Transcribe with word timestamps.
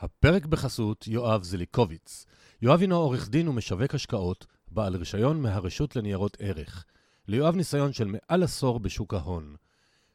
הפרק 0.00 0.46
בחסות 0.46 1.06
יואב 1.06 1.42
זליקוביץ. 1.42 2.26
יואב 2.62 2.80
הינו 2.80 2.96
עורך 2.96 3.28
דין 3.28 3.48
ומשווק 3.48 3.94
השקעות, 3.94 4.46
בעל 4.70 4.96
רישיון 4.96 5.42
מהרשות 5.42 5.96
לניירות 5.96 6.36
ערך. 6.40 6.84
ליואב 7.28 7.56
ניסיון 7.56 7.92
של 7.92 8.04
מעל 8.04 8.42
עשור 8.42 8.80
בשוק 8.80 9.14
ההון. 9.14 9.56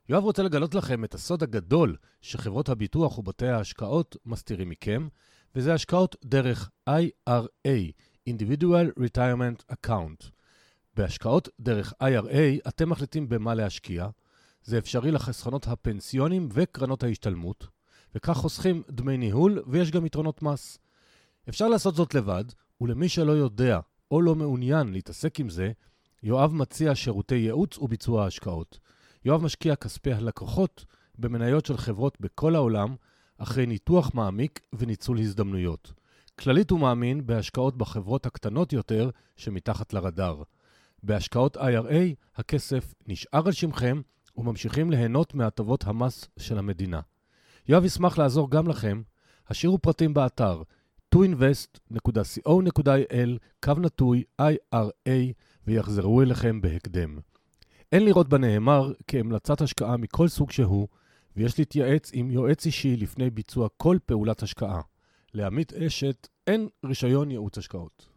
יואב 0.09 0.23
רוצה 0.23 0.43
לגלות 0.43 0.75
לכם 0.75 1.03
את 1.03 1.13
הסוד 1.13 1.43
הגדול 1.43 1.95
שחברות 2.21 2.69
הביטוח 2.69 3.17
ובתי 3.17 3.47
ההשקעות 3.47 4.17
מסתירים 4.25 4.69
מכם, 4.69 5.07
וזה 5.55 5.73
השקעות 5.73 6.15
דרך 6.25 6.69
IRA, 6.89 7.91
Individual 8.29 8.99
Retirement 8.99 9.73
Account. 9.73 10.29
בהשקעות 10.95 11.49
דרך 11.59 11.93
IRA 12.03 12.67
אתם 12.67 12.89
מחליטים 12.89 13.29
במה 13.29 13.53
להשקיע. 13.53 14.07
זה 14.63 14.77
אפשרי 14.77 15.11
לחסכונות 15.11 15.67
הפנסיונים 15.67 16.49
וקרנות 16.53 17.03
ההשתלמות, 17.03 17.67
וכך 18.15 18.33
חוסכים 18.33 18.83
דמי 18.89 19.17
ניהול 19.17 19.63
ויש 19.67 19.91
גם 19.91 20.05
יתרונות 20.05 20.43
מס. 20.43 20.77
אפשר 21.49 21.67
לעשות 21.67 21.95
זאת 21.95 22.13
לבד, 22.13 22.43
ולמי 22.81 23.09
שלא 23.09 23.31
יודע 23.31 23.79
או 24.11 24.21
לא 24.21 24.35
מעוניין 24.35 24.93
להתעסק 24.93 25.39
עם 25.39 25.49
זה, 25.49 25.71
יואב 26.23 26.53
מציע 26.53 26.95
שירותי 26.95 27.35
ייעוץ 27.35 27.77
וביצוע 27.77 28.25
השקעות. 28.25 28.79
יואב 29.25 29.43
משקיע 29.43 29.75
כספי 29.75 30.13
הלקוחות 30.13 30.85
במניות 31.17 31.65
של 31.65 31.77
חברות 31.77 32.17
בכל 32.19 32.55
העולם, 32.55 32.95
אחרי 33.37 33.65
ניתוח 33.65 34.11
מעמיק 34.13 34.59
וניצול 34.73 35.19
הזדמנויות. 35.19 35.93
כללית 36.39 36.71
הוא 36.71 36.79
מאמין 36.79 37.25
בהשקעות 37.25 37.77
בחברות 37.77 38.25
הקטנות 38.25 38.73
יותר 38.73 39.09
שמתחת 39.37 39.93
לרדאר. 39.93 40.43
בהשקעות 41.03 41.57
IRA 41.57 42.15
הכסף 42.35 42.93
נשאר 43.07 43.45
על 43.45 43.51
שמכם 43.51 44.01
וממשיכים 44.37 44.91
ליהנות 44.91 45.35
מהטבות 45.35 45.83
המס 45.83 46.25
של 46.39 46.57
המדינה. 46.57 46.99
יואב 47.67 47.85
ישמח 47.85 48.17
לעזור 48.17 48.51
גם 48.51 48.67
לכם. 48.67 49.01
השאירו 49.49 49.77
פרטים 49.77 50.13
באתר 50.13 50.61
toinvest.co.il, 51.15 53.29
קו 53.63 53.73
נטוי 53.77 54.23
IRA, 54.41 55.09
ויחזרו 55.67 56.21
אליכם 56.21 56.61
בהקדם. 56.61 57.17
אין 57.91 58.05
לראות 58.05 58.29
בנאמר 58.29 58.91
כהמלצת 59.07 59.61
השקעה 59.61 59.97
מכל 59.97 60.27
סוג 60.27 60.51
שהוא, 60.51 60.87
ויש 61.35 61.59
להתייעץ 61.59 62.11
עם 62.13 62.31
יועץ 62.31 62.65
אישי 62.65 62.95
לפני 62.95 63.29
ביצוע 63.29 63.67
כל 63.77 63.97
פעולת 64.05 64.43
השקעה. 64.43 64.81
לעמית 65.33 65.73
אשת 65.73 66.27
אין 66.47 66.67
רישיון 66.85 67.31
ייעוץ 67.31 67.57
השקעות. 67.57 68.09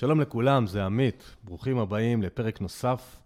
שלום 0.00 0.20
לכולם, 0.20 0.66
זה 0.66 0.84
עמית. 0.84 1.36
ברוכים 1.44 1.78
הבאים 1.78 2.22
לפרק 2.22 2.60
נוסף 2.60 3.20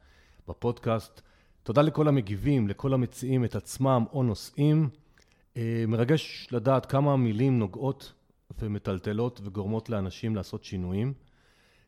בפודקאסט. 0.48 1.20
תודה 1.62 1.82
לכל 1.82 2.08
המגיבים, 2.08 2.68
לכל 2.68 2.94
המציעים 2.94 3.44
את 3.44 3.54
עצמם 3.54 4.04
או 4.12 4.22
נושאים. 4.22 4.88
אה, 5.56 5.84
מרגש 5.88 6.48
לדעת 6.50 6.86
כמה 6.86 7.16
מילים 7.16 7.58
נוגעות 7.58 8.12
ומטלטלות 8.58 9.40
וגורמות 9.44 9.90
לאנשים 9.90 10.36
לעשות 10.36 10.64
שינויים. 10.64 11.12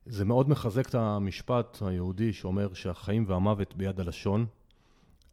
זה 0.06 0.24
מאוד 0.24 0.48
מחזק 0.48 0.88
את 0.88 0.94
המשפט 0.94 1.78
היהודי 1.82 2.32
שאומר 2.32 2.74
שהחיים 2.74 3.24
והמוות 3.28 3.76
ביד 3.76 4.00
הלשון. 4.00 4.46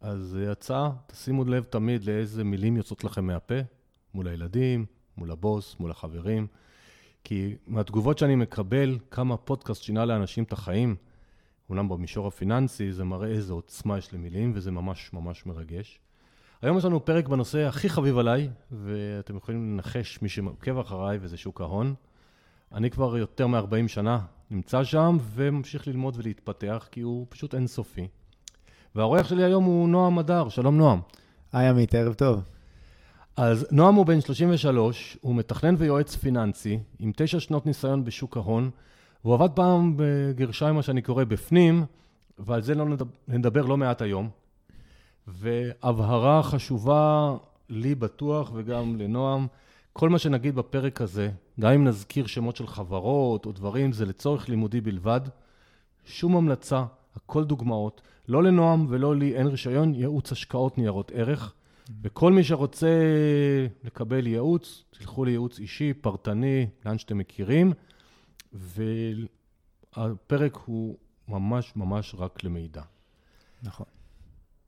אז 0.00 0.38
אה, 0.42 0.52
הצעה, 0.52 0.90
תשימו 1.06 1.44
לב 1.44 1.64
תמיד 1.64 2.04
לאיזה 2.04 2.44
מילים 2.44 2.76
יוצאות 2.76 3.04
לכם 3.04 3.26
מהפה, 3.26 3.58
מול 4.14 4.28
הילדים, 4.28 4.86
מול 5.16 5.30
הבוס, 5.30 5.76
מול 5.80 5.90
החברים. 5.90 6.46
כי 7.24 7.56
מהתגובות 7.66 8.18
שאני 8.18 8.34
מקבל, 8.34 8.98
כמה 9.10 9.36
פודקאסט 9.36 9.82
שינה 9.82 10.04
לאנשים 10.04 10.44
את 10.44 10.52
החיים, 10.52 10.96
אומנם 11.70 11.88
במישור 11.88 12.26
הפיננסי, 12.26 12.92
זה 12.92 13.04
מראה 13.04 13.28
איזה 13.28 13.52
עוצמה 13.52 13.98
יש 13.98 14.14
למילים, 14.14 14.52
וזה 14.54 14.70
ממש 14.70 15.10
ממש 15.12 15.46
מרגש. 15.46 16.00
היום 16.62 16.78
יש 16.78 16.84
לנו 16.84 17.04
פרק 17.04 17.28
בנושא 17.28 17.58
הכי 17.58 17.88
חביב 17.88 18.18
עליי, 18.18 18.48
ואתם 18.72 19.36
יכולים 19.36 19.72
לנחש 19.72 20.22
מי 20.22 20.28
שעוקב 20.28 20.78
אחריי, 20.78 21.18
וזה 21.20 21.36
שוק 21.36 21.60
ההון. 21.60 21.94
אני 22.72 22.90
כבר 22.90 23.16
יותר 23.16 23.46
מ-40 23.46 23.88
שנה 23.88 24.18
נמצא 24.50 24.84
שם, 24.84 25.16
וממשיך 25.20 25.88
ללמוד 25.88 26.16
ולהתפתח, 26.18 26.88
כי 26.90 27.00
הוא 27.00 27.26
פשוט 27.28 27.54
אינסופי. 27.54 28.08
והאורח 28.94 29.28
שלי 29.28 29.44
היום 29.44 29.64
הוא 29.64 29.88
נועם 29.88 30.16
מדר, 30.16 30.48
שלום 30.48 30.76
נועם. 30.76 31.00
היי 31.52 31.68
עמית, 31.68 31.94
ערב 31.94 32.14
טוב. 32.14 32.53
אז 33.36 33.66
נועם 33.70 33.94
הוא 33.94 34.06
בן 34.06 34.20
33, 34.20 35.18
הוא 35.20 35.34
מתכנן 35.34 35.74
ויועץ 35.78 36.16
פיננסי, 36.16 36.78
עם 36.98 37.12
תשע 37.16 37.40
שנות 37.40 37.66
ניסיון 37.66 38.04
בשוק 38.04 38.36
ההון. 38.36 38.70
הוא 39.22 39.34
עבד 39.34 39.48
פעם 39.54 39.94
בגרשיים, 39.96 40.74
מה 40.74 40.82
שאני 40.82 41.02
קורא, 41.02 41.24
בפנים, 41.24 41.84
ועל 42.38 42.62
זה 42.62 42.74
לא 42.74 42.84
נדבר, 42.84 43.10
נדבר 43.28 43.62
לא 43.66 43.76
מעט 43.76 44.02
היום. 44.02 44.28
והבהרה 45.26 46.42
חשובה 46.42 47.34
לי 47.68 47.94
בטוח 47.94 48.50
וגם 48.54 48.96
לנועם, 48.96 49.46
כל 49.92 50.08
מה 50.08 50.18
שנגיד 50.18 50.54
בפרק 50.54 51.00
הזה, 51.00 51.30
גם 51.60 51.72
אם 51.72 51.84
נזכיר 51.84 52.26
שמות 52.26 52.56
של 52.56 52.66
חברות 52.66 53.46
או 53.46 53.52
דברים, 53.52 53.92
זה 53.92 54.06
לצורך 54.06 54.48
לימודי 54.48 54.80
בלבד. 54.80 55.20
שום 56.04 56.36
המלצה, 56.36 56.84
הכל 57.16 57.44
דוגמאות. 57.44 58.00
לא 58.28 58.42
לנועם 58.42 58.86
ולא 58.88 59.16
לי 59.16 59.36
אין 59.36 59.46
רישיון 59.46 59.94
ייעוץ 59.94 60.32
השקעות 60.32 60.78
ניירות 60.78 61.12
ערך. 61.14 61.54
וכל 62.02 62.32
מי 62.32 62.44
שרוצה 62.44 62.88
לקבל 63.84 64.26
ייעוץ, 64.26 64.84
תלכו 64.90 65.24
לייעוץ 65.24 65.58
אישי, 65.58 65.94
פרטני, 65.94 66.66
לאן 66.86 66.98
שאתם 66.98 67.18
מכירים, 67.18 67.72
והפרק 68.52 70.56
הוא 70.64 70.96
ממש 71.28 71.72
ממש 71.76 72.14
רק 72.18 72.44
למידע. 72.44 72.82
נכון. 73.62 73.86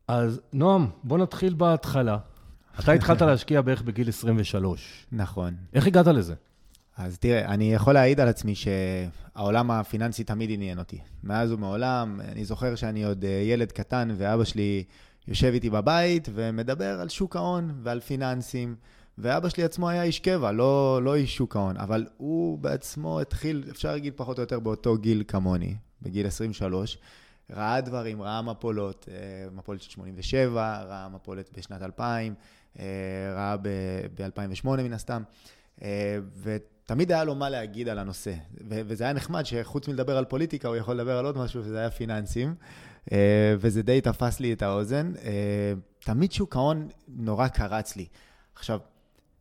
אז 0.09 0.41
נועם, 0.53 0.87
בוא 1.05 1.19
נתחיל 1.19 1.55
בהתחלה. 1.55 2.19
אתה 2.81 2.93
התחלת 2.93 3.23
להשקיע 3.23 3.61
בערך 3.61 3.83
בגיל 3.83 4.09
23. 4.09 5.07
נכון. 5.13 5.55
איך 5.75 5.87
הגעת 5.87 6.07
לזה? 6.07 6.35
אז 6.97 7.19
תראה, 7.19 7.45
אני 7.45 7.75
יכול 7.75 7.95
להעיד 7.95 8.21
על 8.21 8.29
עצמי 8.29 8.55
שהעולם 8.55 9.71
הפיננסי 9.71 10.25
תמיד 10.25 10.51
עניין 10.53 10.79
אותי. 10.79 10.99
מאז 11.25 11.53
ומעולם, 11.53 12.21
אני 12.21 12.45
זוכר 12.45 12.75
שאני 12.75 13.05
עוד 13.05 13.25
אה, 13.25 13.31
ילד 13.31 13.73
קטן 13.73 14.09
ואבא 14.17 14.45
שלי 14.45 14.85
יושב 15.29 15.51
איתי 15.55 15.71
בבית 15.71 16.29
ומדבר 16.35 17.01
על 17.01 17.09
שוק 17.09 17.37
ההון 17.37 17.81
ועל 17.83 18.01
פיננסים. 18.01 18.77
ואבא 19.19 19.49
שלי 19.49 19.65
עצמו 19.65 19.89
היה 19.89 20.03
איש 20.03 20.21
קבע, 20.21 20.53
לא, 20.53 21.01
לא 21.03 21.15
איש 21.15 21.37
שוק 21.37 21.57
ההון, 21.57 21.77
אבל 21.77 22.07
הוא 22.17 22.59
בעצמו 22.59 23.21
התחיל, 23.21 23.65
אפשר 23.71 23.93
להגיד 23.93 24.13
פחות 24.17 24.39
או 24.39 24.43
יותר 24.43 24.61
באותו 24.61 24.99
גיל 24.99 25.25
כמוני, 25.29 25.75
בגיל 26.03 26.27
23. 26.27 26.99
ראה 27.51 27.81
דברים, 27.81 28.23
ראה 28.23 28.43
מפולות, 28.43 29.09
אה, 29.11 29.51
מפולת 29.53 29.83
של 29.83 29.91
87, 29.91 30.83
ראה 30.83 31.09
מפולת 31.09 31.51
בשנת 31.59 31.83
2000, 31.83 32.35
אה, 32.79 32.85
ראה 33.35 33.57
ב-2008 34.15 34.67
מן 34.67 34.93
הסתם, 34.93 35.23
אה, 35.83 36.19
ותמיד 36.43 37.13
היה 37.13 37.25
לו 37.25 37.35
מה 37.35 37.51
להגיד 37.51 37.89
על 37.89 37.99
הנושא. 37.99 38.35
וזה 38.69 39.05
היה 39.05 39.13
נחמד 39.13 39.47
שחוץ 39.47 39.89
מלדבר 39.89 40.17
על 40.17 40.25
פוליטיקה, 40.25 40.69
הוא 40.69 40.77
יכול 40.77 40.95
לדבר 40.95 41.19
על 41.19 41.27
עוד 41.27 41.39
משהו, 41.39 41.61
וזה 41.65 41.79
היה 41.79 41.91
פיננסים. 41.91 42.55
אה, 43.13 43.55
וזה 43.59 43.83
די 43.83 44.01
תפס 44.01 44.41
לי 44.41 44.53
את 44.53 44.63
האוזן. 44.63 45.13
אה, 45.23 45.73
תמיד 45.99 46.33
שוק 46.33 46.57
ההון 46.57 46.89
נורא 47.09 47.49
קרץ 47.49 47.97
לי. 47.97 48.07
עכשיו, 48.55 48.81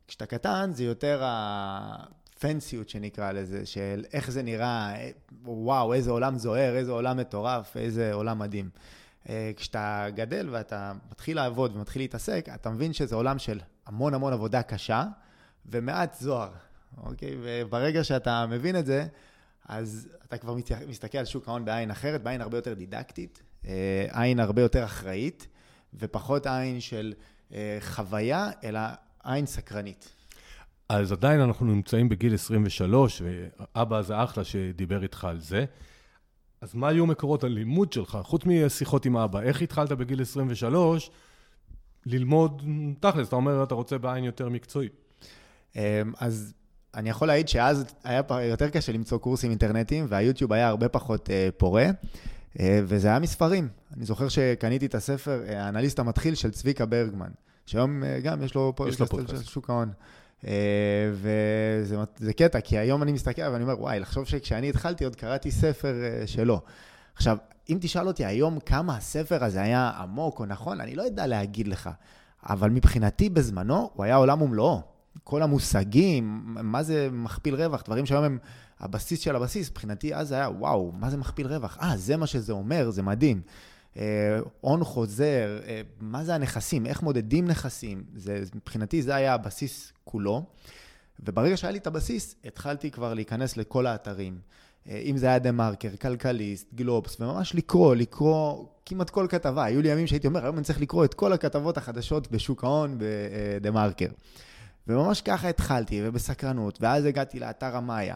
כשאתה 0.07 0.25
קטן 0.25 0.71
זה 0.73 0.83
יותר 0.83 1.21
הפנסיות 1.25 2.89
שנקרא 2.89 3.31
לזה, 3.31 3.65
של 3.65 4.05
איך 4.13 4.31
זה 4.31 4.43
נראה, 4.43 4.95
וואו, 5.43 5.93
איזה 5.93 6.11
עולם 6.11 6.37
זוהר, 6.37 6.75
איזה 6.75 6.91
עולם 6.91 7.17
מטורף, 7.17 7.77
איזה 7.77 8.13
עולם 8.13 8.39
מדהים. 8.39 8.69
אה, 9.29 9.51
כשאתה 9.55 10.07
גדל 10.15 10.49
ואתה 10.51 10.93
מתחיל 11.11 11.35
לעבוד 11.35 11.75
ומתחיל 11.75 12.01
להתעסק, 12.01 12.49
אתה 12.55 12.69
מבין 12.69 12.93
שזה 12.93 13.15
עולם 13.15 13.39
של 13.39 13.59
המון 13.85 14.13
המון 14.13 14.33
עבודה 14.33 14.61
קשה 14.61 15.05
ומעט 15.65 16.15
זוהר, 16.19 16.51
אוקיי? 16.97 17.35
וברגע 17.43 18.03
שאתה 18.03 18.45
מבין 18.45 18.79
את 18.79 18.85
זה, 18.85 19.07
אז 19.65 20.09
אתה 20.25 20.37
כבר 20.37 20.55
מסתכל 20.87 21.17
על 21.17 21.25
שוק 21.25 21.47
ההון 21.47 21.65
בעין 21.65 21.91
אחרת, 21.91 22.23
בעין 22.23 22.41
הרבה 22.41 22.57
יותר 22.57 22.73
דידקטית, 22.73 23.43
עין 24.11 24.39
הרבה 24.39 24.61
יותר 24.61 24.85
אחראית, 24.85 25.47
ופחות 25.99 26.47
עין 26.47 26.79
של 26.79 27.13
אה, 27.53 27.77
חוויה, 27.81 28.49
אלא 28.63 28.79
עין 29.23 29.45
סקרנית. 29.45 30.09
אז 30.89 31.11
עדיין 31.11 31.39
אנחנו 31.39 31.65
נמצאים 31.65 32.09
בגיל 32.09 32.33
23, 32.33 33.21
ואבא 33.25 34.01
זה 34.01 34.23
אחלה 34.23 34.43
שדיבר 34.43 35.03
איתך 35.03 35.25
על 35.25 35.39
זה. 35.39 35.65
אז 36.61 36.75
מה 36.75 36.87
היו 36.87 37.05
מקורות 37.05 37.43
הלימוד 37.43 37.93
שלך, 37.93 38.17
חוץ 38.23 38.41
משיחות 38.45 39.05
עם 39.05 39.17
אבא? 39.17 39.41
איך 39.41 39.61
התחלת 39.61 39.91
בגיל 39.91 40.21
23 40.21 41.09
ללמוד, 42.05 42.63
תכלס, 42.99 43.27
אתה 43.27 43.35
אומר, 43.35 43.63
אתה 43.63 43.75
רוצה 43.75 43.97
בעין 43.97 44.23
יותר 44.23 44.49
מקצועית. 44.49 44.91
אה, 45.75 46.01
אז 46.19 46.53
אני 46.93 47.09
יכול 47.09 47.27
להעיד 47.27 47.47
שאז 47.47 47.85
היה 48.03 48.21
יותר 48.41 48.69
קשה 48.69 48.91
למצוא 48.91 49.17
קורסים 49.17 49.49
אינטרנטיים, 49.49 50.05
והיוטיוב 50.09 50.53
היה 50.53 50.67
הרבה 50.67 50.89
פחות 50.89 51.29
פורה. 51.57 51.85
אה, 52.59 52.79
וזה 52.83 53.07
היה 53.07 53.19
מספרים. 53.19 53.67
אני 53.97 54.05
זוכר 54.05 54.29
שקניתי 54.29 54.85
את 54.85 54.95
הספר, 54.95 55.43
אה, 55.47 55.65
האנליסט 55.65 55.99
המתחיל 55.99 56.35
של 56.35 56.51
צביקה 56.51 56.85
ברגמן, 56.85 57.29
שהיום 57.65 58.03
אה, 58.03 58.19
גם 58.19 58.43
יש 58.43 58.55
לו 58.55 58.73
פודקאסט 58.75 59.13
של 59.29 59.43
שוק 59.43 59.69
ההון. 59.69 59.91
וזה 61.13 61.95
זה 62.17 62.33
קטע, 62.33 62.61
כי 62.61 62.77
היום 62.77 63.03
אני 63.03 63.11
מסתכל 63.11 63.41
ואני 63.41 63.63
אומר, 63.63 63.81
וואי, 63.81 63.99
לחשוב 63.99 64.25
שכשאני 64.25 64.69
התחלתי 64.69 65.03
עוד 65.03 65.15
קראתי 65.15 65.51
ספר 65.51 65.93
שלו. 66.25 66.61
עכשיו, 67.15 67.37
אם 67.69 67.77
תשאל 67.81 68.07
אותי 68.07 68.25
היום 68.25 68.59
כמה 68.59 68.97
הספר 68.97 69.43
הזה 69.43 69.61
היה 69.61 69.91
עמוק 69.99 70.39
או 70.39 70.45
נכון, 70.45 70.81
אני 70.81 70.95
לא 70.95 71.03
יודע 71.03 71.27
להגיד 71.27 71.67
לך. 71.67 71.89
אבל 72.49 72.69
מבחינתי 72.69 73.29
בזמנו, 73.29 73.89
הוא 73.93 74.03
היה 74.03 74.15
עולם 74.15 74.41
ומלואו. 74.41 74.81
כל 75.23 75.43
המושגים, 75.43 76.41
מה 76.45 76.83
זה 76.83 77.09
מכפיל 77.11 77.55
רווח, 77.55 77.83
דברים 77.85 78.05
שהיום 78.05 78.23
הם 78.23 78.37
הבסיס 78.79 79.19
של 79.19 79.35
הבסיס, 79.35 79.69
מבחינתי 79.69 80.15
אז 80.15 80.31
היה, 80.31 80.49
וואו, 80.49 80.91
מה 80.91 81.09
זה 81.09 81.17
מכפיל 81.17 81.47
רווח? 81.47 81.77
אה, 81.81 81.97
זה 81.97 82.17
מה 82.17 82.27
שזה 82.27 82.53
אומר, 82.53 82.89
זה 82.89 83.03
מדהים. 83.03 83.41
אה, 83.97 84.39
הון 84.61 84.79
אה, 84.79 84.85
חוזר, 84.85 85.59
אה, 85.67 85.81
מה 85.99 86.23
זה 86.23 86.35
הנכסים, 86.35 86.85
איך 86.85 87.01
מודדים 87.01 87.47
נכסים, 87.47 88.03
זה, 88.15 88.43
מבחינתי 88.55 89.01
זה 89.01 89.15
היה 89.15 89.33
הבסיס 89.33 89.93
כולו. 90.03 90.45
וברגע 91.19 91.57
שהיה 91.57 91.71
לי 91.71 91.77
את 91.77 91.87
הבסיס, 91.87 92.35
התחלתי 92.45 92.91
כבר 92.91 93.13
להיכנס 93.13 93.57
לכל 93.57 93.87
האתרים. 93.87 94.39
אה, 94.89 95.01
אם 95.05 95.17
זה 95.17 95.27
היה 95.27 95.39
דה 95.39 95.51
מרקר, 95.51 95.89
כלכליסט, 96.01 96.73
גלובס, 96.73 97.21
וממש 97.21 97.55
לקרוא, 97.55 97.95
לקרוא 97.95 98.65
כמעט 98.85 99.09
כל 99.09 99.27
כתבה. 99.29 99.63
היו 99.63 99.81
לי 99.81 99.89
ימים 99.89 100.07
שהייתי 100.07 100.27
אומר, 100.27 100.43
היום 100.43 100.57
אני 100.57 100.63
צריך 100.63 100.81
לקרוא 100.81 101.05
את 101.05 101.13
כל 101.13 101.33
הכתבות 101.33 101.77
החדשות 101.77 102.31
בשוק 102.31 102.63
ההון 102.63 102.97
בדה 102.97 103.71
מרקר. 103.71 104.09
וממש 104.87 105.21
ככה 105.21 105.49
התחלתי, 105.49 106.01
ובסקרנות, 106.03 106.77
ואז 106.81 107.05
הגעתי 107.05 107.39
לאתר 107.39 107.75
המאיה. 107.75 108.15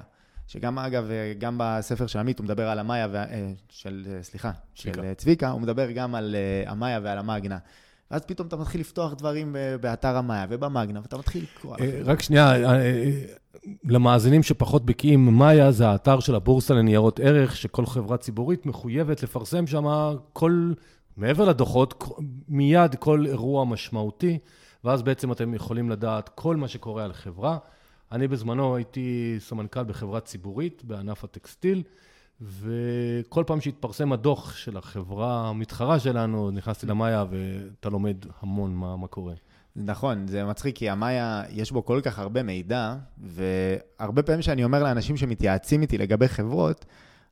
שגם 0.50 0.80
אגב, 0.80 1.10
גם 1.38 1.56
בספר 1.58 2.08
של 2.08 2.20
עמית 2.20 2.40
הוא 2.40 2.46
מדבר 2.46 2.68
על 2.70 2.80
המאיה, 2.80 3.08
ו... 3.12 3.16
אה, 3.16 3.52
של, 3.70 4.06
אה, 4.10 4.24
סליחה, 4.24 4.52
צביקה. 4.76 5.02
של 5.04 5.14
צביקה, 5.14 5.50
הוא 5.50 5.62
מדבר 5.62 5.92
גם 5.92 6.16
על 6.16 6.36
המאיה 6.66 7.00
ועל 7.04 7.18
המאגנה. 7.18 7.58
ואז 8.12 8.22
פתאום 8.22 8.48
אתה 8.48 8.56
מתחיל 8.56 8.82
לפתוח 8.82 9.14
דברים 9.14 9.56
באתר 9.82 10.16
המאיה 10.16 10.46
ובמאגנה, 10.50 11.00
ואתה 11.02 11.18
מתחיל 11.18 11.44
לקרוא. 11.44 11.76
רק 12.06 12.22
שנייה, 12.22 12.54
למאזינים 13.84 14.44
שפחות 14.44 14.86
בקיאים, 14.86 15.26
מאיה 15.26 15.72
זה 15.72 15.88
האתר 15.88 16.20
של 16.20 16.36
הבורסה 16.36 16.74
לניירות 16.74 17.20
ערך, 17.20 17.56
שכל 17.56 17.86
חברה 17.86 18.18
ציבורית 18.18 18.66
מחויבת 18.66 19.24
לפרסם 19.24 19.68
שם 19.68 19.86
כל, 20.34 20.74
מעבר 21.18 21.46
לדוחות, 21.46 22.04
מיד 22.48 22.96
כל 22.96 23.26
אירוע 23.26 23.66
משמעותי, 23.66 24.38
ואז 24.84 25.02
בעצם 25.02 25.32
אתם 25.32 25.54
יכולים 25.54 25.90
לדעת 25.90 26.30
כל 26.30 26.56
מה 26.56 26.68
שקורה 26.68 27.04
על 27.04 27.14
חברה. 27.14 27.58
אני 28.12 28.28
בזמנו 28.28 28.76
הייתי 28.76 29.36
סמנכ"ל 29.40 29.84
בחברה 29.84 30.20
ציבורית 30.20 30.84
בענף 30.84 31.24
הטקסטיל, 31.24 31.84
וכל 32.42 33.44
פעם 33.48 33.62
שהתפרסם 33.62 34.12
הדוח 34.12 34.56
של 34.56 34.78
החברה 34.78 35.50
המתחרה 35.50 36.00
שלנו, 36.00 36.52
נכנסתי 36.52 36.86
למאיה 36.86 37.26
ואתה 37.30 37.90
לומד 37.90 38.26
המון 38.42 38.76
מה, 38.76 38.96
מה 38.96 39.08
קורה. 39.08 39.34
נכון, 39.76 40.28
זה 40.28 40.46
מצחיק, 40.46 40.76
כי 40.76 40.90
המאיה, 40.90 41.44
יש 41.50 41.72
בו 41.72 41.86
כל 41.86 42.02
כך 42.04 42.20
הרבה 42.20 42.44
מידע, 42.44 42.96
והרבה 43.18 44.24
פעמים 44.24 44.42
שאני 44.42 44.64
אומר 44.64 44.84
לאנשים 44.84 45.18
שמתייעצים 45.18 45.82
איתי 45.82 45.98
לגבי 45.98 46.28
חברות, 46.28 46.86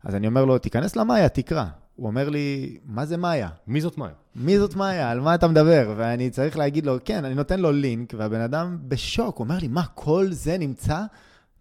אז 0.03 0.15
אני 0.15 0.27
אומר 0.27 0.45
לו, 0.45 0.57
תיכנס 0.57 0.95
למאיה, 0.95 1.29
תקרא. 1.29 1.65
הוא 1.97 2.07
אומר 2.07 2.29
לי, 2.29 2.77
מה 2.85 3.05
זה 3.05 3.17
מאיה? 3.17 3.49
מי 3.67 3.81
זאת 3.81 3.97
מאיה? 3.97 4.13
מי 4.35 4.59
זאת 4.59 4.75
מאיה? 4.75 5.11
על 5.11 5.19
מה 5.19 5.35
אתה 5.35 5.47
מדבר? 5.47 5.93
ואני 5.97 6.29
צריך 6.29 6.57
להגיד 6.57 6.85
לו, 6.85 6.97
כן, 7.05 7.25
אני 7.25 7.35
נותן 7.35 7.59
לו 7.59 7.71
לינק, 7.71 8.13
והבן 8.17 8.41
אדם 8.41 8.77
בשוק, 8.87 9.37
הוא 9.37 9.43
אומר 9.43 9.57
לי, 9.61 9.67
מה, 9.67 9.85
כל 9.85 10.27
זה 10.31 10.57
נמצא? 10.57 11.01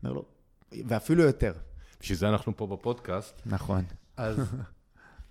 אומר 0.02 0.14
לו, 0.14 0.24
ואפילו 0.86 1.22
יותר. 1.22 1.52
בשביל 2.00 2.18
זה 2.18 2.28
אנחנו 2.28 2.56
פה 2.56 2.66
בפודקאסט. 2.66 3.42
נכון. 3.46 3.84
אז 4.16 4.54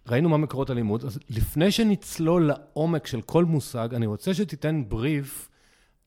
ראינו 0.09 0.29
מה 0.29 0.37
מקורות 0.37 0.69
הלימוד, 0.69 1.05
אז 1.05 1.19
לפני 1.29 1.71
שנצלול 1.71 2.47
לעומק 2.47 3.07
של 3.07 3.21
כל 3.21 3.45
מושג, 3.45 3.93
אני 3.93 4.05
רוצה 4.05 4.33
שתיתן 4.33 4.83
בריף 4.87 5.49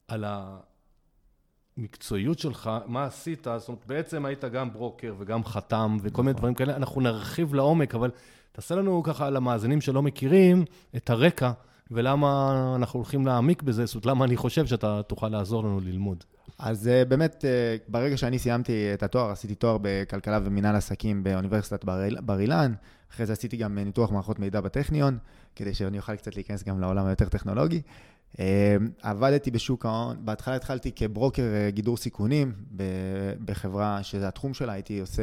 על 0.08 0.24
המקצועיות 1.76 2.38
שלך, 2.38 2.70
מה 2.86 3.04
עשית, 3.04 3.46
זאת 3.56 3.68
אומרת, 3.68 3.86
בעצם 3.86 4.24
היית 4.24 4.44
גם 4.44 4.72
ברוקר 4.72 5.14
וגם 5.18 5.44
חתם 5.44 5.96
וכל 6.00 6.10
נכון. 6.10 6.24
מיני 6.24 6.38
דברים 6.38 6.54
כאלה, 6.54 6.76
אנחנו 6.76 7.00
נרחיב 7.00 7.54
לעומק, 7.54 7.94
אבל 7.94 8.10
תעשה 8.58 8.74
לנו 8.74 9.02
ככה 9.02 9.30
למאזינים 9.30 9.80
שלא 9.80 10.02
מכירים 10.02 10.64
את 10.96 11.10
הרקע 11.10 11.52
ולמה 11.90 12.72
אנחנו 12.76 12.98
הולכים 12.98 13.26
להעמיק 13.26 13.62
בזה, 13.62 13.86
זאת 13.86 13.94
אומרת, 13.94 14.06
למה 14.06 14.24
אני 14.24 14.36
חושב 14.36 14.66
שאתה 14.66 15.02
תוכל 15.02 15.28
לעזור 15.28 15.64
לנו 15.64 15.80
ללמוד. 15.80 16.24
אז 16.58 16.88
אה, 16.88 17.04
באמת, 17.04 17.44
אה, 17.44 17.76
ברגע 17.88 18.16
שאני 18.16 18.38
סיימתי 18.38 18.94
את 18.94 19.02
התואר, 19.02 19.30
עשיתי 19.30 19.54
תואר 19.54 19.78
בכלכלה 19.82 20.38
ומינהל 20.42 20.76
עסקים 20.76 21.24
באוניברסיטת 21.24 21.84
בר 22.20 22.40
אילן, 22.40 22.72
אחרי 23.10 23.26
זה 23.26 23.32
עשיתי 23.32 23.56
גם 23.56 23.78
ניתוח 23.78 24.10
מערכות 24.10 24.38
מידע 24.38 24.60
בטכניון, 24.60 25.18
כדי 25.56 25.74
שאני 25.74 25.98
אוכל 25.98 26.16
קצת 26.16 26.36
להיכנס 26.36 26.64
גם 26.64 26.80
לעולם 26.80 27.06
היותר 27.06 27.28
טכנולוגי. 27.28 27.82
אה, 28.38 28.76
עבדתי 29.02 29.50
בשוק 29.50 29.86
ההון, 29.86 30.16
בהתחלה 30.20 30.56
התחלתי 30.56 30.92
כברוקר 30.92 31.42
גידור 31.68 31.96
סיכונים 31.96 32.52
בחברה 33.44 34.02
שזה 34.02 34.28
התחום 34.28 34.54
שלה, 34.54 34.72
הייתי 34.72 35.00
עושה 35.00 35.22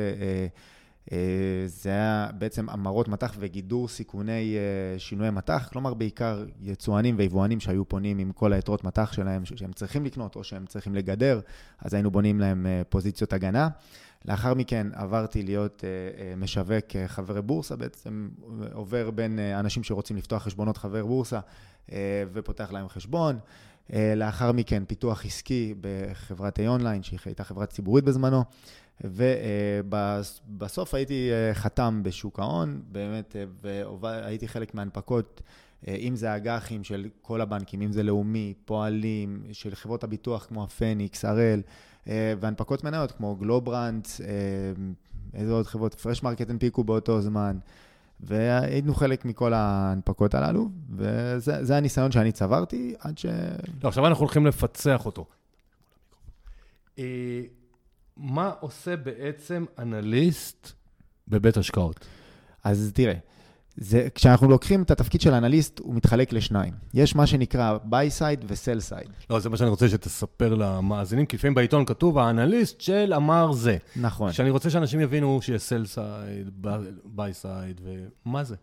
זה 1.65 1.89
היה 1.89 2.29
בעצם 2.37 2.69
המרות 2.69 3.07
מטח 3.07 3.35
וגידור 3.39 3.87
סיכוני 3.87 4.55
אה, 4.57 4.99
שינויי 4.99 5.31
מטח, 5.31 5.69
כלומר 5.71 5.93
בעיקר 5.93 6.45
יצואנים 6.61 7.15
ויבואנים 7.17 7.59
שהיו 7.59 7.85
פונים 7.85 8.17
עם 8.17 8.31
כל 8.31 8.53
היתרות 8.53 8.83
מטח 8.83 9.13
שלהם 9.13 9.45
שהם 9.45 9.73
צריכים 9.73 10.05
לקנות 10.05 10.35
או 10.35 10.43
שהם 10.43 10.65
צריכים 10.65 10.95
לגדר, 10.95 11.39
אז 11.79 11.93
היינו 11.93 12.11
בונים 12.11 12.39
להם 12.39 12.65
אה, 12.65 12.81
פוזיציות 12.89 13.33
הגנה. 13.33 13.67
לאחר 14.25 14.53
מכן 14.53 14.87
עברתי 14.93 15.43
להיות 15.43 15.83
משווק 16.37 16.85
חברי 17.07 17.41
בורסה, 17.41 17.75
בעצם 17.75 18.29
עובר 18.73 19.11
בין 19.11 19.39
אנשים 19.39 19.83
שרוצים 19.83 20.17
לפתוח 20.17 20.43
חשבונות 20.43 20.77
חבר 20.77 21.05
בורסה 21.05 21.39
ופותח 22.33 22.71
להם 22.71 22.87
חשבון. 22.89 23.39
לאחר 24.15 24.51
מכן 24.51 24.85
פיתוח 24.85 25.25
עסקי 25.25 25.75
בחברת 25.81 26.59
A-Online, 26.59 27.03
שהיא 27.03 27.19
הייתה 27.25 27.43
חברה 27.43 27.65
ציבורית 27.65 28.03
בזמנו. 28.03 28.43
ובסוף 29.03 30.93
הייתי 30.93 31.29
אה, 31.31 31.53
חתם 31.53 32.01
בשוק 32.03 32.39
ההון, 32.39 32.81
באמת, 32.91 33.35
אה, 33.35 33.83
והייתי 33.99 34.47
חלק 34.47 34.75
מהנפקות, 34.75 35.41
אה, 35.87 35.95
אם 35.95 36.15
זה 36.15 36.35
אג"חים 36.35 36.83
של 36.83 37.09
כל 37.21 37.41
הבנקים, 37.41 37.81
אם 37.81 37.91
זה 37.91 38.03
לאומי, 38.03 38.53
פועלים, 38.65 39.43
של 39.51 39.75
חברות 39.75 40.03
הביטוח 40.03 40.45
כמו 40.45 40.63
הפניקס, 40.63 41.25
הראל, 41.25 41.61
והנפקות 42.39 42.83
מניות 42.83 43.11
כמו 43.11 43.35
גלוברנדס, 43.35 44.07
איזה 45.33 45.51
עוד 45.51 45.65
חברות, 45.65 45.93
פרשמרקט 45.93 46.49
הנפיקו 46.49 46.83
באותו 46.83 47.21
זמן. 47.21 47.57
והיינו 48.19 48.95
חלק 48.95 49.25
מכל 49.25 49.53
ההנפקות 49.53 50.33
הללו, 50.33 50.69
וזה 50.95 51.77
הניסיון 51.77 52.11
שאני 52.11 52.31
צברתי 52.31 52.95
עד 52.99 53.17
ש... 53.17 53.25
לא, 53.83 53.87
עכשיו 53.87 54.07
אנחנו 54.07 54.21
הולכים 54.23 54.45
לפצח 54.45 55.05
אותו. 55.05 55.25
מה 58.17 58.51
עושה 58.59 58.95
בעצם 58.95 59.65
אנליסט 59.79 60.71
בבית 61.27 61.57
השקעות? 61.57 62.05
אז 62.63 62.91
תראה, 62.93 63.13
זה, 63.77 64.07
כשאנחנו 64.15 64.49
לוקחים 64.49 64.83
את 64.83 64.91
התפקיד 64.91 65.21
של 65.21 65.33
אנליסט, 65.33 65.79
הוא 65.79 65.95
מתחלק 65.95 66.33
לשניים. 66.33 66.73
יש 66.93 67.15
מה 67.15 67.27
שנקרא 67.27 67.77
buy 67.89 68.19
side 68.19 68.45
ו-sell 68.47 68.91
side. 68.91 69.09
לא, 69.29 69.39
זה 69.39 69.49
מה 69.49 69.57
שאני 69.57 69.69
רוצה 69.69 69.89
שתספר 69.89 70.55
למאזינים, 70.55 71.25
כי 71.25 71.37
לפעמים 71.37 71.55
בעיתון 71.55 71.85
כתוב, 71.85 72.17
האנליסט 72.17 72.81
של 72.81 73.13
אמר 73.15 73.51
זה. 73.51 73.77
נכון. 73.95 74.31
שאני 74.31 74.49
רוצה 74.49 74.69
שאנשים 74.69 74.99
יבינו 74.99 75.39
שיש 75.41 75.69
sell 75.69 75.95
side, 75.95 76.65
buy 77.15 77.43
side, 77.43 77.81
ומה 78.25 78.43
זה? 78.43 78.55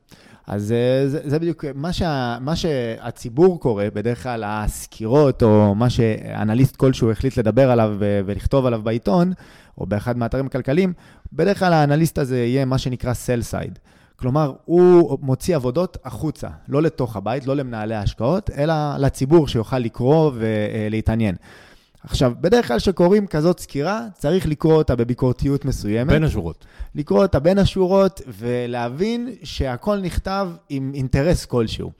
אז 0.47 0.63
זה, 0.63 1.05
זה, 1.07 1.21
זה 1.25 1.39
בדיוק 1.39 1.65
מה, 1.75 1.93
שה, 1.93 2.39
מה 2.41 2.57
שהציבור 2.57 3.61
קורא, 3.61 3.85
בדרך 3.95 4.23
כלל 4.23 4.45
הסקירות, 4.47 5.43
או 5.43 5.75
מה 5.75 5.91
שאנליסט 5.91 6.77
כלשהו 6.77 7.11
החליט 7.11 7.37
לדבר 7.37 7.71
עליו 7.71 7.97
ולכתוב 7.99 8.67
עליו 8.67 8.83
בעיתון, 8.83 9.33
או 9.79 9.87
באחד 9.87 10.17
מהאתרים 10.17 10.47
הכלכליים, 10.47 10.93
בדרך 11.33 11.59
כלל 11.59 11.73
האנליסט 11.73 12.19
הזה 12.19 12.39
יהיה 12.39 12.65
מה 12.65 12.79
שנקרא 12.79 13.13
sell 13.13 13.53
side. 13.53 13.79
כלומר, 14.23 14.53
הוא 14.65 15.19
מוציא 15.23 15.57
עבודות 15.57 15.97
החוצה, 16.05 16.49
לא 16.69 16.83
לתוך 16.83 17.17
הבית, 17.17 17.47
לא 17.47 17.57
למנהלי 17.57 17.95
ההשקעות, 17.95 18.51
אלא 18.51 18.75
לציבור 18.99 19.49
שיוכל 19.49 19.79
לקרוא 19.79 20.31
ולהתעניין. 20.35 21.35
עכשיו, 22.05 22.33
בדרך 22.41 22.69
כלל 22.69 22.79
כשקוראים 22.79 23.27
כזאת 23.27 23.61
סקירה, 23.61 24.07
צריך 24.15 24.47
לקרוא 24.47 24.75
אותה 24.75 24.97
בביקורתיות 24.97 25.65
מסוימת. 25.65 26.13
בין 26.13 26.25
השורות. 26.25 26.67
לקרוא 26.95 27.23
אותה 27.23 27.41
בין 27.41 27.59
השורות 27.59 28.21
ולהבין 28.39 29.29
שהכל 29.43 29.97
נכתב 29.97 30.49
עם 30.69 30.93
אינטרס 30.95 31.45
כלשהו. 31.45 31.91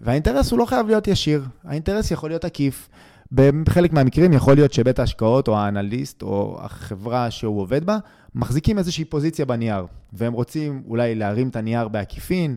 והאינטרס 0.00 0.50
הוא 0.50 0.58
לא 0.58 0.64
חייב 0.64 0.86
להיות 0.86 1.08
ישיר, 1.08 1.44
האינטרס 1.64 2.10
יכול 2.10 2.30
להיות 2.30 2.44
עקיף. 2.44 2.88
בחלק 3.32 3.92
מהמקרים 3.92 4.32
יכול 4.32 4.54
להיות 4.54 4.72
שבית 4.72 4.98
ההשקעות 4.98 5.48
או 5.48 5.58
האנליסט 5.58 6.22
או 6.22 6.58
החברה 6.60 7.30
שהוא 7.30 7.60
עובד 7.60 7.84
בה 7.84 7.98
מחזיקים 8.34 8.78
איזושהי 8.78 9.04
פוזיציה 9.04 9.44
בנייר, 9.44 9.86
והם 10.12 10.32
רוצים 10.32 10.82
אולי 10.88 11.14
להרים 11.14 11.48
את 11.48 11.56
הנייר 11.56 11.88
בעקיפין, 11.88 12.56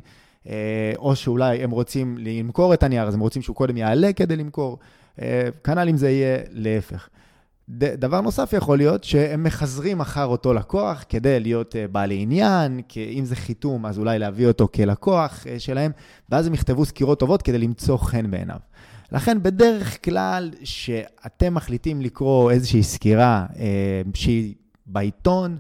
אה, 0.49 0.93
או 0.97 1.15
שאולי 1.15 1.63
הם 1.63 1.71
רוצים 1.71 2.17
למכור 2.17 2.73
את 2.73 2.83
הנייר, 2.83 3.07
אז 3.07 3.13
הם 3.13 3.19
רוצים 3.19 3.41
שהוא 3.41 3.55
קודם 3.55 3.77
יעלה 3.77 4.13
כדי 4.13 4.35
למכור. 4.35 4.79
אה, 5.21 5.49
כנ"ל 5.63 5.89
אם 5.89 5.97
זה 5.97 6.09
יהיה 6.09 6.37
להפך. 6.51 7.09
דבר 7.69 8.21
נוסף 8.21 8.53
יכול 8.53 8.77
להיות 8.77 9.03
שהם 9.03 9.43
מחזרים 9.43 9.99
אחר 9.99 10.25
אותו 10.25 10.53
לקוח 10.53 11.03
כדי 11.09 11.39
להיות 11.39 11.75
אה, 11.75 11.87
בעלי 11.87 12.21
עניין, 12.21 12.81
אם 12.97 13.25
זה 13.25 13.35
חיתום, 13.35 13.85
אז 13.85 13.99
אולי 13.99 14.19
להביא 14.19 14.47
אותו 14.47 14.67
כלקוח 14.75 15.45
שלהם, 15.57 15.91
ואז 16.29 16.47
הם 16.47 16.53
יכתבו 16.53 16.85
סקירות 16.85 17.19
טובות 17.19 17.41
כדי 17.41 17.57
למצוא 17.57 17.97
חן 17.97 18.31
בעיניו. 18.31 18.57
לכן 19.11 19.43
בדרך 19.43 20.05
כלל, 20.05 20.51
שאתם 20.63 21.53
מחליטים 21.53 22.01
לקרוא 22.01 22.51
איזושהי 22.51 22.83
סקירה 22.83 23.45
שהיא 24.13 24.53
בעיתון, 24.87 25.57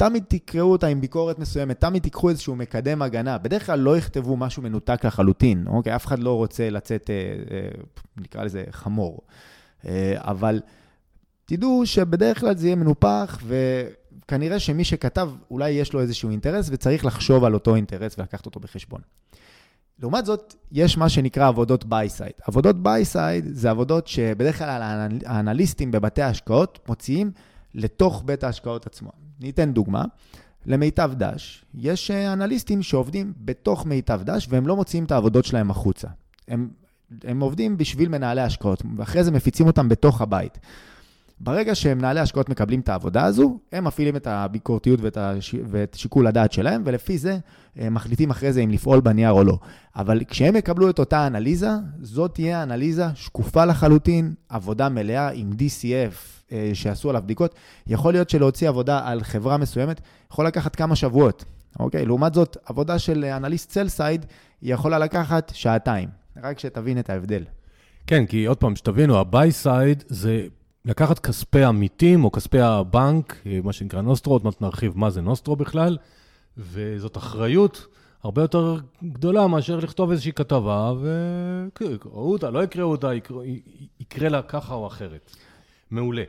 תמיד 0.00 0.24
תקראו 0.28 0.72
אותה 0.72 0.86
עם 0.86 1.00
ביקורת 1.00 1.38
מסוימת, 1.38 1.80
תמיד 1.80 2.02
תיקחו 2.02 2.30
איזשהו 2.30 2.56
מקדם 2.56 3.02
הגנה. 3.02 3.38
בדרך 3.38 3.66
כלל 3.66 3.78
לא 3.78 3.96
יכתבו 3.96 4.36
משהו 4.36 4.62
מנותק 4.62 5.04
לחלוטין, 5.04 5.64
אוקיי? 5.66 5.96
אף 5.96 6.06
אחד 6.06 6.18
לא 6.18 6.36
רוצה 6.36 6.70
לצאת, 6.70 7.10
אה, 7.10 7.14
אה, 7.56 7.68
נקרא 8.16 8.44
לזה 8.44 8.64
חמור. 8.70 9.20
אה, 9.86 10.14
אבל 10.16 10.60
תדעו 11.44 11.82
שבדרך 11.86 12.40
כלל 12.40 12.56
זה 12.56 12.66
יהיה 12.66 12.76
מנופח, 12.76 13.42
וכנראה 13.46 14.58
שמי 14.58 14.84
שכתב, 14.84 15.30
אולי 15.50 15.70
יש 15.70 15.92
לו 15.92 16.00
איזשהו 16.00 16.30
אינטרס, 16.30 16.68
וצריך 16.72 17.04
לחשוב 17.04 17.44
על 17.44 17.54
אותו 17.54 17.74
אינטרס 17.74 18.18
ולקחת 18.18 18.46
אותו 18.46 18.60
בחשבון. 18.60 19.00
לעומת 19.98 20.26
זאת, 20.26 20.54
יש 20.72 20.98
מה 20.98 21.08
שנקרא 21.08 21.48
עבודות 21.48 21.84
buy 21.84 22.02
side. 22.02 22.32
עבודות 22.46 22.82
buy 22.82 23.09
side 23.09 23.44
זה 23.52 23.70
עבודות 23.70 24.06
שבדרך 24.06 24.58
כלל 24.58 24.82
האנליסטים 25.26 25.90
בבתי 25.90 26.22
ההשקעות 26.22 26.78
מוציאים 26.88 27.30
לתוך 27.74 28.22
בית 28.26 28.44
ההשקעות 28.44 28.86
עצמו. 28.86 29.10
ניתן 29.40 29.72
דוגמה. 29.72 30.04
למיטב 30.66 31.12
דש, 31.14 31.64
יש 31.74 32.10
אה, 32.10 32.32
אנליסטים 32.32 32.82
שעובדים 32.82 33.32
בתוך 33.44 33.86
מיטב 33.86 34.20
דש 34.24 34.46
והם 34.50 34.66
לא 34.66 34.76
מוציאים 34.76 35.04
את 35.04 35.12
העבודות 35.12 35.44
שלהם 35.44 35.70
החוצה. 35.70 36.08
הם, 36.48 36.68
הם 37.24 37.40
עובדים 37.40 37.76
בשביל 37.76 38.08
מנהלי 38.08 38.40
השקעות, 38.40 38.82
ואחרי 38.96 39.24
זה 39.24 39.30
מפיצים 39.30 39.66
אותם 39.66 39.88
בתוך 39.88 40.20
הבית. 40.20 40.58
ברגע 41.40 41.74
שמנהלי 41.74 42.20
השקעות 42.20 42.48
מקבלים 42.48 42.80
את 42.80 42.88
העבודה 42.88 43.24
הזו, 43.24 43.58
הם 43.72 43.84
מפעילים 43.84 44.16
את 44.16 44.26
הביקורתיות 44.26 45.00
ואת, 45.00 45.16
הש... 45.16 45.54
ואת 45.70 45.94
שיקול 45.98 46.26
הדעת 46.26 46.52
שלהם, 46.52 46.82
ולפי 46.84 47.18
זה 47.18 47.38
הם 47.76 47.94
מחליטים 47.94 48.30
אחרי 48.30 48.52
זה 48.52 48.60
אם 48.60 48.70
לפעול 48.70 49.00
בנייר 49.00 49.30
או 49.30 49.44
לא. 49.44 49.58
אבל 49.96 50.22
כשהם 50.28 50.56
יקבלו 50.56 50.90
את 50.90 50.98
אותה 50.98 51.26
אנליזה, 51.26 51.70
זאת 52.00 52.34
תהיה 52.34 52.62
אנליזה 52.62 53.06
שקופה 53.14 53.64
לחלוטין, 53.64 54.34
עבודה 54.48 54.88
מלאה 54.88 55.30
עם 55.30 55.50
DCF 55.52 55.84
אה, 55.84 56.39
שעשו 56.74 57.10
עליו 57.10 57.22
בדיקות. 57.22 57.54
יכול 57.86 58.12
להיות 58.12 58.30
שלהוציא 58.30 58.68
עבודה 58.68 59.08
על 59.08 59.22
חברה 59.22 59.56
מסוימת 59.56 60.00
יכול 60.32 60.46
לקחת 60.46 60.76
כמה 60.76 60.96
שבועות, 60.96 61.44
אוקיי? 61.78 62.06
לעומת 62.06 62.34
זאת, 62.34 62.56
עבודה 62.64 62.98
של 62.98 63.24
אנליסט 63.24 63.70
סל 63.70 63.88
סייד 63.88 64.26
יכולה 64.62 64.98
לקחת 64.98 65.52
שעתיים. 65.54 66.08
רק 66.42 66.58
שתבין 66.58 66.98
את 66.98 67.10
ההבדל. 67.10 67.44
כן, 68.06 68.26
כי 68.26 68.44
עוד 68.44 68.56
פעם, 68.56 68.76
שתבינו, 68.76 69.18
ה-by 69.18 69.64
side 69.64 70.04
זה 70.06 70.46
לקחת 70.84 71.18
כספי 71.18 71.64
עמיתים 71.64 72.24
או 72.24 72.32
כספי 72.32 72.60
הבנק, 72.60 73.36
אה, 73.46 73.58
מה 73.64 73.72
שנקרא 73.72 74.00
נוסטרו, 74.00 74.32
עוד 74.32 74.44
מעט 74.44 74.62
נרחיב 74.62 74.98
מה 74.98 75.10
זה 75.10 75.20
נוסטרו 75.20 75.56
בכלל, 75.56 75.98
וזאת 76.56 77.16
אחריות 77.16 77.86
הרבה 78.22 78.42
יותר 78.42 78.76
גדולה 79.04 79.46
מאשר 79.46 79.76
לכתוב 79.76 80.10
איזושהי 80.10 80.32
כתבה, 80.32 80.92
ויקראו 81.80 82.32
אותה, 82.32 82.50
לא 82.50 82.64
יקראו 82.64 82.90
אותה, 82.90 83.14
יקרא, 83.14 83.42
יקרה 84.00 84.28
לה 84.28 84.42
ככה 84.42 84.74
או 84.74 84.86
אחרת. 84.86 85.36
מעולה. 85.90 86.22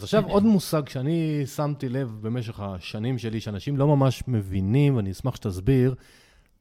אז 0.00 0.04
עכשיו 0.04 0.24
עוד 0.26 0.42
מושג 0.42 0.88
שאני 0.88 1.42
שמתי 1.46 1.88
לב 1.88 2.18
במשך 2.20 2.60
השנים 2.60 3.18
שלי, 3.18 3.40
שאנשים 3.40 3.76
לא 3.76 3.86
ממש 3.86 4.22
מבינים, 4.28 4.96
ואני 4.96 5.10
אשמח 5.10 5.36
שתסביר, 5.36 5.94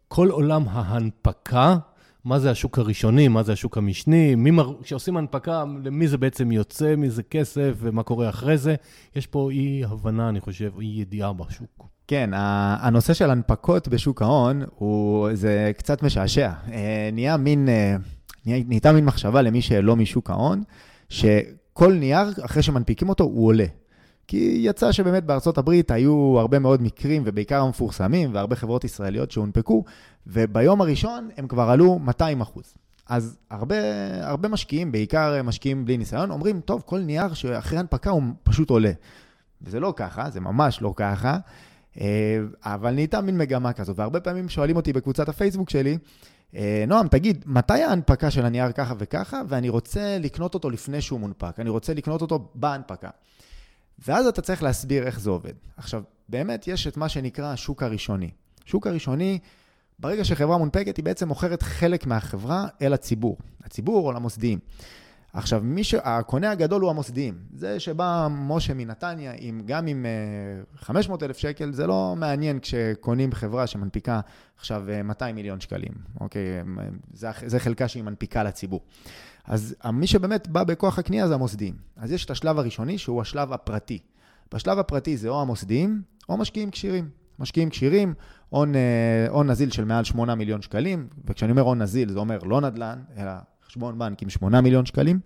כל 0.07 0.29
עולם 0.29 0.63
ההנפקה 0.67 1.77
מה 2.25 2.39
זה 2.39 2.51
השוק 2.51 2.79
הראשוני, 2.79 3.27
מה 3.27 3.43
זה 3.43 3.53
השוק 3.53 3.77
המשני, 3.77 4.35
כשעושים 4.83 5.17
הנפקה, 5.17 5.63
למי 5.83 6.07
זה 6.07 6.17
בעצם 6.17 6.51
יוצא, 6.51 6.95
מי 6.95 7.09
זה 7.09 7.23
כסף 7.23 7.73
ומה 7.77 8.03
קורה 8.03 8.29
אחרי 8.29 8.57
זה. 8.57 8.75
יש 9.15 9.27
פה 9.27 9.51
אי 9.51 9.83
הבנה, 9.85 10.29
אני 10.29 10.39
חושב, 10.39 10.71
אי 10.79 10.85
ידיעה 10.85 11.33
בשוק. 11.33 11.87
כן, 12.07 12.29
הנושא 12.33 13.13
של 13.13 13.29
הנפקות 13.29 13.87
בשוק 13.87 14.21
ההון, 14.21 14.61
הוא, 14.75 15.29
זה 15.33 15.71
קצת 15.77 16.03
משעשע. 16.03 16.51
אה, 16.71 17.09
נהיה 17.13 17.37
מין, 17.37 17.69
אה, 17.69 17.95
נהייתה 18.45 18.91
מין 18.91 19.05
מחשבה 19.05 19.41
למי 19.41 19.61
שלא 19.61 19.95
משוק 19.95 20.29
ההון, 20.29 20.63
שכל 21.79 21.93
נייר, 21.93 22.29
אחרי 22.41 22.63
שמנפיקים 22.63 23.09
אותו, 23.09 23.23
הוא 23.23 23.47
עולה. 23.47 23.65
כי 24.27 24.57
יצא 24.59 24.91
שבאמת 24.91 25.23
בארצות 25.23 25.57
הברית 25.57 25.91
היו 25.91 26.35
הרבה 26.39 26.59
מאוד 26.59 26.81
מקרים, 26.81 27.23
ובעיקר 27.25 27.61
המפורסמים, 27.61 28.33
והרבה 28.33 28.55
חברות 28.55 28.83
ישראליות 28.83 29.31
שהונפקו, 29.31 29.83
וביום 30.27 30.81
הראשון 30.81 31.29
הם 31.37 31.47
כבר 31.47 31.69
עלו 31.69 31.99
200 31.99 32.41
אחוז. 32.41 32.73
אז 33.09 33.37
הרבה, 33.49 33.75
הרבה 34.21 34.49
משקיעים, 34.49 34.91
בעיקר 34.91 35.43
משקיעים 35.43 35.85
בלי 35.85 35.97
ניסיון, 35.97 36.31
אומרים, 36.31 36.61
טוב, 36.61 36.83
כל 36.85 36.99
נייר 36.99 37.33
שאחרי 37.33 37.79
הנפקה 37.79 38.09
הוא 38.09 38.23
פשוט 38.43 38.69
עולה. 38.69 38.91
וזה 39.61 39.79
לא 39.79 39.93
ככה, 39.95 40.29
זה 40.29 40.39
ממש 40.39 40.81
לא 40.81 40.93
ככה, 40.95 41.37
אה, 42.01 42.39
אבל 42.63 42.91
נהייתה 42.91 43.21
מין 43.21 43.37
מגמה 43.37 43.73
כזו, 43.73 43.95
והרבה 43.95 44.19
פעמים 44.19 44.49
שואלים 44.49 44.75
אותי 44.75 44.93
בקבוצת 44.93 45.29
הפייסבוק 45.29 45.69
שלי, 45.69 45.97
נועם, 46.87 47.07
תגיד, 47.07 47.43
מתי 47.47 47.83
ההנפקה 47.83 48.31
של 48.31 48.45
הנייר 48.45 48.71
ככה 48.71 48.93
וככה, 48.97 49.41
ואני 49.47 49.69
רוצה 49.69 50.17
לקנות 50.19 50.53
אותו 50.53 50.69
לפני 50.69 51.01
שהוא 51.01 51.19
מונפק, 51.19 51.59
אני 51.59 51.69
רוצה 51.69 51.93
לקנות 51.93 52.21
אותו 52.21 52.49
בהנפקה. 52.55 53.09
ואז 54.07 54.27
אתה 54.27 54.41
צריך 54.41 54.63
להסביר 54.63 55.03
איך 55.03 55.19
זה 55.19 55.29
עובד. 55.29 55.53
עכשיו, 55.77 56.03
באמת 56.29 56.67
יש 56.67 56.87
את 56.87 56.97
מה 56.97 57.09
שנקרא 57.09 57.53
השוק 57.53 57.83
הראשוני. 57.83 58.29
שוק 58.65 58.87
הראשוני, 58.87 59.39
ברגע 59.99 60.23
שחברה 60.23 60.57
מונפקת, 60.57 60.97
היא 60.97 61.05
בעצם 61.05 61.27
מוכרת 61.27 61.63
חלק 61.63 62.05
מהחברה 62.05 62.67
אל 62.81 62.93
הציבור. 62.93 63.37
הציבור 63.63 64.07
או 64.07 64.11
למוסדיים. 64.11 64.59
עכשיו, 65.33 65.63
ש... 65.81 65.95
הקונה 66.03 66.51
הגדול 66.51 66.81
הוא 66.81 66.89
המוסדיים. 66.89 67.37
זה 67.53 67.79
שבא 67.79 68.27
משה 68.31 68.73
מנתניה, 68.73 69.33
עם, 69.37 69.61
גם 69.65 69.87
עם 69.87 70.05
500 70.75 71.23
אה, 71.23 71.27
אלף 71.27 71.37
שקל, 71.37 71.73
זה 71.73 71.87
לא 71.87 72.15
מעניין 72.17 72.59
כשקונים 72.59 73.31
חברה 73.31 73.67
שמנפיקה 73.67 74.19
עכשיו 74.57 74.83
200 75.03 75.29
אה, 75.29 75.35
מיליון 75.35 75.59
שקלים, 75.59 75.91
אוקיי? 76.19 76.41
זה, 77.13 77.29
זה 77.45 77.59
חלקה 77.59 77.87
שהיא 77.87 78.03
מנפיקה 78.03 78.43
לציבור. 78.43 78.81
אז 79.45 79.75
מי 79.93 80.07
שבאמת 80.07 80.47
בא 80.47 80.63
בכוח 80.63 80.99
הקנייה 80.99 81.27
זה 81.27 81.33
המוסדיים. 81.33 81.73
אז 81.97 82.11
יש 82.11 82.25
את 82.25 82.31
השלב 82.31 82.59
הראשוני, 82.59 82.97
שהוא 82.97 83.21
השלב 83.21 83.53
הפרטי. 83.53 83.99
בשלב 84.53 84.79
הפרטי 84.79 85.17
זה 85.17 85.29
או 85.29 85.41
המוסדיים, 85.41 86.01
או 86.29 86.37
משקיעים 86.37 86.71
כשירים. 86.71 87.09
משקיעים 87.39 87.69
כשירים, 87.69 88.13
אה, 88.53 88.59
הון 89.29 89.49
נזיל 89.49 89.71
של 89.71 89.85
מעל 89.85 90.03
8 90.03 90.35
מיליון 90.35 90.61
שקלים, 90.61 91.07
וכשאני 91.25 91.51
אומר 91.51 91.61
הון 91.61 91.81
נזיל, 91.81 92.11
זה 92.11 92.19
אומר 92.19 92.39
לא 92.43 92.61
נדל"ן, 92.61 92.99
אלא 93.17 93.31
חשבון 93.69 93.99
בנק 93.99 94.21
עם 94.21 94.29
8 94.29 94.61
מיליון 94.61 94.85
שקלים. 94.85 95.19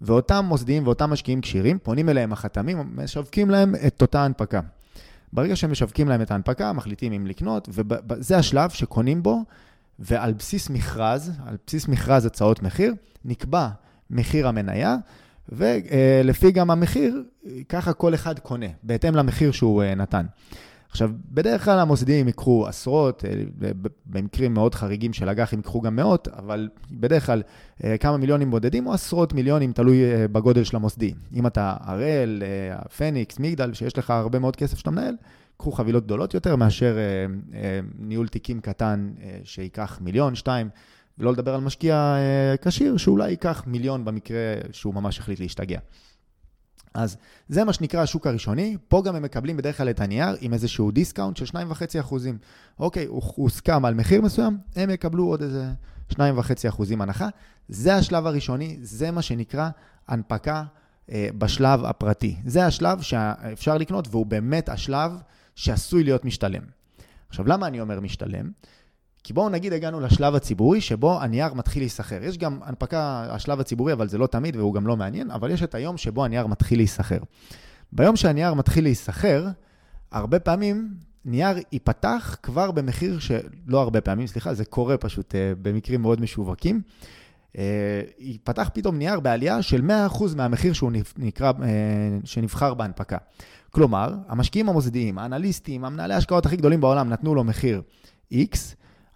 ואותם 0.00 0.44
מוסדיים 0.48 0.86
ואותם 0.86 1.10
משקיעים 1.10 1.40
כשירים, 1.40 1.78
פונים 1.78 2.08
אליהם 2.08 2.32
החתמים, 2.32 2.96
משווקים 2.96 3.50
להם 3.50 3.74
את 3.86 4.02
אותה 4.02 4.24
הנפקה. 4.24 4.60
ברגע 5.32 5.56
שהם 5.56 5.70
משווקים 5.70 6.08
להם 6.08 6.22
את 6.22 6.30
ההנפקה, 6.30 6.72
מחליטים 6.72 7.12
אם 7.12 7.26
לקנות, 7.26 7.68
וזה 7.72 8.36
השלב 8.38 8.70
שקונים 8.70 9.22
בו 9.22 9.44
ועל 9.98 10.32
בסיס 10.32 10.70
מכרז, 10.70 11.32
על 11.46 11.56
בסיס 11.66 11.88
מכרז 11.88 12.26
הצעות 12.26 12.62
מחיר, 12.62 12.94
נקבע 13.24 13.68
מחיר 14.10 14.48
המניה, 14.48 14.96
ולפי 15.48 16.52
גם 16.52 16.70
המחיר, 16.70 17.24
ככה 17.68 17.92
כל 17.92 18.14
אחד 18.14 18.38
קונה, 18.38 18.66
בהתאם 18.82 19.14
למחיר 19.14 19.52
שהוא 19.52 19.82
אה, 19.82 19.94
נתן. 19.94 20.26
עכשיו, 20.94 21.10
בדרך 21.30 21.64
כלל 21.64 21.78
המוסדיים 21.78 22.26
ייקחו 22.26 22.66
עשרות, 22.68 23.24
אה, 23.24 23.70
במקרים 24.06 24.54
מאוד 24.54 24.74
חריגים 24.74 25.12
של 25.12 25.28
אג"חים 25.28 25.58
ייקחו 25.58 25.80
גם 25.80 25.96
מאות, 25.96 26.28
אבל 26.28 26.68
בדרך 26.90 27.26
כלל 27.26 27.42
אה, 27.84 27.98
כמה 27.98 28.16
מיליונים 28.16 28.50
בודדים 28.50 28.86
או 28.86 28.92
עשרות 28.92 29.32
מיליונים, 29.32 29.72
תלוי 29.72 30.26
בגודל 30.32 30.64
של 30.64 30.76
המוסדי. 30.76 31.14
אם 31.34 31.46
אתה 31.46 31.76
הראל, 31.80 32.42
פניקס, 32.96 33.38
מגדל, 33.38 33.72
שיש 33.72 33.98
לך 33.98 34.10
הרבה 34.10 34.38
מאוד 34.38 34.56
כסף 34.56 34.78
שאתה 34.78 34.90
מנהל, 34.90 35.14
קחו 35.56 35.72
חבילות 35.72 36.04
גדולות 36.04 36.34
יותר 36.34 36.56
מאשר 36.56 36.96
אה, 36.96 37.26
אה, 37.58 37.80
ניהול 37.98 38.28
תיקים 38.28 38.60
קטן 38.60 39.12
אה, 39.22 39.38
שייקח 39.44 39.98
מיליון, 40.00 40.34
שתיים, 40.34 40.68
ולא 41.18 41.32
לדבר 41.32 41.54
על 41.54 41.60
משקיע 41.60 41.94
אה, 41.94 42.54
כשיר 42.62 42.96
שאולי 42.96 43.30
ייקח 43.30 43.64
מיליון 43.66 44.04
במקרה 44.04 44.54
שהוא 44.72 44.94
ממש 44.94 45.18
החליט 45.18 45.40
להשתגע. 45.40 45.78
אז 46.94 47.16
זה 47.48 47.64
מה 47.64 47.72
שנקרא 47.72 48.00
השוק 48.00 48.26
הראשוני, 48.26 48.76
פה 48.88 49.02
גם 49.02 49.16
הם 49.16 49.22
מקבלים 49.22 49.56
בדרך 49.56 49.76
כלל 49.76 49.90
את 49.90 50.00
הנייר 50.00 50.36
עם 50.40 50.52
איזשהו 50.52 50.90
דיסקאונט 50.90 51.36
של 51.36 51.44
2.5 51.44 52.00
אחוזים. 52.00 52.38
אוקיי, 52.78 53.06
הוא 53.06 53.22
הוסכם 53.36 53.84
על 53.84 53.94
מחיר 53.94 54.22
מסוים, 54.22 54.58
הם 54.76 54.90
יקבלו 54.90 55.24
עוד 55.24 55.42
איזה 55.42 55.66
2.5 56.12 56.18
אחוזים 56.68 57.00
הנחה. 57.00 57.28
זה 57.68 57.94
השלב 57.94 58.26
הראשוני, 58.26 58.78
זה 58.82 59.10
מה 59.10 59.22
שנקרא 59.22 59.68
הנפקה 60.08 60.64
אה, 61.12 61.28
בשלב 61.38 61.84
הפרטי. 61.84 62.36
זה 62.46 62.66
השלב 62.66 63.00
שאפשר 63.00 63.78
לקנות, 63.78 64.08
והוא 64.10 64.26
באמת 64.26 64.68
השלב 64.68 65.12
שעשוי 65.54 66.04
להיות 66.04 66.24
משתלם. 66.24 66.62
עכשיו, 67.28 67.48
למה 67.48 67.66
אני 67.66 67.80
אומר 67.80 68.00
משתלם? 68.00 68.50
כי 69.24 69.32
בואו 69.32 69.48
נגיד 69.48 69.72
הגענו 69.72 70.00
לשלב 70.00 70.34
הציבורי, 70.34 70.80
שבו 70.80 71.20
הנייר 71.20 71.54
מתחיל 71.54 71.82
להיסחר. 71.82 72.18
יש 72.22 72.38
גם 72.38 72.58
הנפקה, 72.62 73.26
השלב 73.30 73.60
הציבורי, 73.60 73.92
אבל 73.92 74.08
זה 74.08 74.18
לא 74.18 74.26
תמיד 74.26 74.56
והוא 74.56 74.74
גם 74.74 74.86
לא 74.86 74.96
מעניין, 74.96 75.30
אבל 75.30 75.50
יש 75.50 75.62
את 75.62 75.74
היום 75.74 75.96
שבו 75.96 76.24
הנייר 76.24 76.46
מתחיל 76.46 76.78
להיסחר. 76.78 77.18
ביום 77.92 78.16
שהנייר 78.16 78.54
מתחיל 78.54 78.84
להיסחר, 78.84 79.46
הרבה 80.12 80.38
פעמים 80.38 80.94
נייר 81.24 81.56
ייפתח 81.72 82.36
כבר 82.42 82.70
במחיר 82.70 83.18
שלא 83.18 83.80
הרבה 83.80 84.00
פעמים, 84.00 84.26
סליחה, 84.26 84.54
זה 84.54 84.64
קורה 84.64 84.96
פשוט 84.96 85.32
uh, 85.32 85.36
במקרים 85.62 86.02
מאוד 86.02 86.20
משווקים. 86.20 86.80
Uh, 87.52 87.56
ייפתח 88.18 88.70
פתאום 88.74 88.98
נייר 88.98 89.20
בעלייה 89.20 89.62
של 89.62 89.90
100% 90.10 90.24
מהמחיר 90.36 90.72
שהוא 90.72 90.92
נקרא, 91.16 91.52
uh, 91.52 91.62
שנבחר 92.24 92.74
בהנפקה. 92.74 93.16
כלומר, 93.70 94.14
המשקיעים 94.28 94.68
המוסדיים, 94.68 95.18
האנליסטים, 95.18 95.84
המנהלי 95.84 96.14
ההשקעות 96.14 96.46
הכי 96.46 96.56
גדולים 96.56 96.80
בעולם 96.80 97.08
נתנו 97.08 97.34
לו 97.34 97.44
מחיר 97.44 97.82
X, 98.32 98.56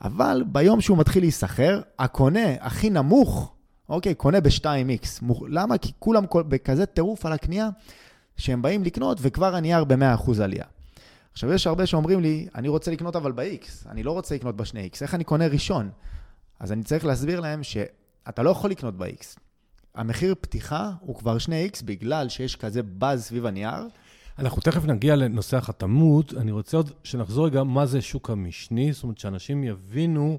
אבל 0.05 0.45
ביום 0.47 0.81
שהוא 0.81 0.99
מתחיל 0.99 1.23
להיסחר, 1.23 1.81
הקונה 1.99 2.55
הכי 2.61 2.91
נמוך, 2.91 3.55
אוקיי, 3.89 4.15
קונה 4.15 4.41
ב-2x. 4.41 5.25
למה? 5.49 5.79
כי 5.79 5.93
כולם 5.99 6.25
בכזה 6.49 6.87
טירוף 6.87 7.27
על 7.27 7.33
הקנייה, 7.33 7.69
שהם 8.37 8.63
באים 8.63 8.85
לקנות 8.85 9.19
וכבר 9.21 9.55
הנייר 9.55 9.85
ב-100% 9.85 10.43
עלייה. 10.43 10.65
עכשיו, 11.33 11.53
יש 11.53 11.67
הרבה 11.67 11.87
שאומרים 11.87 12.21
לי, 12.21 12.49
אני 12.55 12.69
רוצה 12.69 12.91
לקנות 12.91 13.17
אבל 13.17 13.33
ב-X, 13.33 13.89
אני 13.89 14.03
לא 14.03 14.13
רוצה 14.13 14.35
לקנות 14.35 14.57
ב-2X, 14.57 14.99
איך 15.03 15.15
אני 15.15 15.25
קונה 15.25 15.47
ראשון? 15.47 15.91
אז 16.61 16.73
אני 16.73 16.83
צריך 16.83 17.05
להסביר 17.05 17.41
להם 17.41 17.63
שאתה 17.63 18.43
לא 18.43 18.51
יכול 18.51 18.71
לקנות 18.71 18.99
ב-X. 18.99 19.39
המחיר 19.95 20.35
פתיחה 20.41 20.91
הוא 21.01 21.17
כבר 21.17 21.37
2X 21.37 21.85
בגלל 21.85 22.29
שיש 22.29 22.57
כזה 22.57 22.83
באז 22.83 23.25
סביב 23.25 23.47
הנייר. 23.47 23.89
אנחנו 24.39 24.63
תכף 24.63 24.85
נגיע 24.85 25.17
לנושא 25.17 25.57
החתמות. 25.57 26.35
אני 26.35 26.53
רוצה 26.53 26.77
עוד 26.77 26.91
שנחזור 27.05 27.47
רגע 27.47 27.63
מה 27.63 27.87
זה 27.87 28.01
שוק 28.01 28.31
המשני, 28.31 28.93
זאת 28.93 29.03
אומרת 29.03 29.19
שאנשים 29.19 29.65
יבינו, 29.65 30.39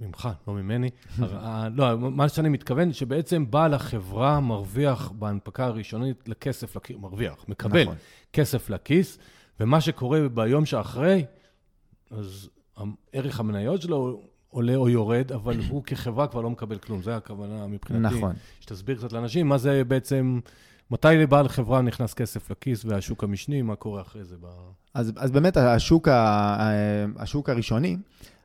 ממך, 0.00 0.28
לא 0.48 0.54
ממני, 0.54 0.90
לא, 1.76 1.98
מה 1.98 2.28
שאני 2.28 2.48
מתכוון, 2.48 2.92
שבעצם 2.92 3.50
בעל 3.50 3.74
החברה 3.74 4.40
מרוויח 4.40 5.10
בהנפקה 5.10 5.64
הראשונית 5.64 6.28
לכסף, 6.28 6.76
מרוויח, 7.00 7.44
מקבל 7.48 7.82
נכון. 7.82 7.96
כסף 8.32 8.70
לכיס, 8.70 9.18
ומה 9.60 9.80
שקורה 9.80 10.28
ביום 10.28 10.66
שאחרי, 10.66 11.24
אז 12.10 12.48
ערך 13.12 13.40
המניות 13.40 13.82
שלו 13.82 14.22
עולה 14.48 14.76
או 14.76 14.88
יורד, 14.88 15.32
אבל 15.32 15.60
הוא 15.70 15.84
כחברה 15.84 16.26
כבר 16.26 16.40
לא 16.40 16.50
מקבל 16.50 16.78
כלום. 16.78 17.02
זו 17.02 17.10
הכוונה 17.10 17.66
מבחינתי. 17.66 18.16
נכון. 18.16 18.32
שתסביר 18.60 18.96
קצת 18.96 19.12
לאנשים 19.12 19.48
מה 19.48 19.58
זה 19.58 19.84
בעצם, 19.84 20.40
מתי 20.92 21.08
לבעל 21.08 21.48
חברה 21.48 21.82
נכנס 21.82 22.14
כסף 22.14 22.50
לכיס 22.50 22.84
והשוק 22.84 23.24
המשני, 23.24 23.62
מה 23.62 23.76
קורה 23.76 24.02
אחרי 24.02 24.24
זה. 24.24 24.36
ב... 24.40 24.46
אז, 24.94 25.12
אז 25.16 25.30
באמת 25.30 25.56
השוק, 25.56 26.08
ה, 26.08 26.70
השוק 27.16 27.48
הראשוני, 27.48 27.96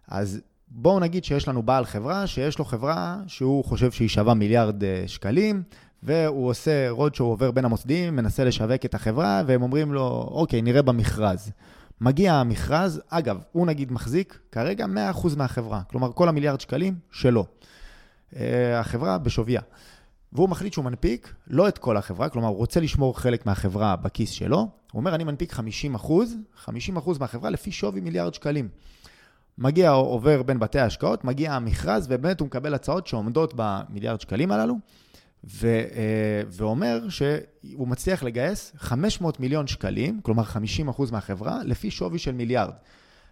אז 0.08 0.42
בואו 0.68 1.00
נגיד 1.00 1.24
שיש 1.24 1.48
לנו 1.48 1.64
בעל 1.64 1.86
חברה, 1.86 2.28
שיש 2.28 2.60
לו 2.60 2.66
חברה 2.66 3.18
שהוא 3.28 3.66
חושב 3.66 3.92
שהיא 3.92 4.08
שווה 4.08 4.34
מיליארד 4.34 4.84
אה, 4.84 5.04
שקלים, 5.08 5.64
והוא 6.04 6.50
עושה 6.50 6.90
רוד 6.90 7.16
שהוא 7.16 7.32
עובר 7.32 7.52
בין 7.52 7.66
המוסדיים, 7.66 8.16
מנסה 8.16 8.44
לשווק 8.44 8.86
את 8.86 8.94
החברה, 8.94 9.42
והם 9.48 9.62
אומרים 9.62 9.94
לו, 9.94 10.30
אוקיי, 10.32 10.62
נראה 10.62 10.82
במכרז. 10.82 11.52
מגיע 12.02 12.34
המכרז, 12.34 13.02
אגב, 13.10 13.38
הוא 13.52 13.68
נגיד 13.68 13.92
מחזיק 13.92 14.40
כרגע 14.52 14.86
100% 14.86 15.38
מהחברה, 15.38 15.82
כלומר 15.88 16.12
כל 16.14 16.30
המיליארד 16.30 16.62
שקלים 16.62 16.96
שלו. 17.12 17.46
אה, 18.36 18.80
החברה 18.80 19.18
בשוויה. 19.18 19.62
והוא 20.34 20.50
מחליט 20.50 20.74
שהוא 20.74 20.86
מנפיק 20.86 21.34
לא 21.48 21.68
את 21.68 21.78
כל 21.78 21.98
החברה, 21.98 22.30
כלומר 22.30 22.48
הוא 22.48 22.58
רוצה 22.58 22.80
לשמור 22.80 23.20
חלק 23.20 23.46
מהחברה 23.46 23.96
בכיס 23.96 24.30
שלו, 24.30 24.58
הוא 24.58 24.70
אומר 25.00 25.16
אני 25.16 25.24
מנפיק 25.24 25.52
50 25.52 25.96
50 26.56 26.98
מהחברה 27.20 27.50
לפי 27.50 27.72
שווי 27.72 28.02
מיליארד 28.02 28.34
שקלים. 28.34 28.70
מגיע, 29.58 29.90
עובר 29.90 30.44
בין 30.44 30.60
בתי 30.60 30.80
ההשקעות, 30.80 31.24
מגיע 31.24 31.54
המכרז, 31.54 32.08
ובאמת 32.10 32.40
הוא 32.40 32.46
מקבל 32.46 32.74
הצעות 32.74 33.08
שעומדות 33.08 33.54
במיליארד 33.56 34.22
שקלים 34.22 34.52
הללו, 34.52 34.76
ו, 35.44 35.68
אה, 35.68 36.42
ואומר 36.50 37.10
שהוא 37.10 37.88
מצליח 37.88 38.24
לגייס 38.24 38.74
500 38.78 39.40
מיליון 39.40 39.68
שקלים, 39.68 40.22
כלומר 40.22 40.44
50% 40.44 41.12
מהחברה, 41.12 41.64
לפי 41.64 41.92
שווי 41.92 42.20
של 42.20 42.32
מיליארד. 42.32 42.74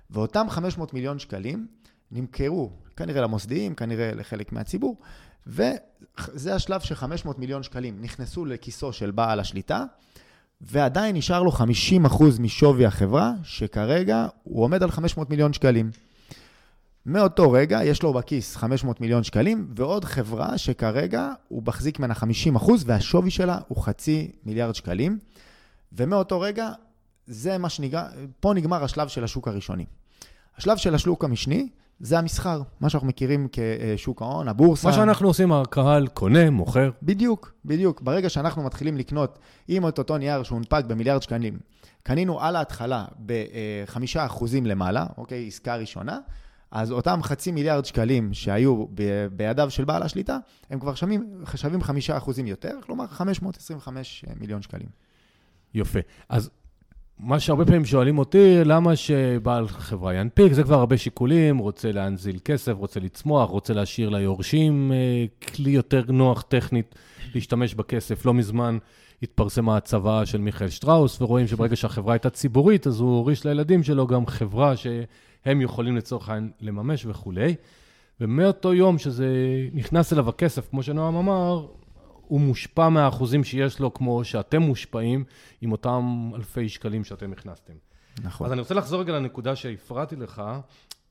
ואותם 0.09 0.45
500 0.49 0.93
מיליון 0.93 1.19
שקלים 1.19 1.67
נמכרו 2.11 2.71
כנראה 2.95 3.21
למוסדיים, 3.21 3.75
כנראה 3.75 4.11
לחלק 4.15 4.51
מהציבור, 4.51 4.97
וזה 5.47 6.55
השלב 6.55 6.81
ש-500 6.81 7.29
מיליון 7.37 7.63
שקלים 7.63 8.01
נכנסו 8.01 8.45
לכיסו 8.45 8.93
של 8.93 9.11
בעל 9.11 9.39
השליטה, 9.39 9.83
ועדיין 10.61 11.15
נשאר 11.15 11.43
לו 11.43 11.51
50% 11.51 11.61
משווי 12.39 12.85
החברה, 12.85 13.33
שכרגע 13.43 14.27
הוא 14.43 14.63
עומד 14.63 14.83
על 14.83 14.91
500 14.91 15.29
מיליון 15.29 15.53
שקלים. 15.53 15.91
מאותו 17.05 17.51
רגע 17.51 17.83
יש 17.83 18.03
לו 18.03 18.13
בכיס 18.13 18.55
500 18.55 19.01
מיליון 19.01 19.23
שקלים, 19.23 19.67
ועוד 19.75 20.05
חברה 20.05 20.57
שכרגע 20.57 21.31
הוא 21.47 21.63
מחזיק 21.67 21.99
ממנה 21.99 22.13
50 22.13 22.55
אחוז, 22.55 22.83
והשווי 22.87 23.31
שלה 23.31 23.59
הוא 23.67 23.83
חצי 23.83 24.31
מיליארד 24.45 24.75
שקלים. 24.75 25.19
ומאותו 25.93 26.39
רגע, 26.39 26.69
זה 27.27 27.57
מה 27.57 27.69
שנגמר, 27.69 28.07
פה 28.39 28.53
נגמר 28.53 28.83
השלב 28.83 29.07
של 29.07 29.23
השוק 29.23 29.47
הראשוני. 29.47 29.85
השלב 30.57 30.77
של 30.77 30.95
השוק 30.95 31.23
המשני, 31.23 31.69
זה 31.99 32.19
המסחר, 32.19 32.61
מה 32.79 32.89
שאנחנו 32.89 33.07
מכירים 33.07 33.47
כשוק 33.51 34.21
ההון, 34.21 34.47
הבורסה. 34.47 34.87
מה 34.87 34.93
שאנחנו 34.93 35.27
עושים, 35.27 35.51
הקהל 35.51 36.07
קונה, 36.07 36.49
מוכר. 36.49 36.89
בדיוק, 37.03 37.53
בדיוק. 37.65 38.01
ברגע 38.01 38.29
שאנחנו 38.29 38.63
מתחילים 38.63 38.97
לקנות 38.97 39.39
עם 39.67 39.87
את 39.87 39.97
אותו 39.97 40.17
נייר 40.17 40.43
שהונפק 40.43 40.83
במיליארד 40.87 41.21
שקלים, 41.21 41.59
קנינו 42.03 42.41
על 42.41 42.55
ההתחלה 42.55 43.05
ב-5% 43.25 44.43
למעלה, 44.65 45.05
אוקיי, 45.17 45.47
עסקה 45.47 45.75
ראשונה, 45.75 46.19
אז 46.71 46.91
אותם 46.91 47.19
חצי 47.23 47.51
מיליארד 47.51 47.85
שקלים 47.85 48.33
שהיו 48.33 48.85
ב- 48.93 49.27
בידיו 49.31 49.69
של 49.69 49.85
בעל 49.85 50.03
השליטה, 50.03 50.37
הם 50.69 50.79
כבר 50.79 50.95
שווים, 50.95 51.43
שווים 51.55 51.81
חמישה 51.83 52.17
אחוזים 52.17 52.47
יותר, 52.47 52.77
כלומר 52.85 53.07
525 53.07 54.25
מיליון 54.39 54.61
שקלים. 54.61 54.89
יפה. 55.73 55.99
אז 56.29 56.49
מה 57.19 57.39
שהרבה 57.39 57.65
פעמים 57.65 57.85
שואלים 57.85 58.17
אותי, 58.17 58.63
למה 58.65 58.95
שבעל 58.95 59.67
חברה 59.67 60.15
ינפיק? 60.15 60.53
זה 60.53 60.63
כבר 60.63 60.79
הרבה 60.79 60.97
שיקולים, 60.97 61.57
רוצה 61.57 61.91
להנזיל 61.91 62.39
כסף, 62.45 62.71
רוצה 62.71 62.99
לצמוח, 62.99 63.49
רוצה 63.49 63.73
להשאיר 63.73 64.09
ליורשים 64.09 64.91
אה, 64.91 65.25
כלי 65.47 65.71
יותר 65.71 66.03
נוח 66.07 66.41
טכנית 66.41 66.95
להשתמש 67.35 67.73
בכסף. 67.73 68.25
לא 68.25 68.33
מזמן 68.33 68.77
התפרסמה 69.23 69.77
הצוואה 69.77 70.25
של 70.25 70.37
מיכאל 70.37 70.69
שטראוס, 70.69 71.21
ורואים 71.21 71.47
שברגע 71.47 71.75
שהחברה 71.75 72.13
הייתה 72.13 72.29
ציבורית, 72.29 72.87
אז 72.87 72.99
הוא 72.99 73.09
הוריש 73.09 73.45
לילדים 73.45 73.83
שלו 73.83 74.07
גם 74.07 74.25
חברה 74.25 74.77
ש... 74.77 74.87
הם 75.45 75.61
יכולים 75.61 75.97
לצורך 75.97 76.29
העניין 76.29 76.51
לממש 76.61 77.05
וכולי. 77.05 77.55
ומאותו 78.21 78.73
יום 78.73 78.97
שזה 78.97 79.27
נכנס 79.73 80.13
אליו 80.13 80.29
הכסף, 80.29 80.69
כמו 80.69 80.83
שנועם 80.83 81.15
אמר, 81.15 81.65
הוא 82.27 82.41
מושפע 82.41 82.89
מהאחוזים 82.89 83.43
שיש 83.43 83.79
לו, 83.79 83.93
כמו 83.93 84.23
שאתם 84.23 84.61
מושפעים, 84.61 85.23
עם 85.61 85.71
אותם 85.71 86.31
אלפי 86.35 86.69
שקלים 86.69 87.03
שאתם 87.03 87.31
הכנסתם. 87.31 87.73
נכון. 88.23 88.47
אז 88.47 88.53
אני 88.53 88.61
רוצה 88.61 88.73
לחזור 88.73 89.01
רגע 89.01 89.13
לנקודה 89.13 89.55
שהפרעתי 89.55 90.15
לך, 90.15 90.43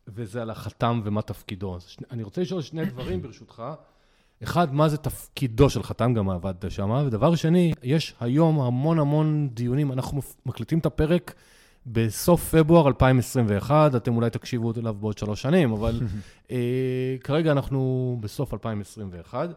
וזה 0.09 0.43
על 0.43 0.51
החתם 0.51 1.01
ומה 1.05 1.23
תפקידו. 1.23 1.77
אז 1.77 1.97
אני 2.11 2.23
רוצה 2.23 2.41
לשאול 2.41 2.63
שני 2.63 2.85
דברים, 2.85 3.23
ברשותך. 3.23 3.63
אחד, 4.43 4.75
מה 4.75 4.89
זה 4.89 4.97
תפקידו 4.97 5.71
של 5.71 5.83
חתם, 5.83 6.15
גם 6.15 6.31
עבדת 6.31 6.71
שם, 6.71 6.91
ודבר 7.07 7.35
שני, 7.35 7.73
יש 7.83 8.15
היום 8.21 8.61
המון 8.61 8.99
המון 8.99 9.49
דיונים, 9.53 9.93
אנחנו 9.93 10.21
מקליטים 10.47 10.79
את 10.79 10.87
הפרק 10.87 11.35
בסוף 11.87 12.55
פברואר 12.55 12.87
2021, 12.87 13.95
אתם 13.95 14.17
אולי 14.17 14.31
תקשיבו 14.31 14.73
אליו 14.77 14.95
בעוד 14.95 15.19
שלוש 15.19 15.43
שנים, 15.43 15.73
אבל 15.73 16.01
אה, 16.51 16.57
כרגע 17.25 17.53
אנחנו 17.53 18.17
בסוף 18.21 18.55
2021, 18.55 19.51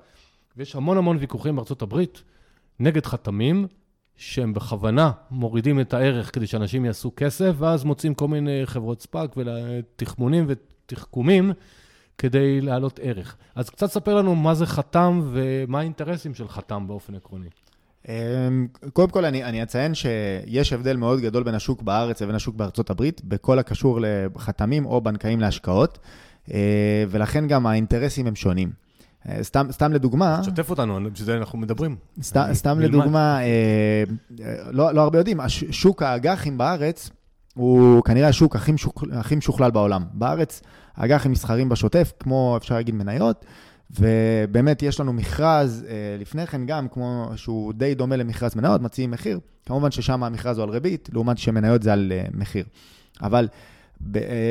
ויש 0.57 0.75
המון 0.75 0.97
המון 0.97 1.17
ויכוחים 1.17 1.55
בארצות 1.55 1.81
הברית 1.81 2.23
נגד 2.79 3.05
חתמים, 3.05 3.67
שהם 4.15 4.53
בכוונה 4.53 5.11
מורידים 5.31 5.79
את 5.79 5.93
הערך 5.93 6.33
כדי 6.33 6.47
שאנשים 6.47 6.85
יעשו 6.85 7.11
כסף, 7.15 7.53
ואז 7.57 7.83
מוצאים 7.83 8.13
כל 8.13 8.27
מיני 8.27 8.61
חברות 8.65 9.01
ספאק 9.01 9.35
ותחמונים 9.37 10.47
ותחכומים 10.47 11.51
כדי 12.17 12.61
להעלות 12.61 12.99
ערך. 13.03 13.37
אז 13.55 13.69
קצת 13.69 13.87
ספר 13.91 14.15
לנו 14.15 14.35
מה 14.35 14.55
זה 14.55 14.65
חתם 14.65 15.21
ומה 15.31 15.79
האינטרסים 15.79 16.33
של 16.33 16.47
חתם 16.47 16.87
באופן 16.87 17.15
עקרוני. 17.15 17.49
אמ, 18.07 18.67
קודם 18.93 19.09
כל, 19.09 19.25
אני, 19.25 19.43
אני 19.43 19.63
אציין 19.63 19.93
שיש 19.95 20.73
הבדל 20.73 20.97
מאוד 20.97 21.19
גדול 21.19 21.43
בין 21.43 21.55
השוק 21.55 21.81
בארץ 21.81 22.21
לבין 22.21 22.35
השוק 22.35 22.55
בארצות 22.55 22.89
הברית, 22.89 23.21
בכל 23.23 23.59
הקשור 23.59 23.99
לחתמים 24.01 24.85
או 24.85 25.01
בנקאים 25.01 25.39
להשקעות, 25.39 25.99
אה, 26.53 27.03
ולכן 27.09 27.47
גם 27.47 27.67
האינטרסים 27.67 28.27
הם 28.27 28.35
שונים. 28.35 28.86
אה, 29.27 29.43
סתם, 29.43 29.67
סתם 29.71 29.93
לדוגמה... 29.93 30.43
שתף 30.43 30.69
אותנו, 30.69 30.99
בשביל 31.11 31.25
זה 31.25 31.37
אנחנו 31.37 31.57
מדברים. 31.57 31.95
סת, 32.21 32.45
סתם 32.53 32.79
לדוגמה, 32.79 33.39
אה, 33.43 34.03
לא, 34.71 34.93
לא 34.93 35.01
הרבה 35.01 35.17
יודעים, 35.17 35.39
שוק 35.71 36.03
האג"חים 36.03 36.57
בארץ 36.57 37.09
הוא 37.53 38.03
כנראה 38.03 38.27
השוק 38.27 38.55
הכי, 38.55 38.71
משוכ... 38.71 39.03
הכי 39.11 39.35
משוכלל 39.35 39.71
בעולם. 39.71 40.03
בארץ 40.13 40.61
האג"חים 40.95 41.31
מסחרים 41.31 41.69
בשוטף, 41.69 42.13
כמו 42.19 42.57
אפשר 42.57 42.75
להגיד 42.75 42.95
מניות. 42.95 43.45
ובאמת 43.99 44.83
יש 44.83 44.99
לנו 44.99 45.13
מכרז 45.13 45.85
אה, 45.89 46.17
לפני 46.19 46.47
כן 46.47 46.65
גם, 46.65 46.87
כמו 46.87 47.31
שהוא 47.35 47.73
די 47.73 47.95
דומה 47.95 48.15
למכרז 48.15 48.55
מניות, 48.55 48.81
מציעים 48.81 49.11
מחיר. 49.11 49.39
כמובן 49.65 49.91
ששם 49.91 50.23
המכרז 50.23 50.57
הוא 50.57 50.63
על 50.63 50.69
ריבית, 50.69 51.09
לעומת 51.13 51.37
שמניות 51.37 51.83
זה 51.83 51.93
על 51.93 52.11
אה, 52.15 52.25
מחיר. 52.33 52.65
אבל 53.21 53.47
אה, 53.51 53.76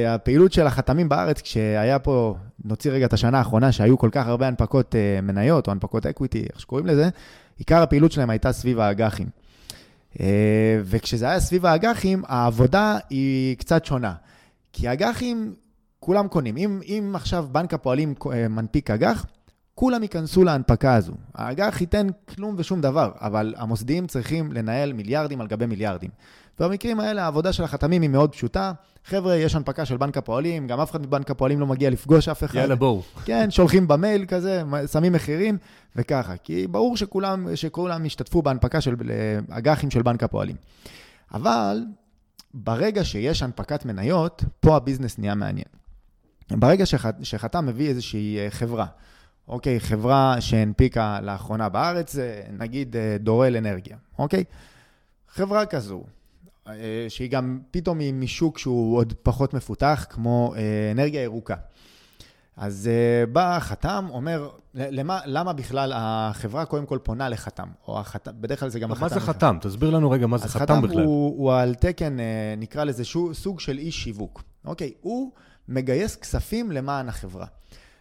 הפעילות 0.08 0.52
של 0.52 0.66
החתמים 0.66 1.08
בארץ, 1.08 1.40
כשהיה 1.40 1.98
פה, 1.98 2.36
נוציא 2.64 2.90
רגע 2.90 3.06
את 3.06 3.12
השנה 3.12 3.38
האחרונה, 3.38 3.72
שהיו 3.72 3.98
כל 3.98 4.08
כך 4.12 4.26
הרבה 4.26 4.46
הנפקות 4.46 4.94
מניות 5.22 5.66
או 5.66 5.72
הנפקות 5.72 6.06
equity, 6.06 6.46
איך 6.52 6.60
שקוראים 6.60 6.86
לזה, 6.86 7.08
עיקר 7.58 7.82
הפעילות 7.82 8.12
שלהם 8.12 8.30
הייתה 8.30 8.52
סביב 8.52 8.80
האג"חים. 8.80 9.26
וכשזה 10.84 11.28
היה 11.28 11.40
סביב 11.40 11.66
האג"חים, 11.66 12.22
העבודה 12.26 12.98
היא 13.10 13.56
קצת 13.56 13.84
שונה. 13.84 14.14
כי 14.72 14.88
האג"חים 14.88 15.54
כולם 16.00 16.28
קונים. 16.28 16.56
אם, 16.56 16.80
אם 16.86 17.12
עכשיו 17.14 17.46
בנק 17.52 17.74
הפועלים 17.74 18.14
אה, 18.32 18.48
מנפיק 18.48 18.90
אג"ח, 18.90 19.26
כולם 19.74 20.02
ייכנסו 20.02 20.44
להנפקה 20.44 20.94
הזו. 20.94 21.12
האג"ח 21.34 21.80
ייתן 21.80 22.06
כלום 22.34 22.54
ושום 22.58 22.80
דבר, 22.80 23.10
אבל 23.20 23.54
המוסדיים 23.56 24.06
צריכים 24.06 24.52
לנהל 24.52 24.92
מיליארדים 24.92 25.40
על 25.40 25.46
גבי 25.46 25.66
מיליארדים. 25.66 26.10
ובמקרים 26.60 27.00
האלה 27.00 27.24
העבודה 27.24 27.52
של 27.52 27.64
החתמים 27.64 28.02
היא 28.02 28.10
מאוד 28.10 28.32
פשוטה. 28.32 28.72
חבר'ה, 29.08 29.36
יש 29.36 29.54
הנפקה 29.54 29.84
של 29.84 29.96
בנק 29.96 30.16
הפועלים, 30.16 30.66
גם 30.66 30.80
אף 30.80 30.90
אחד 30.90 31.06
מבנק 31.06 31.30
הפועלים 31.30 31.60
לא 31.60 31.66
מגיע 31.66 31.90
לפגוש 31.90 32.28
אף 32.28 32.44
אחד. 32.44 32.58
יאללה, 32.58 32.74
בואו. 32.74 33.02
כן, 33.24 33.50
שולחים 33.50 33.88
במייל 33.88 34.24
כזה, 34.24 34.62
שמים 34.92 35.12
מחירים, 35.12 35.58
וככה. 35.96 36.36
כי 36.36 36.66
ברור 36.66 36.96
שכולם, 36.96 37.56
שכולם 37.56 38.06
ישתתפו 38.06 38.42
בהנפקה 38.42 38.80
של 38.80 38.94
אג"חים 39.50 39.90
של 39.90 40.02
בנק 40.02 40.22
הפועלים. 40.22 40.56
אבל 41.34 41.84
ברגע 42.54 43.04
שיש 43.04 43.42
הנפקת 43.42 43.84
מניות, 43.84 44.44
פה 44.60 44.76
הביזנס 44.76 45.18
נהיה 45.18 45.34
מעניין. 45.34 45.66
ברגע 46.50 46.86
שח, 46.86 47.04
שחתם 47.22 47.66
מביא 47.66 47.88
איזושהי 47.88 48.38
אה, 48.38 48.50
חברה, 48.50 48.86
אוקיי, 49.48 49.80
חברה 49.80 50.40
שהנפיקה 50.40 51.20
לאחרונה 51.20 51.68
בארץ, 51.68 52.16
נגיד 52.58 52.96
אה, 52.96 53.16
דורל 53.20 53.56
אנרגיה, 53.56 53.96
אוקיי? 54.18 54.44
חברה 55.28 55.66
כזו, 55.66 55.96
אה, 55.96 56.10
שהיא 57.08 57.30
גם 57.30 57.60
פתאום 57.70 57.98
היא 57.98 58.14
משוק 58.14 58.58
שהוא 58.58 58.96
עוד 58.96 59.14
פחות 59.22 59.54
מפותח, 59.54 60.06
כמו 60.10 60.54
אנרגיה 60.92 61.22
ירוקה. 61.22 61.54
אז 62.56 62.90
בא 63.32 63.56
החתם, 63.56 64.06
אומר, 64.10 64.50
למה, 64.74 65.20
למה 65.26 65.52
בכלל 65.52 65.92
החברה 65.94 66.64
קודם 66.64 66.86
כל 66.86 66.98
פונה 67.02 67.28
לחתם? 67.28 67.68
או 67.88 68.00
החתם, 68.00 68.32
בדרך 68.40 68.60
כלל 68.60 68.68
זה 68.68 68.80
גם 68.80 68.92
החתם. 68.92 69.04
מה 69.04 69.08
זה 69.08 69.20
חתם? 69.20 69.58
תסביר 69.60 69.90
לנו 69.90 70.10
רגע 70.10 70.26
מה 70.26 70.38
זה 70.38 70.48
חתם 70.48 70.82
בכלל. 70.82 70.84
אז 70.84 70.90
חתם 70.90 71.00
הוא, 71.00 71.38
הוא 71.38 71.52
על 71.52 71.74
תקן, 71.74 72.16
נקרא 72.56 72.84
לזה 72.84 73.04
סוג 73.32 73.60
של 73.60 73.78
איש 73.78 74.04
שיווק. 74.04 74.42
אוקיי, 74.64 74.92
הוא 75.00 75.32
מגייס 75.68 76.16
כספים 76.16 76.72
למען 76.72 77.08
החברה. 77.08 77.46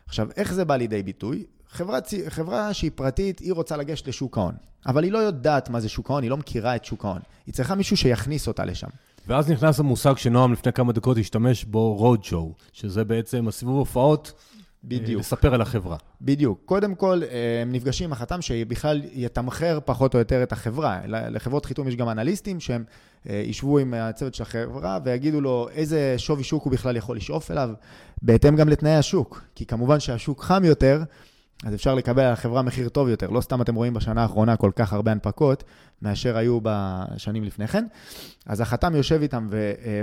עכשיו, 0.06 0.28
איך 0.38 0.54
זה 0.54 0.66
בא 0.66 0.76
לידי 0.76 1.04
ביטוי? 1.04 1.46
חברה, 1.76 2.00
חברה 2.28 2.74
שהיא 2.74 2.92
פרטית, 2.96 3.40
היא 3.40 3.54
רוצה 3.54 3.78
לגשת 3.78 4.08
לשוק 4.08 4.38
ההון, 4.38 4.56
אבל 4.86 5.04
היא 5.04 5.12
לא 5.12 5.18
יודעת 5.18 5.70
מה 5.70 5.80
זה 5.80 5.90
שוק 5.90 6.10
ההון, 6.10 6.24
היא 6.24 6.32
לא 6.32 6.38
מכירה 6.38 6.76
את 6.76 6.86
שוק 6.86 7.06
ההון. 7.06 7.20
היא 7.46 7.54
צריכה 7.54 7.76
מישהו 7.76 7.98
שיכניס 7.98 8.48
אותה 8.48 8.66
לשם. 8.66 8.88
ואז 9.28 9.52
נכנס 9.52 9.80
המושג 9.80 10.18
שנועם 10.18 10.54
לפני 10.54 10.74
כמה 10.74 10.94
דקות 10.94 11.18
השתמש 11.18 11.66
בו, 11.66 11.94
רוד 11.94 12.24
שואו, 12.24 12.54
שזה 12.74 13.04
בעצם 13.04 13.48
הסיבוב 13.48 13.78
הופעות 13.78 14.34
בדיוק. 14.84 15.20
לספר 15.20 15.54
על 15.54 15.62
החברה. 15.62 15.98
בדיוק. 16.22 16.62
קודם 16.66 16.96
כל, 16.96 17.22
אה, 17.24 17.62
הם 17.62 17.72
נפגשים 17.72 18.06
עם 18.06 18.14
החתם 18.14 18.42
שבכלל 18.42 19.02
יתמחר 19.14 19.80
פחות 19.86 20.14
או 20.14 20.20
יותר 20.20 20.44
את 20.44 20.52
החברה. 20.52 21.00
לחברות 21.08 21.66
חיתום 21.66 21.88
יש 21.88 21.96
גם 21.96 22.10
אנליסטים 22.10 22.60
שהם 22.60 22.84
אה, 23.30 23.44
ישבו 23.46 23.80
עם 23.80 23.94
הצוות 23.94 24.36
של 24.36 24.44
החברה 24.44 25.00
ויגידו 25.04 25.42
לו 25.42 25.68
איזה 25.72 26.14
שווי 26.18 26.44
שוק 26.44 26.64
הוא 26.64 26.72
בכלל 26.72 26.96
יכול 26.96 27.18
לשאוף 27.18 27.52
אליו, 27.52 27.70
בהתאם 28.22 28.56
גם 28.56 28.70
לתנאי 28.70 28.96
השוק. 28.96 29.42
כי 29.56 29.66
כמובן 29.66 30.00
שהשוק 30.00 30.44
חם 30.44 30.64
יותר, 30.66 31.04
אז 31.64 31.74
אפשר 31.74 31.96
לקבל 31.96 32.24
על 32.24 32.34
החברה 32.34 32.62
מחיר 32.62 32.90
טוב 32.90 33.10
יותר. 33.10 33.30
לא 33.30 33.42
סתם 33.42 33.62
אתם 33.62 33.76
רואים 33.76 33.94
בשנה 33.94 34.22
האחרונה 34.22 34.56
כל 34.56 34.72
כך 34.76 34.94
הרבה 34.94 35.12
הנפקות, 35.12 35.64
מאשר 36.02 36.38
היו 36.38 36.60
בשנים 36.64 37.44
לפני 37.44 37.68
כן. 37.68 37.86
אז 38.46 38.62
החתם 38.62 38.96
יושב 38.96 39.22
איתם 39.22 39.48
ו... 39.50 39.74
אה, 39.86 40.02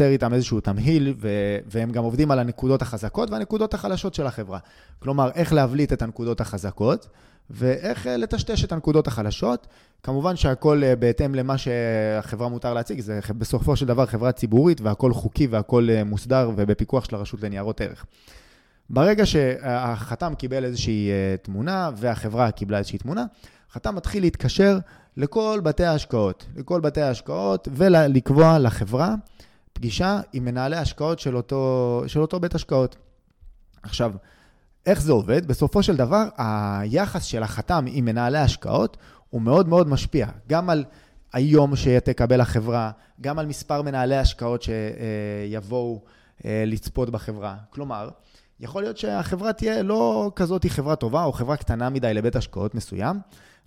איתם 0.00 0.34
איזשהו 0.34 0.60
תמהיל, 0.60 1.14
ו- 1.20 1.58
והם 1.66 1.90
גם 1.90 2.04
עובדים 2.04 2.30
על 2.30 2.38
הנקודות 2.38 2.82
החזקות 2.82 3.30
והנקודות 3.30 3.74
החלשות 3.74 4.14
של 4.14 4.26
החברה. 4.26 4.58
כלומר, 4.98 5.30
איך 5.34 5.52
להבליט 5.52 5.92
את 5.92 6.02
הנקודות 6.02 6.40
החזקות, 6.40 7.08
ואיך 7.50 8.06
אה, 8.06 8.16
לטשטש 8.16 8.64
את 8.64 8.72
הנקודות 8.72 9.06
החלשות. 9.06 9.66
כמובן 10.02 10.36
שהכל 10.36 10.84
אה, 10.84 10.96
בהתאם 10.96 11.34
למה 11.34 11.58
שהחברה 11.58 12.48
מותר 12.48 12.74
להציג, 12.74 13.00
זה 13.00 13.20
בסופו 13.38 13.76
של 13.76 13.86
דבר 13.86 14.06
חברה 14.06 14.32
ציבורית, 14.32 14.80
והכל 14.80 15.12
חוקי 15.12 15.46
והכל 15.46 15.88
מוסדר 16.06 16.50
ובפיקוח 16.56 17.04
של 17.04 17.16
הרשות 17.16 17.42
לניירות 17.42 17.80
ערך. 17.80 18.06
ברגע 18.90 19.26
שהחתם 19.26 20.34
קיבל 20.34 20.64
איזושהי 20.64 21.10
תמונה, 21.42 21.90
והחברה 21.96 22.50
קיבלה 22.50 22.78
איזושהי 22.78 22.98
תמונה, 22.98 23.24
החתם 23.70 23.94
מתחיל 23.94 24.22
להתקשר 24.22 24.78
לכל 25.16 25.60
בתי 25.62 25.84
ההשקעות, 25.84 26.46
לכל 26.56 26.80
בתי 26.80 27.00
ההשקעות, 27.00 27.68
ולקבוע 27.72 28.58
לחברה 28.58 29.14
פגישה 29.72 30.20
עם 30.32 30.44
מנהלי 30.44 30.76
השקעות 30.76 31.18
של 31.18 31.36
אותו, 31.36 32.02
של 32.06 32.20
אותו 32.20 32.40
בית 32.40 32.54
השקעות. 32.54 32.96
עכשיו, 33.82 34.12
איך 34.86 35.00
זה 35.00 35.12
עובד? 35.12 35.46
בסופו 35.46 35.82
של 35.82 35.96
דבר, 35.96 36.24
היחס 36.36 37.24
של 37.24 37.42
החתם 37.42 37.84
עם 37.88 38.04
מנהלי 38.04 38.38
השקעות 38.38 38.96
הוא 39.30 39.42
מאוד 39.42 39.68
מאוד 39.68 39.88
משפיע, 39.88 40.26
גם 40.48 40.70
על 40.70 40.84
היום 41.32 41.76
שתקבל 41.76 42.40
החברה, 42.40 42.90
גם 43.20 43.38
על 43.38 43.46
מספר 43.46 43.82
מנהלי 43.82 44.16
השקעות 44.16 44.62
שיבואו 44.62 46.02
אה, 46.44 46.64
לצפות 46.66 47.10
בחברה. 47.10 47.56
כלומר, 47.70 48.08
יכול 48.60 48.82
להיות 48.82 48.96
שהחברה 48.98 49.52
תהיה 49.52 49.82
לא 49.82 50.30
כזאת 50.36 50.66
חברה 50.68 50.96
טובה 50.96 51.24
או 51.24 51.32
חברה 51.32 51.56
קטנה 51.56 51.90
מדי 51.90 52.14
לבית 52.14 52.36
השקעות 52.36 52.74
מסוים, 52.74 53.20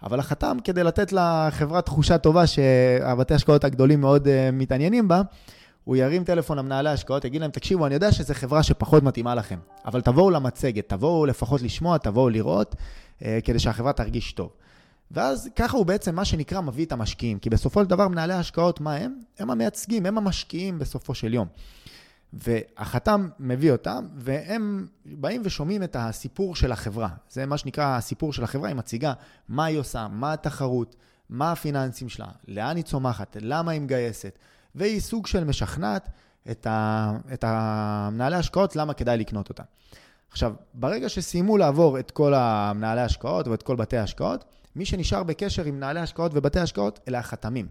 אבל 0.04 0.20
החתם, 0.20 0.58
כדי 0.64 0.84
לתת 0.84 1.14
לחברה 1.14 1.82
תחושה 1.82 2.18
טובה 2.18 2.48
שהבתי 2.48 3.34
השקעות 3.34 3.64
הגדולים 3.64 4.02
מאוד 4.02 4.28
אה, 4.28 4.50
מתעניינים 4.54 5.08
בה, 5.08 5.22
הוא 5.84 5.96
ירים 5.96 6.24
טלפון 6.24 6.58
למנהלי 6.58 6.90
ההשקעות, 6.90 7.26
יגיד 7.26 7.42
להם, 7.42 7.52
תקשיבו, 7.52 7.86
אני 7.86 7.94
יודע 7.94 8.12
שזו 8.12 8.34
חברה 8.34 8.64
שפחות 8.64 9.04
מתאימה 9.04 9.36
לכם, 9.36 9.60
אבל 9.86 10.02
תבואו 10.02 10.30
למצגת, 10.30 10.90
תבואו 10.90 11.26
לפחות 11.26 11.62
לשמוע, 11.62 11.98
תבואו 11.98 12.30
לראות, 12.30 12.76
אה, 13.26 13.40
כדי 13.44 13.60
שהחברה 13.60 13.94
תרגיש 13.94 14.34
טוב. 14.34 14.50
ואז 15.12 15.50
ככה 15.56 15.78
הוא 15.78 15.86
בעצם 15.86 16.16
מה 16.16 16.26
שנקרא 16.26 16.62
מביא 16.62 16.86
את 16.86 16.92
המשקיעים, 16.92 17.40
כי 17.40 17.50
בסופו 17.50 17.84
של 17.84 17.90
דבר 17.90 18.08
מנהלי 18.08 18.34
ההשקעות, 18.34 18.82
מה 18.82 18.96
הם? 18.96 19.14
הם 19.40 19.50
המייצגים, 19.50 20.06
הם 20.06 20.18
המשקיעים 20.18 20.80
בסופו 20.80 21.16
של 21.16 21.34
יום. 21.34 21.48
והחתם 22.34 23.30
מביא 23.40 23.72
אותם, 23.72 24.08
והם 24.16 24.88
באים 25.06 25.42
ושומעים 25.46 25.84
את 25.84 25.96
הסיפור 26.00 26.56
של 26.56 26.72
החברה. 26.72 27.10
זה 27.30 27.46
מה 27.46 27.58
שנקרא 27.58 27.98
הסיפור 27.98 28.34
של 28.34 28.44
החברה, 28.44 28.68
היא 28.68 28.76
מציגה 28.76 29.14
מה 29.50 29.66
היא 29.66 29.80
עושה, 29.80 30.08
מה 30.12 30.34
התחרות, 30.34 30.96
מה 31.30 31.52
הפיננסים 31.52 32.10
שלה, 32.10 32.28
לאן 32.48 32.76
היא 32.76 32.84
צומחת, 32.84 33.38
למה 33.42 33.72
היא 33.72 33.82
מגייסת. 33.82 34.40
והיא 34.76 35.00
סוג 35.00 35.28
של 35.28 35.44
משכנעת 35.44 36.10
את, 36.52 36.68
ה, 36.68 37.12
את 37.34 37.44
המנהלי 37.48 38.36
ההשקעות 38.36 38.76
למה 38.76 38.94
כדאי 38.94 39.18
לקנות 39.18 39.50
אותה. 39.50 39.64
עכשיו, 40.32 40.54
ברגע 40.74 41.10
שסיימו 41.10 41.58
לעבור 41.58 42.00
את 42.00 42.12
כל 42.12 42.34
המנהלי 42.34 43.02
ההשקעות 43.02 43.48
ואת 43.48 43.64
כל 43.64 43.76
בתי 43.76 43.98
ההשקעות, 43.98 44.46
מי 44.76 44.86
שנשאר 44.86 45.24
בקשר 45.24 45.66
עם 45.66 45.76
מנהלי 45.76 46.00
ההשקעות 46.00 46.32
ובתי 46.36 46.60
ההשקעות 46.60 47.00
אלה 47.08 47.20
החתמים. 47.20 47.68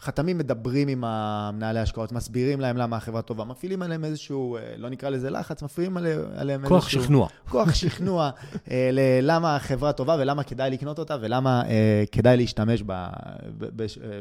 חתמים 0.00 0.38
מדברים 0.38 0.88
עם 0.88 1.04
המנהלי 1.04 1.78
ההשקעות, 1.78 2.12
מסבירים 2.12 2.60
להם 2.60 2.76
למה 2.76 2.96
החברה 2.96 3.22
טובה, 3.22 3.44
מפעילים 3.44 3.82
עליהם 3.82 4.04
איזשהו, 4.04 4.56
אה, 4.56 4.74
לא 4.76 4.88
נקרא 4.88 5.08
לזה 5.08 5.30
לחץ, 5.30 5.62
מפעילים 5.62 5.96
עליהם 6.36 6.68
כוח 6.68 6.84
איזשהו... 6.84 7.00
כוח 7.00 7.04
שכנוע. 7.04 7.28
כוח 7.48 7.74
שכנוע, 7.74 8.30
אה, 8.70 8.90
למה 9.22 9.56
החברה 9.56 9.92
טובה 9.92 10.16
ולמה 10.18 10.42
כדאי 10.42 10.70
לקנות 10.70 10.98
אותה 10.98 11.16
ולמה 11.20 11.62
אה, 11.68 12.04
כדאי 12.12 12.36
להשתמש 12.36 12.82
בה, 12.82 13.08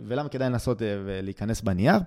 ולמה 0.08 0.30
כדאי 0.30 0.50
לנסות 0.50 0.82
ולהיכנס 1.06 1.62
בנייר. 1.62 1.98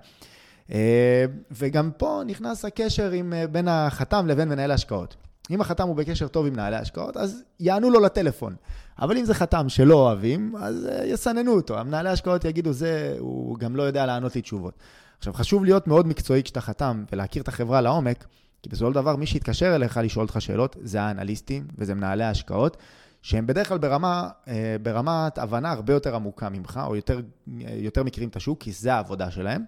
וגם 1.51 1.91
פה 1.97 2.21
נכנס 2.25 2.65
הקשר 2.65 3.11
עם, 3.11 3.33
בין 3.51 3.67
החתם 3.67 4.27
לבין 4.27 4.49
מנהל 4.49 4.71
ההשקעות. 4.71 5.15
אם 5.51 5.61
החתם 5.61 5.87
הוא 5.87 5.95
בקשר 5.95 6.27
טוב 6.27 6.45
עם 6.45 6.53
מנהלי 6.53 6.75
השקעות, 6.75 7.17
אז 7.17 7.43
יענו 7.59 7.89
לו 7.89 7.99
לטלפון. 7.99 8.55
אבל 8.99 9.17
אם 9.17 9.25
זה 9.25 9.33
חתם 9.33 9.69
שלא 9.69 9.95
אוהבים, 9.95 10.55
אז 10.59 10.85
uh, 10.85 11.05
יסננו 11.05 11.53
אותו. 11.53 11.79
המנהלי 11.79 12.09
השקעות 12.09 12.45
יגידו, 12.45 12.73
זה, 12.73 13.15
הוא 13.19 13.57
גם 13.57 13.75
לא 13.75 13.83
יודע 13.83 14.05
לענות 14.05 14.35
לי 14.35 14.41
תשובות. 14.41 14.73
עכשיו, 15.17 15.33
חשוב 15.33 15.65
להיות 15.65 15.87
מאוד 15.87 16.07
מקצועי 16.07 16.43
כשאתה 16.43 16.61
חתם 16.61 17.03
ולהכיר 17.11 17.41
את 17.41 17.47
החברה 17.47 17.81
לעומק, 17.81 18.25
כי 18.61 18.69
בסופו 18.69 18.89
של 18.89 18.95
דבר, 18.95 19.15
מי 19.15 19.25
שיתקשר 19.25 19.75
אליך 19.75 19.97
לשאול 20.03 20.25
אותך 20.25 20.41
שאלות, 20.41 20.75
זה 20.81 21.01
האנליסטים 21.01 21.67
וזה 21.77 21.93
מנהלי 21.93 22.23
ההשקעות, 22.23 22.77
שהם 23.21 23.47
בדרך 23.47 23.67
כלל 23.67 23.77
ברמה, 23.77 24.29
אה, 24.47 24.75
ברמת 24.81 25.37
הבנה 25.37 25.71
הרבה 25.71 25.93
יותר 25.93 26.15
עמוקה 26.15 26.49
ממך, 26.49 26.79
או 26.87 26.95
יותר, 26.95 27.21
יותר 27.57 28.03
מכירים 28.03 28.29
את 28.29 28.35
השוק, 28.35 28.63
כי 28.63 28.71
זה 28.71 28.93
העבודה 28.93 29.31
שלהם. 29.31 29.63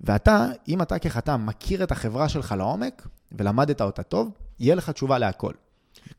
ואתה, 0.00 0.46
אם 0.68 0.82
אתה 0.82 0.98
כחתם 0.98 1.46
מכיר 1.46 1.84
את 1.84 1.92
החברה 1.92 2.28
שלך 2.28 2.54
לעומק, 2.58 3.08
ולמדת 3.32 3.80
אותה 3.80 4.02
טוב, 4.02 4.30
יהיה 4.60 4.74
לך 4.74 4.90
תשובה 4.90 5.18
להכל. 5.18 5.52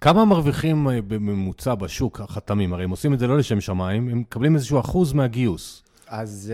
כמה 0.02 0.26
מרוויחים 0.26 0.90
אה, 0.90 1.02
בממוצע 1.02 1.76
בשוק 1.76 2.22
החתמים? 2.22 2.74
הרי 2.74 2.84
הם 2.84 2.90
עושים 2.90 3.14
את 3.14 3.20
זה 3.20 3.28
לא 3.28 3.38
לשם 3.38 3.62
שמיים, 3.62 4.10
הם 4.10 4.20
מקבלים 4.20 4.56
איזשהו 4.56 4.80
אחוז 4.80 5.14
מהגיוס. 5.14 5.84
אז 6.10 6.54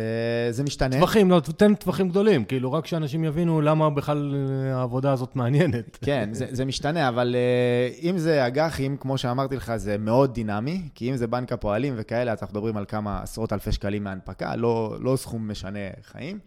uh, 0.52 0.54
זה 0.54 0.64
משתנה. 0.64 1.00
טווחים, 1.00 1.32
לא, 1.32 1.40
תן 1.40 1.76
טווחים 1.76 2.10
גדולים, 2.10 2.46
כאילו, 2.46 2.74
רק 2.74 2.86
שאנשים 2.86 3.24
יבינו 3.24 3.62
למה 3.62 3.90
בכלל 3.90 4.36
אה, 4.36 4.76
העבודה 4.76 5.12
הזאת 5.12 5.36
מעניינת. 5.36 5.98
כן, 6.06 6.30
זה, 6.32 6.48
זה 6.52 6.66
משתנה, 6.66 7.10
אבל 7.10 7.36
uh, 7.36 8.04
אם 8.04 8.18
זה 8.18 8.48
אג"חים, 8.48 8.98
כמו 8.98 9.18
שאמרתי 9.18 9.56
לך, 9.56 9.76
זה 9.76 9.98
מאוד 9.98 10.34
דינמי, 10.34 10.82
כי 10.96 11.10
אם 11.12 11.16
זה 11.16 11.28
בנק 11.28 11.52
הפועלים 11.52 11.94
וכאלה, 11.98 12.32
אז 12.32 12.38
אנחנו 12.42 12.54
מדברים 12.54 12.78
על 12.78 12.86
כמה 12.88 13.22
עשרות 13.22 13.54
אלפי 13.54 13.72
שקלים 13.72 14.04
מהנפקה, 14.04 14.56
לא, 14.56 14.98
לא 15.00 15.16
סכום 15.16 15.52
משנה 15.52 15.80
חיים. 16.04 16.40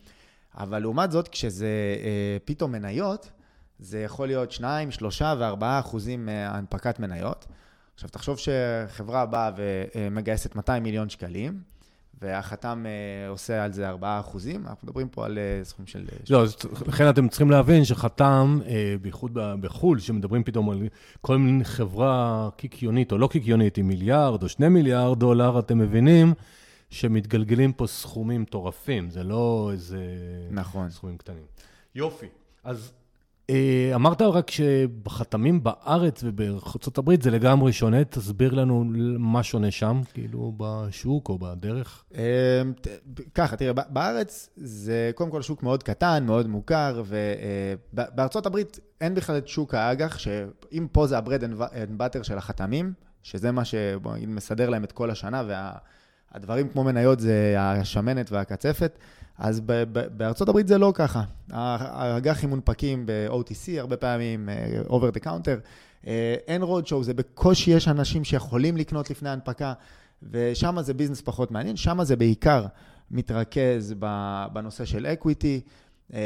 אבל 0.56 0.78
לעומת 0.78 1.10
זאת, 1.10 1.28
כשזה 1.28 1.66
uh, 1.96 2.06
פתאום 2.44 2.72
מניות, 2.72 3.30
זה 3.78 4.00
יכול 4.00 4.26
להיות 4.26 4.52
2, 4.52 4.90
3 4.90 5.22
ו-4 5.22 5.64
אחוזים 5.80 6.26
מהנפקת 6.26 7.00
מניות. 7.00 7.46
עכשיו, 7.94 8.10
תחשוב 8.10 8.38
שחברה 8.38 9.26
באה 9.26 9.50
ומגייסת 9.94 10.54
200 10.54 10.82
מיליון 10.82 11.08
שקלים, 11.08 11.60
והחתם 12.22 12.84
אה, 12.86 13.28
עושה 13.28 13.64
על 13.64 13.72
זה 13.72 13.88
4 13.88 14.20
אחוזים, 14.20 14.66
אנחנו 14.66 14.88
מדברים 14.88 15.08
פה 15.08 15.24
על 15.24 15.38
אה, 15.38 15.64
סכום 15.64 15.86
של... 15.86 16.04
אה, 16.12 16.18
לא, 16.30 16.44
לכן 16.86 17.08
אתם 17.08 17.28
צריכים 17.28 17.50
להבין 17.50 17.84
שחתם, 17.84 18.58
בייחוד 19.02 19.30
בחו"ל, 19.34 19.98
שמדברים 19.98 20.44
פתאום 20.44 20.70
על 20.70 20.82
כל 21.20 21.38
מיני 21.38 21.64
חברה 21.64 22.48
קיקיונית 22.56 23.12
או 23.12 23.18
לא 23.18 23.26
קיקיונית 23.26 23.78
עם 23.78 23.88
מיליארד 23.88 24.42
או 24.42 24.48
2 24.48 24.72
מיליארד 24.72 25.18
דולר, 25.18 25.58
אתם 25.58 25.78
מבינים 25.78 26.34
שמתגלגלים 26.96 27.72
פה 27.72 27.86
סכומים 27.86 28.42
מטורפים, 28.42 29.10
זה 29.10 29.24
לא 29.24 29.68
איזה... 29.72 29.98
נכון. 30.50 30.90
סכומים 30.90 31.16
קטנים. 31.16 31.44
יופי. 31.94 32.26
אז 32.64 32.92
אה, 33.50 33.92
אמרת 33.94 34.22
רק 34.22 34.50
שבחתמים 34.50 35.62
בארץ 35.62 36.20
ובארצות 36.24 36.98
הברית 36.98 37.22
זה 37.22 37.30
לגמרי 37.30 37.72
שונה, 37.72 38.04
תסביר 38.04 38.54
לנו 38.54 38.84
מה 39.18 39.42
שונה 39.42 39.70
שם, 39.70 40.00
כאילו 40.14 40.52
בשוק 40.56 41.28
או 41.28 41.38
בדרך. 41.38 42.04
אמ, 42.14 42.20
ככה, 43.34 43.56
תראה, 43.56 43.72
בארץ 43.72 44.50
זה 44.56 45.10
קודם 45.14 45.30
כל 45.30 45.42
שוק 45.42 45.62
מאוד 45.62 45.82
קטן, 45.82 46.24
מאוד 46.26 46.46
מוכר, 46.46 47.02
ובארצות 47.06 48.46
הברית 48.46 48.80
אין 49.00 49.14
בכלל 49.14 49.38
את 49.38 49.48
שוק 49.48 49.74
האג"ח, 49.74 50.18
שאם 50.18 50.86
פה 50.92 51.06
זה 51.06 51.18
ה-bread 51.18 51.42
and 51.42 52.00
butter 52.00 52.22
של 52.22 52.38
החתמים, 52.38 52.92
שזה 53.22 53.52
מה 53.52 53.64
שמסדר 53.64 54.70
להם 54.70 54.84
את 54.84 54.92
כל 54.92 55.10
השנה, 55.10 55.42
והדברים 56.36 56.68
כמו 56.68 56.84
מניות 56.84 57.20
זה 57.20 57.54
השמנת 57.58 58.32
והקצפת, 58.32 58.98
אז 59.38 59.60
בארצות 60.16 60.48
הברית 60.48 60.68
זה 60.68 60.78
לא 60.78 60.92
ככה. 60.94 61.22
האג"חים 61.50 62.50
מונפקים 62.50 63.06
ב-OTC, 63.06 63.78
הרבה 63.78 63.96
פעמים 63.96 64.48
אה, 64.48 64.80
over 64.86 65.16
the 65.16 65.24
counter. 65.24 65.60
אה, 66.06 66.34
אין 66.46 66.62
road 66.62 66.86
show, 66.86 67.02
זה 67.02 67.14
בקושי 67.14 67.70
יש 67.70 67.88
אנשים 67.88 68.24
שיכולים 68.24 68.76
לקנות 68.76 69.10
לפני 69.10 69.28
ההנפקה, 69.28 69.72
ושם 70.30 70.76
זה 70.80 70.94
ביזנס 70.94 71.20
פחות 71.20 71.50
מעניין. 71.50 71.76
שם 71.76 72.04
זה 72.04 72.16
בעיקר 72.16 72.66
מתרכז 73.10 73.94
בנושא 74.52 74.84
של 74.84 75.06
equity 75.20 75.70
אה, 76.14 76.20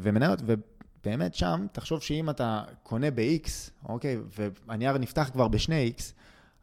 ומניות, 0.00 0.42
ובאמת 0.46 1.34
שם, 1.34 1.66
תחשוב 1.72 2.02
שאם 2.02 2.30
אתה 2.30 2.62
קונה 2.82 3.10
ב-X, 3.10 3.48
אוקיי, 3.88 4.18
והנייר 4.68 4.98
נפתח 4.98 5.30
כבר 5.32 5.48
ב-2X, 5.48 6.02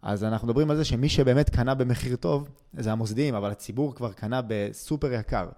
אז 0.01 0.23
אנחנו 0.23 0.47
מדברים 0.47 0.71
על 0.71 0.77
זה 0.77 0.85
שמי 0.85 1.09
שבאמת 1.09 1.49
קנה 1.49 1.73
במחיר 1.73 2.15
טוב, 2.15 2.49
זה 2.73 2.91
המוסדיים, 2.91 3.35
אבל 3.35 3.51
הציבור 3.51 3.95
כבר 3.95 4.11
קנה 4.11 4.41
בסופר 4.47 5.13
יקר. 5.13 5.49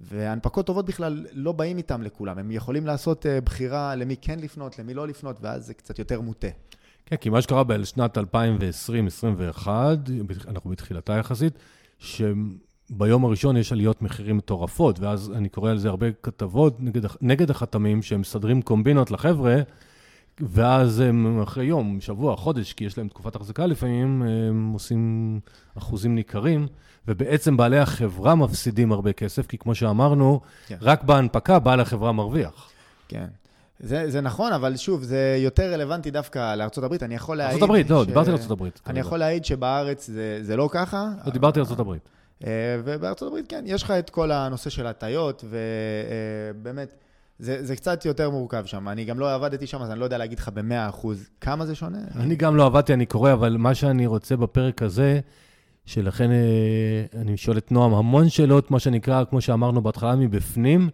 והנפקות 0.00 0.66
טובות 0.66 0.86
בכלל 0.86 1.26
לא 1.32 1.52
באים 1.52 1.76
איתם 1.76 2.02
לכולם, 2.02 2.38
הם 2.38 2.50
יכולים 2.50 2.86
לעשות 2.86 3.26
uh, 3.26 3.44
בחירה 3.44 3.94
למי 3.94 4.16
כן 4.20 4.38
לפנות, 4.38 4.78
למי 4.78 4.94
לא 4.94 5.08
לפנות, 5.08 5.36
ואז 5.40 5.66
זה 5.66 5.74
קצת 5.74 5.98
יותר 5.98 6.20
מוטה. 6.20 6.48
כן, 7.06 7.16
כי 7.16 7.30
מה 7.30 7.42
שקרה 7.42 7.64
בשנת 7.64 8.18
2020-2021, 8.18 9.68
אנחנו 10.48 10.70
בתחילתה 10.70 11.12
יחסית, 11.12 11.58
שביום 11.98 13.24
הראשון 13.24 13.56
יש 13.56 13.72
עליות 13.72 14.02
מחירים 14.02 14.36
מטורפות, 14.36 15.00
ואז 15.00 15.32
אני 15.36 15.48
קורא 15.48 15.70
על 15.70 15.78
זה 15.78 15.88
הרבה 15.88 16.06
כתבות 16.22 16.76
נגד, 16.80 17.02
נגד 17.20 17.50
החתמים, 17.50 18.02
שהם 18.02 18.20
מסדרים 18.20 18.62
קומבינות 18.62 19.10
לחבר'ה, 19.10 19.56
ואז 20.40 21.00
הם 21.00 21.42
אחרי 21.42 21.64
יום, 21.64 22.00
שבוע, 22.00 22.36
חודש, 22.36 22.72
כי 22.72 22.84
יש 22.84 22.98
להם 22.98 23.08
תקופת 23.08 23.36
החזקה 23.36 23.66
לפעמים, 23.66 24.22
הם 24.22 24.70
עושים 24.72 25.40
אחוזים 25.78 26.14
ניכרים. 26.14 26.66
ובעצם 27.08 27.56
בעלי 27.56 27.78
החברה 27.78 28.34
מפסידים 28.34 28.92
הרבה 28.92 29.12
כסף, 29.12 29.46
כי 29.46 29.58
כמו 29.58 29.74
שאמרנו, 29.74 30.40
כן. 30.66 30.76
רק 30.80 31.04
בהנפקה 31.04 31.58
בעל 31.58 31.80
החברה 31.80 32.12
מרוויח. 32.12 32.70
כן. 33.08 33.26
זה, 33.80 34.10
זה 34.10 34.20
נכון, 34.20 34.52
אבל 34.52 34.76
שוב, 34.76 35.02
זה 35.02 35.36
יותר 35.38 35.72
רלוונטי 35.72 36.10
דווקא 36.10 36.54
לארה"ב. 36.54 36.94
אני 37.02 37.14
יכול 37.14 37.36
להעיד... 37.36 37.62
ארה"ב, 37.62 37.92
לא, 37.92 38.04
ש... 38.04 38.06
דיברתי 38.06 38.30
על 38.30 38.36
ארה"ב. 38.36 38.68
אני 38.86 39.00
יכול 39.00 39.18
להעיד 39.18 39.44
שבארץ 39.44 40.06
זה, 40.06 40.38
זה 40.42 40.56
לא 40.56 40.68
ככה. 40.72 41.08
לא, 41.26 41.32
דיברתי 41.32 41.60
על 41.60 41.66
ארה"ב. 41.66 41.96
אה, 42.46 42.80
ובארצות 42.84 43.28
הברית, 43.28 43.48
כן, 43.48 43.64
יש 43.66 43.82
לך 43.82 43.90
את 43.90 44.10
כל 44.10 44.30
הנושא 44.30 44.70
של 44.70 44.86
הטיות, 44.86 45.44
ובאמת, 46.54 46.94
זה, 47.42 47.64
זה 47.66 47.76
קצת 47.76 48.04
יותר 48.04 48.30
מורכב 48.30 48.64
שם. 48.64 48.88
אני 48.88 49.04
גם 49.04 49.18
לא 49.18 49.34
עבדתי 49.34 49.66
שם, 49.66 49.82
אז 49.82 49.90
אני 49.90 50.00
לא 50.00 50.04
יודע 50.04 50.18
להגיד 50.18 50.38
לך 50.38 50.48
ב-100% 50.48 51.06
כמה 51.40 51.66
זה 51.66 51.74
שונה. 51.74 51.98
אני 52.16 52.36
גם 52.36 52.56
לא 52.56 52.66
עבדתי, 52.66 52.94
אני 52.94 53.06
קורא, 53.06 53.32
אבל 53.32 53.56
מה 53.56 53.74
שאני 53.74 54.06
רוצה 54.06 54.36
בפרק 54.36 54.82
הזה, 54.82 55.20
שלכן 55.86 56.30
אה, 56.30 57.20
אני 57.20 57.36
שואל 57.36 57.58
את 57.58 57.72
נועם 57.72 57.94
המון 57.94 58.28
שאלות, 58.28 58.70
מה 58.70 58.78
שנקרא, 58.78 59.24
כמו 59.24 59.40
שאמרנו 59.40 59.82
בהתחלה, 59.82 60.16
מבפנים, 60.16 60.88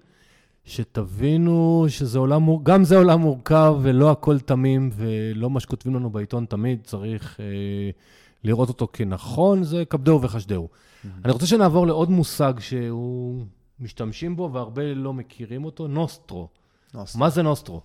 שתבינו 0.65 1.87
שזה 1.89 2.19
עולם, 2.19 2.47
גם 2.63 2.85
זה 2.85 2.97
עולם 2.97 3.21
מורכב 3.21 3.77
ולא 3.83 4.11
הכל 4.11 4.39
תמים, 4.39 4.91
ולא 4.97 5.51
מה 5.51 5.61
שכותבים 5.61 5.95
לנו 5.95 6.11
בעיתון 6.11 6.45
תמיד, 6.45 6.79
צריך 6.85 7.41
אה, 7.41 7.91
לראות 8.45 8.69
אותו 8.69 8.89
כנכון, 8.93 9.65
זה 9.65 9.85
כבדהו 9.85 10.23
וחשדהו. 10.23 10.69
Mm-hmm. 10.69 11.09
אני 11.25 11.33
רוצה 11.33 11.47
שנעבור 11.47 11.87
לעוד 11.87 12.11
מושג 12.11 12.53
שהוא 12.59 13.45
משתמשים 13.81 14.37
בו 14.37 14.51
והרבה 14.53 14.95
לא 14.95 15.12
מכירים 15.12 15.64
אותו, 15.64 15.88
נוסטרו. 15.88 16.49
נוסטרו. 16.95 17.21
מה 17.21 17.31
זה 17.31 17.43
נוסטרו? 17.43 17.81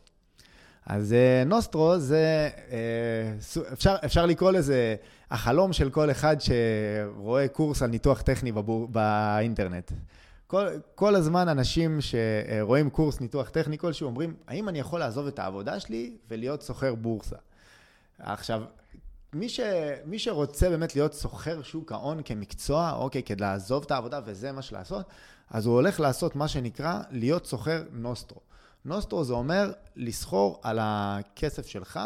אז 0.85 1.13
אה, 1.13 1.43
נוסטרו 1.45 1.99
זה, 1.99 2.49
אה, 2.71 3.33
אפשר, 3.73 3.95
אפשר 4.05 4.25
לקרוא 4.25 4.51
לזה 4.51 4.95
החלום 5.31 5.73
של 5.73 5.89
כל 5.89 6.11
אחד 6.11 6.35
שרואה 6.39 7.47
קורס 7.47 7.81
על 7.81 7.89
ניתוח 7.89 8.21
טכני 8.21 8.51
בבור, 8.51 8.87
באינטרנט. 8.87 9.91
כל, 10.47 10.67
כל 10.95 11.15
הזמן 11.15 11.47
אנשים 11.47 11.99
שרואים 12.01 12.89
קורס 12.89 13.21
ניתוח 13.21 13.49
טכני 13.49 13.77
כלשהו 13.77 14.07
אומרים, 14.07 14.35
האם 14.47 14.69
אני 14.69 14.79
יכול 14.79 14.99
לעזוב 14.99 15.27
את 15.27 15.39
העבודה 15.39 15.79
שלי 15.79 16.17
ולהיות 16.29 16.61
סוחר 16.61 16.95
בורסה? 16.95 17.35
עכשיו, 18.19 18.63
מי, 19.33 19.49
ש, 19.49 19.59
מי 20.05 20.19
שרוצה 20.19 20.69
באמת 20.69 20.95
להיות 20.95 21.13
סוחר 21.13 21.61
שוק 21.61 21.91
ההון 21.91 22.21
כמקצוע, 22.25 22.91
אוקיי, 22.91 23.23
כדי 23.23 23.41
לעזוב 23.41 23.83
את 23.83 23.91
העבודה 23.91 24.19
וזה 24.25 24.51
מה 24.51 24.61
שלעשות, 24.61 25.05
אז 25.49 25.65
הוא 25.65 25.75
הולך 25.75 25.99
לעשות 25.99 26.35
מה 26.35 26.47
שנקרא 26.47 27.01
להיות 27.11 27.45
סוחר 27.45 27.83
נוסטרו. 27.91 28.39
נוסטרו 28.85 29.23
זה 29.23 29.33
אומר 29.33 29.71
לסחור 29.95 30.59
על 30.63 30.79
הכסף 30.81 31.67
שלך 31.67 31.99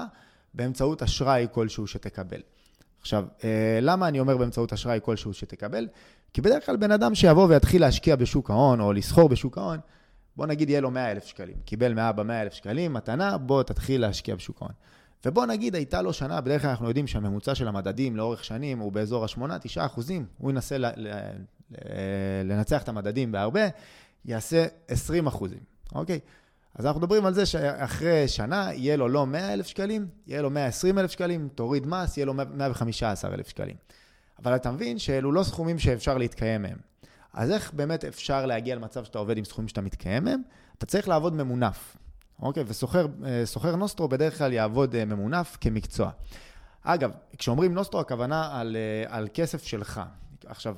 באמצעות 0.54 1.04
אשראי 1.04 1.47
כלשהו 1.52 1.88
שתקבל. 1.88 2.41
עכשיו, 3.02 3.26
אה, 3.43 3.80
למה 3.82 4.08
אני 4.08 4.19
אומר 4.19 4.38
באמצעות 4.38 4.73
אשראי 4.73 5.00
כלשהו 5.04 5.34
שתקבל? 5.34 5.88
כי 6.34 6.41
בדרך 6.41 6.65
כלל 6.65 6.78
בן 6.78 6.91
אדם 6.91 7.15
שיבוא 7.15 7.47
ויתחיל 7.47 7.82
להשקיע 7.82 8.15
בשוק 8.15 8.50
ההון 8.50 8.80
או 8.80 8.93
לסחור 8.93 9.30
בשוק 9.30 9.58
ההון, 9.58 9.80
בוא 10.36 10.45
נגיד 10.45 10.69
יהיה 10.69 10.82
לו 10.82 10.91
100 10.91 11.12
אלף 11.12 11.26
שקלים. 11.26 11.56
קיבל 11.65 11.93
מאבא 11.93 12.23
100 12.23 12.41
אלף 12.41 12.54
שקלים, 12.54 12.93
מתנה, 12.93 13.38
בוא 13.38 13.63
תתחיל 13.63 14.02
להשקיע 14.02 14.36
בשוק 14.36 14.62
ההון. 14.62 14.73
ובוא 15.26 15.45
נגיד 15.45 15.76
הייתה 15.76 16.02
לו 16.02 16.13
שנה, 16.13 16.41
בדרך 16.41 16.62
כלל 16.62 16.69
אנחנו 16.69 16.88
יודעים 16.88 17.08
שהממוצע 17.08 17.56
של 17.56 17.67
המדדים 17.67 18.15
לאורך 18.15 18.43
שנים 18.43 18.80
הוא 18.80 18.91
באזור 18.91 19.23
ה-8-9 19.23 19.86
אחוזים, 19.86 20.26
הוא 20.38 20.52
ינסה 20.52 20.78
לנצח 22.43 22.84
את 22.84 22.89
המדדים 22.89 23.32
בהרבה, 23.32 23.67
יעשה 24.25 24.65
20 24.88 25.27
אחוזים, 25.27 25.60
אוקיי? 25.95 26.19
אז 26.75 26.86
אנחנו 26.86 27.01
מדברים 27.01 27.25
על 27.25 27.34
זה 27.34 27.45
שאחרי 27.45 28.27
שנה 28.27 28.69
יהיה 28.73 28.97
לו 28.97 29.08
לא 29.08 29.27
100 29.27 29.53
אלף 29.53 29.67
שקלים, 29.67 30.08
יהיה 30.27 30.41
לו 30.41 30.49
120 30.49 30.99
אלף 30.99 31.12
שקלים, 31.12 31.49
תוריד 31.56 31.88
מס, 31.88 32.17
יהיה 32.17 32.25
לו 32.25 32.34
115 32.34 33.34
אלף 33.34 33.47
שקלים. 33.47 33.75
אבל 34.43 34.56
אתה 34.56 34.71
מבין 34.71 34.99
שאלו 34.99 35.32
לא 35.32 35.43
סכומים 35.43 35.80
שאפשר 35.80 36.17
להתקיים 36.17 36.62
מהם. 36.62 36.77
אז 37.34 37.51
איך 37.51 37.73
באמת 37.73 38.06
אפשר 38.06 38.45
להגיע 38.45 38.75
למצב 38.75 39.03
שאתה 39.03 39.19
עובד 39.19 39.38
עם 39.38 39.45
סכומים 39.45 39.67
שאתה 39.67 39.82
מתקיים 39.82 40.23
מהם? 40.23 40.41
אתה 40.77 40.86
צריך 40.86 41.08
לעבוד 41.08 41.34
ממונף, 41.34 41.97
אוקיי? 42.41 42.63
וסוחר 42.67 43.75
נוסטרו 43.75 44.08
בדרך 44.08 44.38
כלל 44.38 44.53
יעבוד 44.53 44.95
אה, 44.95 45.06
ממונף 45.06 45.58
כמקצוע. 45.62 46.10
אגב, 46.84 47.12
כשאומרים 47.38 47.73
נוסטרו, 47.73 47.99
הכוונה 47.99 48.60
על, 48.60 48.75
אה, 48.75 49.17
על 49.17 49.27
כסף 49.34 49.63
שלך. 49.63 50.01
עכשיו, 50.45 50.75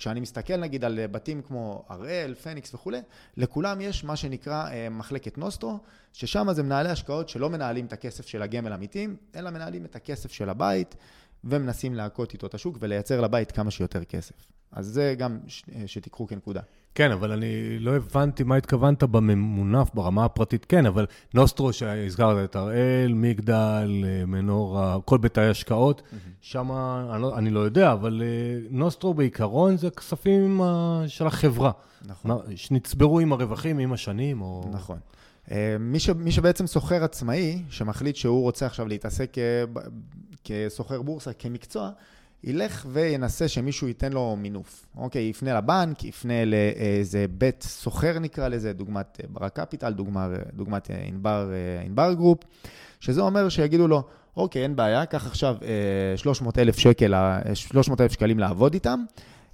כשאני 0.00 0.20
מסתכל 0.20 0.56
נגיד 0.56 0.84
על 0.84 1.06
בתים 1.06 1.42
כמו 1.42 1.84
הראל, 1.88 2.34
פניקס 2.34 2.74
וכולי, 2.74 3.00
לכולם 3.36 3.80
יש 3.80 4.04
מה 4.04 4.16
שנקרא 4.16 4.70
אה, 4.70 4.88
מחלקת 4.90 5.38
נוסטרו, 5.38 5.78
ששם 6.12 6.46
זה 6.52 6.62
מנהלי 6.62 6.88
השקעות 6.88 7.28
שלא 7.28 7.50
מנהלים 7.50 7.86
את 7.86 7.92
הכסף 7.92 8.26
של 8.26 8.42
הגמל 8.42 8.72
עמיתים, 8.72 9.16
אלא 9.34 9.50
מנהלים 9.50 9.84
את 9.84 9.96
הכסף 9.96 10.32
של 10.32 10.48
הבית, 10.48 10.96
ומנסים 11.44 11.94
להכות 11.94 12.32
איתו 12.32 12.46
את 12.46 12.54
השוק 12.54 12.76
ולייצר 12.80 13.20
לבית 13.20 13.52
כמה 13.52 13.70
שיותר 13.70 14.04
כסף. 14.04 14.59
אז 14.72 14.86
זה 14.86 15.14
גם 15.18 15.38
ש... 15.46 15.62
אה, 15.74 15.82
שתיקחו 15.86 16.26
כנקודה. 16.26 16.60
כן, 16.94 17.12
אבל 17.12 17.32
אני 17.32 17.78
לא 17.78 17.96
הבנתי 17.96 18.44
מה 18.44 18.56
התכוונת 18.56 19.02
בממונף, 19.02 19.90
ברמה 19.94 20.24
הפרטית, 20.24 20.64
כן, 20.64 20.86
אבל 20.86 21.06
נוסטרו, 21.34 21.72
שהזכרת 21.72 22.50
את 22.50 22.56
הראל, 22.56 23.12
מגדל, 23.14 24.04
אה, 24.04 24.26
מנורה, 24.26 24.98
כל 25.04 25.18
ביתי 25.18 25.40
השקעות, 25.40 26.00
mm-hmm. 26.00 26.14
שם, 26.40 26.72
אני, 27.12 27.22
לא, 27.22 27.38
אני 27.38 27.50
לא 27.50 27.60
יודע, 27.60 27.92
אבל 27.92 28.22
אה, 28.22 28.66
נוסטרו 28.70 29.14
בעיקרון 29.14 29.76
זה 29.76 29.90
כספים 29.90 30.60
של 31.06 31.26
החברה. 31.26 31.70
נכון. 32.04 32.30
שנצברו 32.56 33.20
עם 33.20 33.32
הרווחים 33.32 33.78
עם 33.78 33.92
השנים, 33.92 34.42
או... 34.42 34.64
נכון. 34.72 34.98
מי, 35.80 36.00
ש, 36.00 36.10
מי 36.10 36.32
שבעצם 36.32 36.66
סוחר 36.66 37.04
עצמאי, 37.04 37.62
שמחליט 37.70 38.16
שהוא 38.16 38.42
רוצה 38.42 38.66
עכשיו 38.66 38.88
להתעסק 38.88 39.34
כסוחר 40.44 41.02
בורסה, 41.02 41.32
כמקצוע, 41.32 41.90
ילך 42.44 42.86
וינסה 42.88 43.48
שמישהו 43.48 43.88
ייתן 43.88 44.12
לו 44.12 44.36
מינוף. 44.36 44.86
אוקיי, 44.96 45.22
יפנה 45.22 45.54
לבנק, 45.54 46.04
יפנה 46.04 46.44
לאיזה 46.44 47.26
בית 47.30 47.62
סוחר 47.62 48.18
נקרא 48.18 48.48
לזה, 48.48 48.72
דוגמת 48.72 49.20
אה, 49.22 49.28
ברק 49.28 49.60
קפיטל, 49.60 49.92
דוגמת, 49.92 50.30
דוגמת 50.54 50.90
אה, 50.90 51.02
ענבר, 51.04 51.50
אה, 51.98 52.14
group, 52.14 52.38
שזה 53.00 53.20
אומר 53.20 53.48
שיגידו 53.48 53.88
לו, 53.88 54.02
אוקיי, 54.36 54.62
אין 54.62 54.76
בעיה, 54.76 55.06
קח 55.06 55.26
עכשיו 55.26 55.56
300 56.16 56.58
אלף 56.58 56.78
שקל, 56.78 57.14
300 57.54 58.00
אלף 58.00 58.12
שקלים 58.12 58.38
לעבוד 58.38 58.74
איתם, 58.74 59.04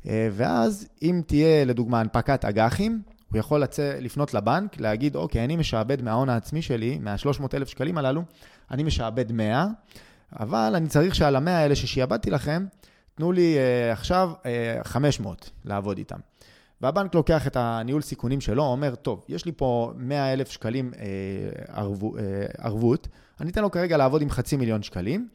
ואז 0.05 0.89
אם 1.03 1.23
תהיה 1.27 1.65
לדוגמה 1.65 2.01
הנפקת 2.01 2.45
אג"חים, 2.45 3.03
הוא 3.31 3.39
יכול 3.39 3.63
לצא, 3.63 3.93
לפנות 4.01 4.35
לבנק, 4.35 4.81
להגיד, 4.81 5.17
אוקיי, 5.17 5.45
אני 5.45 5.57
משעבד 5.57 6.03
מההון 6.03 6.29
העצמי 6.29 6.63
שלי, 6.63 6.99
מה-300 6.99 7.43
אלף 7.55 7.69
שקלים 7.69 7.99
הללו, 7.99 8.23
אני 8.71 8.83
משעבד 8.83 9.33
100, 9.33 9.67
אבל 10.33 10.73
אני 10.75 10.89
צריך 10.89 11.15
שעל 11.15 11.37
המאה 11.37 11.59
האלה 11.59 11.77
ששיעבדתי 11.77 12.31
לכם, 12.31 12.67
תנו 13.15 13.33
לי 13.33 13.57
אה, 13.57 13.93
עכשיו 13.93 14.31
אה, 14.81 14.85
500 14.85 15.51
לעבוד 15.65 15.99
איתם. 15.99 16.19
והבנק 16.81 17.15
לוקח 17.15 17.47
את 17.47 17.57
הניהול 17.57 18.03
סיכונים 18.03 18.41
שלו, 18.41 18.63
אומר, 18.63 18.95
טוב, 18.95 19.25
יש 19.29 19.45
לי 19.45 19.53
פה 19.57 19.93
100 19.97 20.33
אלף 20.33 20.51
שקלים 20.51 20.93
אה, 20.95 20.99
ערבו, 21.73 22.17
uh, 22.17 22.21
ערבות, 22.59 23.09
אני 23.41 23.51
אתן 23.51 23.63
לו 23.63 23.71
כרגע 23.71 23.97
לעבוד 23.97 24.23
עם 24.23 24.31
חצי 24.31 24.57
מיליון 24.57 24.83
שקלים. 24.83 25.29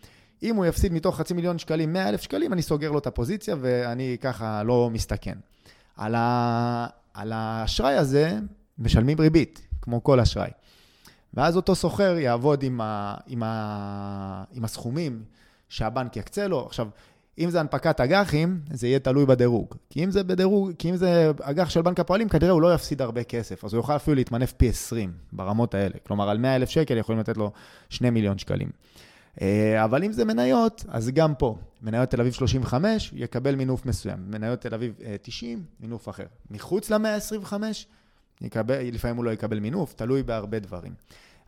אם 0.43 0.55
הוא 0.55 0.65
יפסיד 0.65 0.93
מתוך 0.93 1.17
חצי 1.17 1.33
מיליון 1.33 1.57
שקלים 1.57 1.93
100 1.93 2.09
אלף 2.09 2.21
שקלים, 2.21 2.53
אני 2.53 2.61
סוגר 2.61 2.91
לו 2.91 2.99
את 2.99 3.07
הפוזיציה 3.07 3.55
ואני 3.59 4.17
ככה 4.21 4.63
לא 4.63 4.89
מסתכן. 4.93 5.37
על, 5.97 6.15
ה... 6.15 6.87
על 7.13 7.31
האשראי 7.31 7.93
הזה 7.93 8.39
משלמים 8.79 9.19
ריבית, 9.19 9.67
כמו 9.81 10.03
כל 10.03 10.19
אשראי. 10.19 10.49
ואז 11.33 11.55
אותו 11.55 11.75
סוחר 11.75 12.17
יעבוד 12.17 12.63
עם, 12.63 12.81
ה... 12.81 13.15
עם, 13.27 13.43
ה... 13.43 14.43
עם 14.53 14.63
הסכומים 14.63 15.23
שהבנק 15.69 16.17
יקצה 16.17 16.47
לו. 16.47 16.65
עכשיו, 16.65 16.87
אם 17.39 17.49
זה 17.49 17.59
הנפקת 17.59 17.99
אג"חים, 17.99 18.59
זה 18.71 18.87
יהיה 18.87 18.99
תלוי 18.99 19.25
בדירוג. 19.25 19.75
כי 19.89 20.03
אם 20.03 20.11
זה 20.11 20.23
בדירוג, 20.23 20.71
כי 20.79 20.89
אם 20.89 20.95
זה 20.95 21.31
אג"ח 21.41 21.69
של 21.69 21.81
בנק 21.81 21.99
הפועלים, 21.99 22.29
כנראה 22.29 22.51
הוא 22.51 22.61
לא 22.61 22.73
יפסיד 22.73 23.01
הרבה 23.01 23.23
כסף, 23.23 23.65
אז 23.65 23.73
הוא 23.73 23.79
יוכל 23.79 23.95
אפילו 23.95 24.15
להתמנף 24.15 24.51
פי 24.51 24.69
20 24.69 25.13
ברמות 25.31 25.75
האלה. 25.75 25.95
כלומר, 26.07 26.29
על 26.29 26.37
100 26.37 26.55
אלף 26.55 26.69
שקל 26.69 26.97
יכולים 26.97 27.19
לתת 27.19 27.37
לו 27.37 27.51
2 27.89 28.13
מיליון 28.13 28.37
שקלים. 28.37 28.69
אה, 29.41 29.83
אבל 29.83 30.03
אם 30.03 30.11
זה 30.11 30.25
מניות, 30.25 30.85
אז 30.87 31.09
גם 31.09 31.35
פה, 31.35 31.57
מניות 31.81 32.09
תל 32.09 32.21
אביב 32.21 32.33
35 32.33 33.13
יקבל 33.15 33.55
מינוף 33.55 33.85
מסוים, 33.85 34.17
מניות 34.27 34.61
תל 34.61 34.73
אביב 34.73 34.93
90, 35.21 35.57
אה, 35.57 35.63
מינוף 35.79 36.09
אחר. 36.09 36.25
מחוץ 36.51 36.89
ל-125, 36.89 37.53
לפעמים 38.91 39.17
הוא 39.17 39.25
לא 39.25 39.31
יקבל 39.31 39.59
מינוף, 39.59 39.93
תלוי 39.93 40.23
בהרבה 40.23 40.59
דברים. 40.59 40.93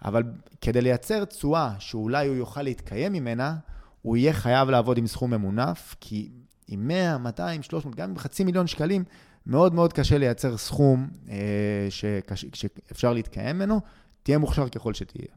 אבל 0.05 0.23
כדי 0.61 0.81
לייצר 0.81 1.25
תשואה 1.25 1.73
שאולי 1.79 2.27
הוא 2.27 2.35
יוכל 2.35 2.61
להתקיים 2.61 3.13
ממנה, 3.13 3.55
הוא 4.01 4.17
יהיה 4.17 4.33
חייב 4.33 4.69
לעבוד 4.69 4.97
עם 4.97 5.07
סכום 5.07 5.33
ממונף, 5.33 5.95
כי 6.01 6.29
עם 6.67 6.87
100, 6.87 7.17
200, 7.17 7.63
300, 7.63 7.95
גם 7.95 8.09
עם 8.09 8.17
חצי 8.17 8.43
מיליון 8.43 8.67
שקלים, 8.67 9.03
מאוד 9.45 9.73
מאוד 9.73 9.93
קשה 9.93 10.17
לייצר 10.17 10.57
סכום 10.57 11.09
אה, 11.29 11.87
שקש, 11.89 12.45
שאפשר 12.53 13.13
להתקיים 13.13 13.55
ממנו, 13.55 13.81
תהיה 14.23 14.37
מוכשר 14.37 14.69
ככל 14.69 14.93
שתהיה. 14.93 15.27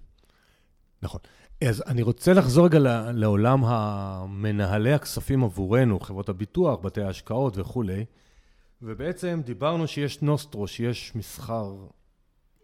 נכון. 1.02 1.20
אז 1.64 1.82
אני 1.86 2.02
רוצה 2.02 2.32
לחזור 2.32 2.66
רגע 2.66 2.78
לעולם 3.14 3.64
המנהלי 3.64 4.92
הכספים 4.92 5.44
עבורנו, 5.44 6.00
חברות 6.00 6.28
הביטוח, 6.28 6.80
בתי 6.80 7.02
ההשקעות 7.02 7.58
וכולי, 7.58 8.04
ובעצם 8.82 9.40
דיברנו 9.44 9.86
שיש 9.86 10.22
נוסטרו, 10.22 10.66
שיש 10.66 11.12
מסחר 11.14 11.76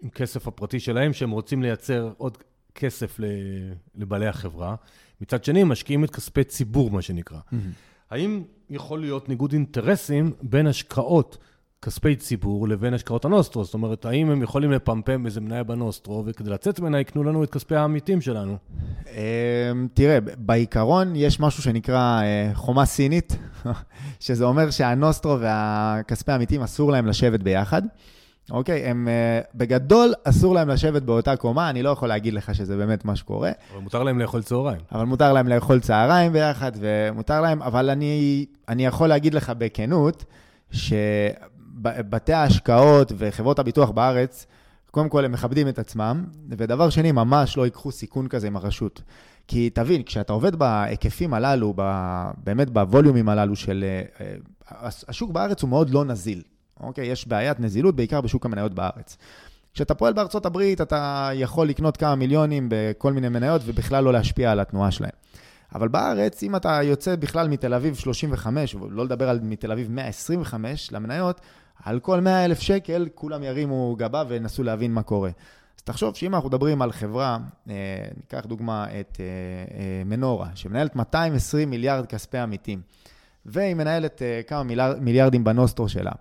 עם 0.03 0.11
כסף 0.11 0.47
הפרטי 0.47 0.81
שלהם, 0.81 1.13
שהם 1.13 1.31
רוצים 1.31 1.63
לייצר 1.63 2.13
עוד 2.17 2.39
כסף 2.75 3.21
לבעלי 3.95 4.27
החברה. 4.27 4.75
מצד 5.21 5.45
שני, 5.45 5.63
הם 5.63 5.69
משקיעים 5.69 6.05
את 6.05 6.11
כספי 6.11 6.45
ציבור, 6.45 6.91
מה 6.91 7.03
שנקרא. 7.03 7.39
Mm-hmm. 7.39 7.57
האם 8.11 8.43
יכול 8.71 9.01
להיות 9.01 9.29
ניגוד 9.29 9.53
אינטרסים 9.53 10.33
בין 10.43 10.67
השקעות 10.67 11.39
כספי 11.83 12.17
ציבור 12.17 12.69
לבין 12.69 12.95
השקעות 12.95 13.25
הנוסטרו. 13.25 13.65
זאת 13.65 13.75
אומרת, 13.75 14.05
האם 14.05 14.31
הם 14.31 14.43
יכולים 14.43 14.73
לפמפם 14.73 15.27
איזה 15.27 15.41
מניה 15.41 15.65
בנוסטרו, 15.65 16.23
וכדי 16.27 16.51
לצאת 16.51 16.81
ממנה 16.81 17.01
יקנו 17.01 17.25
לנו 17.25 17.45
את 17.45 17.51
כספי 17.51 17.77
העמיתים 17.77 18.21
שלנו? 18.21 18.57
אמ, 19.11 19.89
תראה, 19.95 20.19
בעיקרון 20.37 21.17
יש 21.17 21.41
משהו 21.41 21.63
שנקרא 21.63 22.23
אה, 22.23 22.51
חומה 22.55 22.85
סינית, 22.85 23.37
שזה 24.21 24.45
אומר 24.45 24.71
שהנוסטרו 24.71 25.41
והכספי 25.41 26.33
העמיתים 26.33 26.63
אסור 26.63 26.93
להם 26.93 27.07
לשבת 27.07 27.41
ביחד. 27.41 27.83
אוקיי, 28.51 28.85
הם 28.85 29.09
uh, 29.09 29.47
בגדול 29.55 30.13
אסור 30.25 30.55
להם 30.55 30.69
לשבת 30.69 31.03
באותה 31.03 31.37
קומה, 31.37 31.71
אני 31.71 31.83
לא 31.83 31.91
יכול 31.91 32.09
להגיד 32.09 32.35
לך 32.35 32.55
שזה 32.55 32.77
באמת 32.77 33.05
מה 33.05 33.17
שקורה. 33.17 33.51
אבל 33.73 33.81
מותר 33.81 34.03
להם 34.03 34.19
לאכול 34.19 34.43
צהריים. 34.43 34.81
אבל 34.93 35.05
מותר 35.05 35.33
להם 35.33 35.49
לאכול 35.49 35.81
צהריים 35.81 36.33
ביחד, 36.33 36.73
ומותר 36.75 37.41
להם, 37.41 37.63
אבל 37.63 37.91
אני, 37.91 38.47
אני 38.69 38.87
יכול 38.87 39.09
להגיד 39.09 39.35
לך 39.35 39.53
בכנות, 39.59 40.25
ש... 40.71 40.93
בתי 41.81 42.33
ההשקעות 42.33 43.13
וחברות 43.19 43.59
הביטוח 43.59 43.91
בארץ, 43.91 44.47
קודם 44.91 45.09
כל 45.09 45.25
הם 45.25 45.33
מכבדים 45.33 45.69
את 45.69 45.79
עצמם, 45.79 46.25
ודבר 46.49 46.91
שני, 46.91 47.13
ממש 47.13 47.57
לא 47.57 47.65
ייקחו 47.65 47.93
סיכון 47.93 48.29
כזה 48.29 48.47
עם 48.47 48.57
הרשות. 48.57 49.03
כי 49.49 49.71
תבין, 49.71 50.03
כשאתה 50.03 50.33
עובד 50.33 50.57
בהיקפים 50.57 51.35
הללו, 51.35 51.75
באמת 52.45 52.71
בווליומים 52.71 53.29
הללו 53.29 53.57
של... 53.57 53.85
אה, 54.21 54.35
השוק 55.09 55.31
בארץ 55.31 55.63
הוא 55.63 55.71
מאוד 55.71 55.91
לא 55.91 56.05
נזיל, 56.05 56.43
אוקיי? 56.81 57.07
יש 57.07 57.29
בעיית 57.29 57.61
נזילות, 57.61 57.97
בעיקר 57.97 58.21
בשוק 58.21 58.47
המניות 58.47 58.75
בארץ. 58.75 59.17
כשאתה 59.75 59.95
פועל 59.95 60.13
בארצות 60.13 60.47
הברית, 60.47 60.81
אתה 60.81 61.31
יכול 61.35 61.69
לקנות 61.69 61.97
כמה 61.97 62.15
מיליונים 62.15 62.67
בכל 62.71 63.13
מיני 63.13 63.29
מניות 63.29 63.63
ובכלל 63.65 64.05
לא 64.05 64.13
להשפיע 64.13 64.53
על 64.53 64.61
התנועה 64.61 64.91
שלהם. 64.91 65.11
אבל 65.75 65.89
בארץ, 65.89 66.43
אם 66.43 66.57
אתה 66.57 66.81
יוצא 66.83 67.17
בכלל 67.17 67.49
מתל 67.49 67.75
אביב 67.75 67.95
35, 67.95 68.75
ולא 68.75 69.05
לדבר 69.05 69.29
על 69.29 69.41
מתל 69.43 69.73
אביב 69.73 69.91
125 69.91 70.93
למניות, 70.93 71.41
על 71.85 72.01
כל 72.01 72.21
100 72.21 72.45
אלף 72.45 72.61
שקל, 72.61 73.09
כולם 73.15 73.43
ירימו 73.43 73.97
גבה 73.99 74.25
וינסו 74.29 74.63
להבין 74.63 74.93
מה 74.93 75.03
קורה. 75.03 75.31
אז 75.77 75.83
תחשוב 75.83 76.17
שאם 76.17 76.35
אנחנו 76.35 76.49
מדברים 76.49 76.83
על 76.83 76.93
חברה, 76.93 77.39
אה, 77.71 77.75
ניקח 78.17 78.47
דוגמה 78.47 78.87
את 79.01 79.21
אה, 79.21 79.25
אה, 79.79 80.03
מנורה, 80.05 80.49
שמנהלת 80.55 80.97
220 80.97 81.71
מיליארד 81.71 82.07
כספי 82.07 82.39
עמיתים, 82.39 82.81
והיא 83.47 83.75
מנהלת 83.75 84.23
כמה 84.47 84.63
מיליארד, 84.63 84.99
מיליארדים 84.99 85.45
בנוסטרו 85.45 85.89
שלה, 85.89 86.13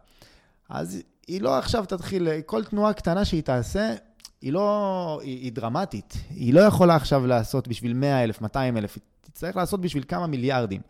אז 0.70 1.02
היא 1.28 1.42
לא 1.42 1.58
עכשיו 1.58 1.86
תתחיל, 1.86 2.28
כל 2.46 2.64
תנועה 2.64 2.94
קטנה 2.94 3.26
שהיא 3.26 3.44
תעשה, 3.44 3.94
היא 4.42 4.54
לא, 4.54 5.20
היא, 5.24 5.44
היא 5.44 5.52
דרמטית. 5.52 6.18
היא 6.30 6.54
לא 6.54 6.62
יכולה 6.62 6.96
עכשיו 6.96 7.28
לעשות 7.28 7.68
בשביל 7.68 7.94
100 7.94 8.24
אלף, 8.24 8.42
200 8.42 8.78
אלף, 8.78 8.96
היא 8.96 9.04
תצטרך 9.22 9.56
לעשות 9.56 9.82
בשביל 9.82 10.04
כמה 10.08 10.28
מיליארדים. 10.28 10.82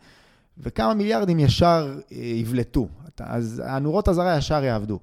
וכמה 0.58 0.94
מיליארדים 0.94 1.38
ישר 1.38 1.98
יבלטו. 2.10 2.88
אז 3.20 3.62
הנורות 3.66 4.08
אזהרה 4.08 4.36
ישר 4.36 4.64
יעבדו. 4.64 5.00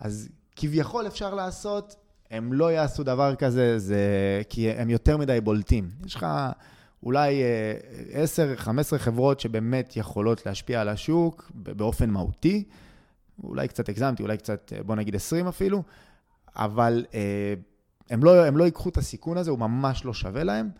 אז 0.00 0.28
כביכול 0.56 1.06
אפשר 1.06 1.34
לעשות, 1.34 1.96
הם 2.30 2.52
לא 2.52 2.72
יעשו 2.72 3.02
דבר 3.02 3.34
כזה, 3.34 3.78
זה 3.78 3.98
כי 4.48 4.70
הם 4.70 4.90
יותר 4.90 5.16
מדי 5.16 5.40
בולטים. 5.40 5.90
יש 6.06 6.14
לך 6.14 6.26
אולי 7.02 7.42
10-15 8.66 8.68
אה, 8.68 8.98
חברות 8.98 9.40
שבאמת 9.40 9.96
יכולות 9.96 10.46
להשפיע 10.46 10.80
על 10.80 10.88
השוק 10.88 11.50
באופן 11.54 12.10
מהותי, 12.10 12.64
אולי 13.42 13.68
קצת 13.68 13.88
הגזמתי, 13.88 14.22
אולי 14.22 14.36
קצת, 14.36 14.72
אה, 14.76 14.82
בוא 14.82 14.96
נגיד 14.96 15.14
20 15.14 15.48
אפילו, 15.48 15.82
אבל 16.56 17.04
אה, 17.14 17.54
הם 18.10 18.24
לא, 18.24 18.44
הם 18.44 18.56
לא 18.56 18.64
ייקחו 18.64 18.88
את 18.88 18.96
הסיכון 18.96 19.36
הזה, 19.36 19.50
הוא 19.50 19.58
ממש 19.58 20.04
לא 20.04 20.14
שווה 20.14 20.44
להם. 20.44 20.70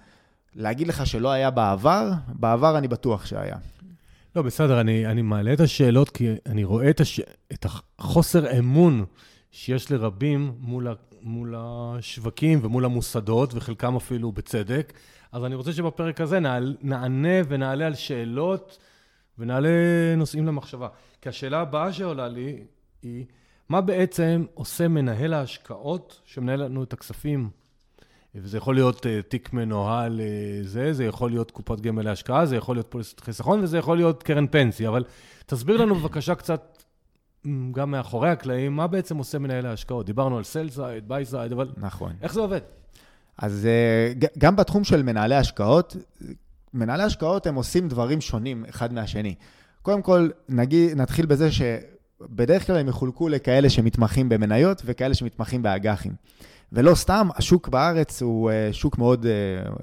להגיד 0.54 0.88
לך 0.88 1.06
שלא 1.06 1.30
היה 1.30 1.50
בעבר, 1.50 2.12
בעבר 2.28 2.78
אני 2.78 2.88
בטוח 2.88 3.26
שהיה. 3.26 3.56
לא, 4.36 4.42
בסדר, 4.42 4.80
אני, 4.80 5.06
אני 5.06 5.22
מעלה 5.22 5.52
את 5.52 5.60
השאלות 5.60 6.10
כי 6.10 6.28
אני 6.46 6.64
רואה 6.64 6.90
את, 6.90 7.00
הש... 7.00 7.20
את 7.52 7.66
החוסר 7.98 8.58
אמון 8.58 9.04
שיש 9.50 9.90
לרבים 9.90 10.52
מול, 10.58 10.88
ה... 10.88 10.92
מול 11.22 11.54
השווקים 11.58 12.58
ומול 12.62 12.84
המוסדות, 12.84 13.54
וחלקם 13.54 13.96
אפילו 13.96 14.32
בצדק. 14.32 14.92
אז 15.32 15.44
אני 15.44 15.54
רוצה 15.54 15.72
שבפרק 15.72 16.20
הזה 16.20 16.40
נעל... 16.40 16.76
נענה 16.82 17.38
ונעלה 17.48 17.86
על 17.86 17.94
שאלות 17.94 18.78
ונעלה 19.38 19.68
נושאים 20.16 20.46
למחשבה. 20.46 20.88
כי 21.20 21.28
השאלה 21.28 21.60
הבאה 21.60 21.92
שעולה 21.92 22.28
לי 22.28 22.64
היא, 23.02 23.24
מה 23.68 23.80
בעצם 23.80 24.44
עושה 24.54 24.88
מנהל 24.88 25.34
ההשקעות 25.34 26.20
שמנהל 26.24 26.64
לנו 26.64 26.82
את 26.82 26.92
הכספים 26.92 27.50
וזה 28.34 28.56
יכול 28.56 28.74
להיות 28.74 29.06
אה, 29.06 29.08
תיק 29.28 29.52
מנוהל 29.52 30.20
אה, 30.20 30.66
זה, 30.66 30.92
זה 30.92 31.04
יכול 31.04 31.30
להיות 31.30 31.50
קופת 31.50 31.80
גמל 31.80 32.02
להשקעה, 32.02 32.46
זה 32.46 32.56
יכול 32.56 32.76
להיות 32.76 32.86
פוליסת 32.90 33.20
חיסכון 33.20 33.60
וזה 33.60 33.78
יכול 33.78 33.96
להיות 33.96 34.22
קרן 34.22 34.46
פנסיה. 34.46 34.88
אבל 34.88 35.04
תסביר 35.46 35.76
לנו 35.76 35.94
בבקשה 35.94 36.34
קצת, 36.34 36.82
גם 37.72 37.90
מאחורי 37.90 38.30
הקלעים, 38.30 38.76
מה 38.76 38.86
בעצם 38.86 39.16
עושה 39.16 39.38
מנהל 39.38 39.66
ההשקעות? 39.66 40.06
דיברנו 40.06 40.38
על 40.38 40.44
sell 40.44 40.70
side, 40.70 41.08
buy 41.08 41.24
side, 41.24 41.52
אבל 41.52 41.68
נכון. 41.76 42.12
איך 42.22 42.34
זה 42.34 42.40
עובד? 42.40 42.60
אז 43.38 43.68
אה, 43.68 44.26
גם 44.38 44.56
בתחום 44.56 44.84
של 44.84 45.02
מנהלי 45.02 45.34
השקעות, 45.34 45.96
מנהלי 46.74 47.02
השקעות 47.02 47.46
הם 47.46 47.54
עושים 47.54 47.88
דברים 47.88 48.20
שונים 48.20 48.64
אחד 48.68 48.92
מהשני. 48.92 49.34
קודם 49.82 50.02
כל, 50.02 50.28
נגיד, 50.48 50.96
נתחיל 50.96 51.26
בזה 51.26 51.48
שבדרך 51.52 52.66
כלל 52.66 52.76
הם 52.76 52.88
יחולקו 52.88 53.28
לכאלה 53.28 53.70
שמתמחים 53.70 54.28
במניות 54.28 54.82
וכאלה 54.84 55.14
שמתמחים 55.14 55.62
באג"חים. 55.62 56.12
ולא 56.72 56.94
סתם, 56.94 57.28
השוק 57.36 57.68
בארץ 57.68 58.22
הוא 58.22 58.50
אה, 58.50 58.68
שוק 58.72 58.98
מאוד, 58.98 59.26
אה, 59.26 59.32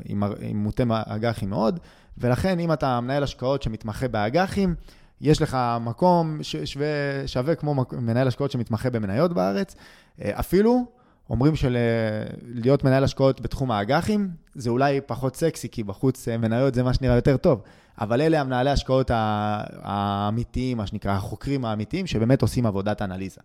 עם, 0.05 0.23
עם 0.41 0.57
מוטה 0.57 0.83
אג"חים 0.89 1.49
מאוד, 1.49 1.79
ולכן 2.17 2.59
אם 2.59 2.73
אתה 2.73 2.99
מנהל 3.01 3.23
השקעות 3.23 3.63
שמתמחה 3.63 4.07
באג"חים, 4.07 4.75
יש 5.21 5.41
לך 5.41 5.57
מקום 5.81 6.39
שווה, 6.43 6.87
שווה 7.25 7.55
כמו 7.55 7.85
מנהל 7.91 8.27
השקעות 8.27 8.51
שמתמחה 8.51 8.89
במניות 8.89 9.33
בארץ. 9.33 9.75
אה, 10.21 10.39
אפילו 10.39 10.85
אומרים 11.29 11.53
שלהיות 11.55 12.83
מנהל 12.83 13.03
השקעות 13.03 13.41
בתחום 13.41 13.71
האג"חים, 13.71 14.29
זה 14.55 14.69
אולי 14.69 15.01
פחות 15.01 15.35
סקסי, 15.35 15.69
כי 15.69 15.83
בחוץ 15.83 16.27
מניות 16.27 16.73
זה 16.73 16.83
מה 16.83 16.93
שנראה 16.93 17.15
יותר 17.15 17.37
טוב. 17.37 17.61
אבל 18.01 18.21
אלה 18.21 18.41
המנהלי 18.41 18.69
השקעות 18.69 19.11
האמיתיים, 19.13 20.77
מה 20.77 20.87
שנקרא, 20.87 21.11
החוקרים 21.11 21.65
האמיתיים, 21.65 22.07
שבאמת 22.07 22.41
עושים 22.41 22.65
עבודת 22.65 23.01
אנליזה. 23.01 23.41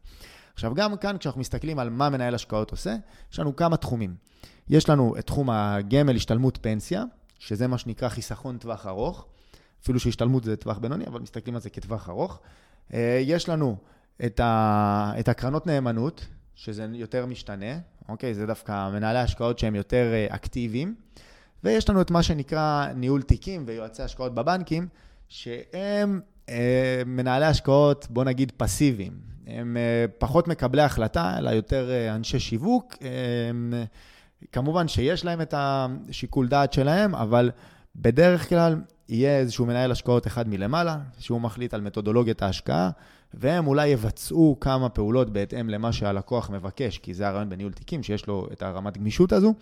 עכשיו, 0.55 0.75
גם 0.75 0.97
כאן, 0.97 1.19
כשאנחנו 1.19 1.41
מסתכלים 1.41 1.79
על 1.79 1.91
מה 1.91 2.11
מנהל 2.11 2.35
השקעות 2.35 2.71
עושה, 2.71 2.97
יש 3.33 3.39
לנו 3.39 3.57
כמה 3.57 3.77
תחומים. 3.77 4.15
יש 4.69 4.89
לנו 4.89 5.15
את 5.19 5.27
תחום 5.27 5.51
הגמל, 5.51 6.17
השתלמות 6.17 6.59
פנסיה, 6.61 7.05
שזה 7.39 7.67
מה 7.67 7.79
שנקרא 7.79 8.09
חיסכון 8.09 8.59
טווח 8.59 8.87
ארוך, 8.87 9.27
אפילו 9.83 10.01
שהשתלמות 10.01 10.45
זה 10.45 10.57
טווח 10.57 10.79
בינוני, 10.79 11.07
אבל 11.07 11.21
מסתכלים 11.21 11.55
על 11.55 11.61
זה 11.61 11.71
כטווח 11.71 12.09
ארוך. 12.09 12.41
אה, 12.95 13.21
יש 13.23 13.49
לנו 13.49 13.77
את, 14.27 14.41
ה, 14.41 15.13
את 15.21 15.29
הקרנות 15.29 15.67
נאמנות, 15.67 16.27
שזה 16.55 16.87
יותר 16.93 17.27
משתנה, 17.27 17.79
אוקיי? 18.09 18.35
זה 18.35 18.47
דווקא 18.47 18.91
מנהלי 18.91 19.19
השקעות 19.19 19.59
שהם 19.59 19.75
יותר 19.75 20.13
אה, 20.13 20.27
אקטיביים. 20.35 20.95
ויש 21.65 21.91
לנו 21.91 22.01
את 22.01 22.11
מה 22.11 22.23
שנקרא 22.23 22.87
ניהול 22.95 23.23
תיקים 23.23 23.65
ויועצי 23.67 24.03
השקעות 24.03 24.35
בבנקים, 24.35 24.89
שהם 25.29 26.21
מנהלי 27.07 27.47
השקעות, 27.47 28.07
בוא 28.11 28.25
נגיד, 28.25 28.53
פסיביים. 28.57 29.13
הם 29.47 29.77
אה, 29.77 30.05
פחות 30.19 30.49
מקבלי 30.49 30.83
החלטה, 30.83 31.39
אלא 31.39 31.51
יותר 31.51 31.91
אה, 31.91 32.15
אנשי 32.15 32.39
שיווק. 32.39 32.95
אה, 33.03 33.85
כמובן 34.53 34.89
שיש 34.89 35.25
להם 35.25 35.41
את 35.41 35.55
השיקול 35.57 36.49
דעת 36.49 36.73
שלהם, 36.73 37.15
אבל 37.15 37.51
בדרך 37.97 38.49
כלל 38.49 38.81
יהיה 39.09 39.39
איזשהו 39.39 39.67
מנהל 39.67 39.93
השקעות 39.93 40.27
אחד 40.27 40.49
מלמעלה, 40.49 40.99
שהוא 41.19 41.41
מחליט 41.41 41.75
על 41.75 41.81
מתודולוגיית 41.81 42.43
ההשקעה, 42.43 42.91
והם 43.35 43.67
אולי 43.67 43.89
יבצעו 43.89 44.57
כמה 44.61 44.89
פעולות 44.89 45.31
בהתאם 45.31 45.71
למה 45.71 45.93
שהלקוח 45.93 46.51
מבקש, 46.51 46.99
כי 46.99 47.15
זה 47.15 47.29
הרעיון 47.29 47.49
בניהול 47.49 47.73
תיקים, 47.73 48.03
שיש 48.03 48.27
לו 48.27 48.49
את 48.53 48.63
הרמת 48.63 48.99
גמישות 48.99 49.33
הזו, 49.33 49.55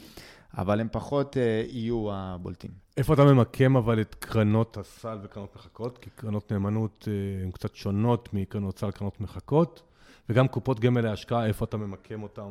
אבל 0.58 0.80
הם 0.80 0.88
פחות 0.92 1.36
uh, 1.36 1.38
יהיו 1.72 2.06
הבולטים. 2.12 2.70
איפה 2.96 3.14
אתה 3.14 3.24
ממקם 3.24 3.76
אבל 3.76 4.00
את 4.00 4.14
קרנות 4.14 4.76
הסל 4.76 5.18
וקרנות 5.22 5.56
מחכות? 5.56 5.98
כי 5.98 6.10
קרנות 6.10 6.52
נאמנות 6.52 7.08
uh, 7.08 7.44
הן 7.44 7.50
קצת 7.50 7.74
שונות 7.74 8.28
מקרנות 8.32 8.78
סל, 8.78 8.90
קרנות 8.90 9.20
מחכות, 9.20 9.82
וגם 10.28 10.48
קופות 10.48 10.80
גמל 10.80 11.00
להשקעה, 11.00 11.46
איפה 11.46 11.64
אתה 11.64 11.76
ממקם 11.76 12.22
אותן 12.22 12.50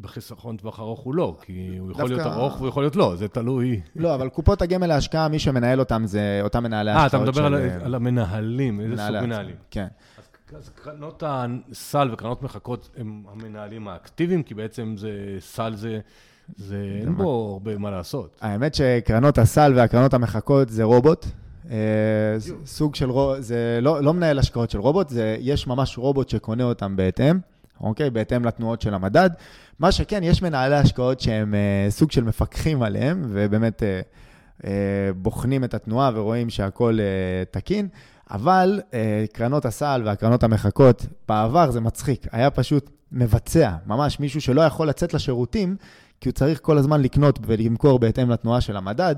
בחיסכון 0.00 0.56
טווח 0.56 0.80
ארוך 0.80 1.00
הוא 1.00 1.14
לא, 1.14 1.36
כי 1.42 1.76
הוא 1.78 1.90
יכול 1.90 2.08
דווקא... 2.08 2.22
להיות 2.22 2.36
ארוך 2.36 2.56
והוא 2.56 2.68
יכול 2.68 2.82
להיות 2.82 2.96
לא, 2.96 3.16
זה 3.16 3.28
תלוי. 3.28 3.80
לא, 3.96 4.14
אבל 4.14 4.28
קופות 4.28 4.62
הגמל 4.62 4.86
להשקעה, 4.86 5.28
מי 5.28 5.38
שמנהל 5.38 5.80
אותם 5.80 6.02
זה 6.06 6.40
אותם 6.42 6.62
מנהלי 6.62 6.90
השקעות. 6.90 7.14
אה, 7.14 7.18
אתה 7.18 7.30
מדבר 7.30 7.48
של... 7.48 7.54
על, 7.54 7.82
על 7.84 7.94
המנהלים, 7.94 8.80
איזה 8.80 8.96
סוג 8.96 9.16
מנהלים. 9.16 9.56
כן. 9.70 9.86
אז, 10.18 10.58
אז 10.58 10.68
קרנות 10.68 11.22
הסל 11.26 12.08
וקרנות 12.12 12.42
מחכות 12.42 12.90
הם 12.96 13.24
המנהלים 13.28 13.88
האקטיביים, 13.88 14.42
כי 14.42 14.54
בעצם 14.54 14.94
זה, 14.96 15.36
סל 15.40 15.74
זה, 15.74 16.00
זה 16.56 16.98
אין 17.00 17.16
בו 17.16 17.50
הרבה 17.52 17.78
מה 17.78 17.90
לעשות. 17.90 18.36
האמת 18.40 18.74
שקרנות 18.74 19.38
הסל 19.38 19.72
והקרנות 19.76 20.14
המחכות 20.14 20.68
זה 20.68 20.84
רובוט. 20.84 21.26
אה, 21.70 21.76
סוג 22.66 22.94
של, 22.94 23.10
רובוט, 23.10 23.42
זה 23.42 23.78
לא, 23.82 24.02
לא 24.02 24.14
מנהל 24.14 24.38
השקעות 24.38 24.70
של 24.70 24.78
רובוט, 24.78 25.08
זה, 25.08 25.36
יש 25.40 25.66
ממש 25.66 25.98
רובוט 25.98 26.28
שקונה 26.28 26.64
אותם 26.64 26.96
בהתאם. 26.96 27.38
אוקיי? 27.80 28.10
בהתאם 28.10 28.44
לתנועות 28.44 28.80
של 28.80 28.94
המדד. 28.94 29.30
מה 29.78 29.92
שכן, 29.92 30.22
יש 30.22 30.42
מנהלי 30.42 30.76
השקעות 30.76 31.20
שהם 31.20 31.54
אה, 31.54 31.90
סוג 31.90 32.10
של 32.10 32.24
מפקחים 32.24 32.82
עליהם, 32.82 33.22
ובאמת 33.28 33.82
אה, 33.82 34.00
אה, 34.64 34.70
בוחנים 35.16 35.64
את 35.64 35.74
התנועה 35.74 36.10
ורואים 36.14 36.50
שהכול 36.50 37.00
אה, 37.00 37.04
תקין, 37.50 37.88
אבל 38.30 38.80
אה, 38.94 39.24
קרנות 39.32 39.64
הסל 39.64 40.02
והקרנות 40.04 40.42
המחכות, 40.42 41.06
בעבר 41.28 41.70
זה 41.70 41.80
מצחיק, 41.80 42.26
היה 42.32 42.50
פשוט 42.50 42.90
מבצע, 43.12 43.70
ממש 43.86 44.20
מישהו 44.20 44.40
שלא 44.40 44.60
יכול 44.60 44.88
לצאת 44.88 45.14
לשירותים, 45.14 45.76
כי 46.22 46.28
הוא 46.28 46.34
צריך 46.34 46.60
כל 46.62 46.78
הזמן 46.78 47.02
לקנות 47.02 47.38
ולמכור 47.46 47.98
בהתאם 47.98 48.30
לתנועה 48.30 48.60
של 48.60 48.76
המדד. 48.76 49.14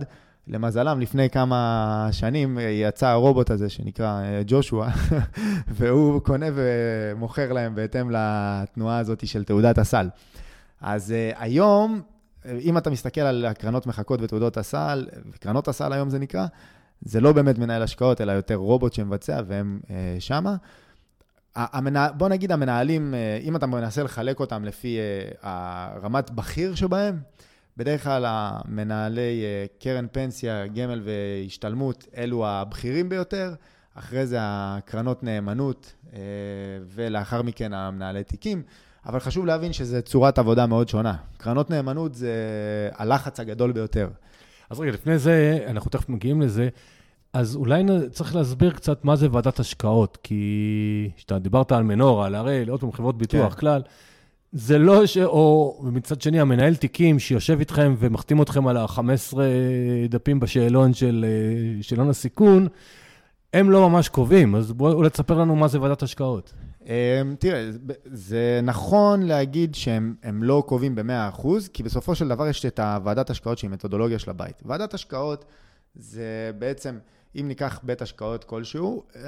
למזלם, 0.47 1.01
לפני 1.01 1.31
כמה 1.31 2.09
שנים 2.13 2.59
יצא 2.61 3.07
הרובוט 3.07 3.51
הזה 3.51 3.69
שנקרא 3.69 4.23
אה, 4.23 4.43
ג'ושוע, 4.47 4.89
והוא 5.77 6.21
קונה 6.21 6.47
ומוכר 6.55 7.53
להם 7.53 7.75
בהתאם 7.75 8.11
לתנועה 8.11 8.99
הזאת 8.99 9.27
של 9.27 9.45
תעודת 9.45 9.79
הסל. 9.79 10.09
אז 10.81 11.11
uh, 11.11 11.37
היום, 11.39 12.01
אם 12.61 12.79
אתה 12.79 12.91
מסתכל 12.91 13.21
על 13.21 13.45
הקרנות 13.45 13.87
מחכות 13.87 14.21
ותעודות 14.23 14.57
הסל, 14.57 15.07
קרנות 15.41 15.69
הסל 15.69 15.93
היום 15.93 16.11
זה 16.11 16.19
נקרא, 16.19 16.47
זה 17.01 17.21
לא 17.21 17.33
באמת 17.33 17.59
מנהל 17.59 17.83
השקעות, 17.83 18.21
אלא 18.21 18.33
יותר 18.33 18.55
רובוט 18.55 18.93
שמבצע, 18.93 19.41
והם 19.47 19.81
שמה. 20.19 20.57
המנה... 21.57 22.13
בוא 22.13 22.29
נגיד 22.29 22.53
המנהלים, 22.53 23.15
uh, 23.15 23.45
אם 23.45 23.57
אתה 23.57 23.67
מנסה 23.67 24.03
לחלק 24.03 24.41
אותם 24.41 24.65
לפי 24.65 24.99
uh, 24.99 25.37
הרמת 25.43 26.31
בכיר 26.31 26.75
שבהם, 26.75 27.19
בדרך 27.77 28.05
כלל 28.05 28.25
המנהלי 28.29 29.43
קרן 29.81 30.07
פנסיה, 30.13 30.67
גמל 30.67 31.03
והשתלמות, 31.05 32.07
אלו 32.17 32.47
הבכירים 32.47 33.09
ביותר. 33.09 33.55
אחרי 33.95 34.27
זה 34.27 34.37
הקרנות 34.41 35.23
נאמנות, 35.23 35.95
ולאחר 36.95 37.43
מכן 37.43 37.73
המנהלי 37.73 38.25
תיקים. 38.25 38.63
אבל 39.07 39.21
חשוב 39.21 39.47
להבין 39.47 39.73
שזו 39.73 40.03
צורת 40.03 40.39
עבודה 40.39 40.67
מאוד 40.67 40.89
שונה. 40.89 41.17
קרנות 41.37 41.71
נאמנות 41.71 42.15
זה 42.15 42.35
הלחץ 42.95 43.41
הגדול 43.41 43.73
ביותר. 43.73 44.09
אז 44.71 44.81
רגע, 44.81 44.93
לפני 44.93 45.19
זה, 45.19 45.65
אנחנו 45.67 45.91
תכף 45.91 46.09
מגיעים 46.09 46.41
לזה, 46.41 46.69
אז 47.35 47.57
אולי 47.57 47.85
צריך 48.11 48.35
להסביר 48.35 48.71
קצת 48.71 49.05
מה 49.05 49.17
זה 49.17 49.29
ועדת 49.31 49.61
השקעות, 49.61 50.19
כי 50.23 51.11
כשאתה 51.17 51.39
דיברת 51.39 51.73
על 51.73 51.83
מנורה, 51.83 52.27
על 52.27 52.35
הראל, 52.35 52.69
עוד 52.69 52.81
פעם 52.81 52.93
חברות 52.93 53.19
ביטוח, 53.19 53.55
כן. 53.55 53.61
כלל, 53.61 53.83
זה 54.53 54.79
לא 54.79 55.07
ש... 55.07 55.19
או 55.19 55.81
מצד 55.83 56.21
שני, 56.21 56.41
המנהל 56.41 56.75
תיקים 56.75 57.19
שיושב 57.19 57.59
איתכם 57.59 57.95
ומחתים 57.99 58.43
אתכם 58.43 58.67
על 58.67 58.77
ה-15 58.77 59.37
דפים 60.09 60.41
בשאלון 60.41 60.95
של 60.95 61.25
שאלון 61.83 62.11
הסיכון, 62.11 62.69
הם 63.55 63.71
לא 63.71 63.91
ממש 63.91 64.09
קובעים, 64.09 64.55
אז 64.55 64.73
בואו 64.73 64.93
אולי 64.93 65.11
תספר 65.11 65.39
לנו 65.39 65.57
מה 65.57 65.69
זה 65.69 65.81
ועדת 65.81 66.03
השקעות. 66.03 66.53
אמ, 66.87 66.91
תראה, 67.39 67.71
זה 68.05 68.61
נכון 68.63 69.23
להגיד 69.23 69.75
שהם 69.75 70.43
לא 70.43 70.63
קובעים 70.67 70.95
ב-100%, 70.95 71.49
כי 71.73 71.83
בסופו 71.83 72.15
של 72.15 72.29
דבר 72.29 72.49
יש 72.49 72.67
את 72.67 72.79
הוועדת 72.79 73.31
השקעות 73.31 73.59
שהיא 73.59 73.71
מתודולוגיה 73.71 74.19
של 74.19 74.31
הבית. 74.31 74.63
ועדת 74.65 74.95
השקעות 74.95 75.45
זה 75.95 76.51
בעצם, 76.59 76.99
אם 77.41 77.49
ניקח 77.49 77.81
בית 77.83 78.03
השקעות 78.03 78.45
כלשהו, 78.45 79.03
אמ, 79.17 79.21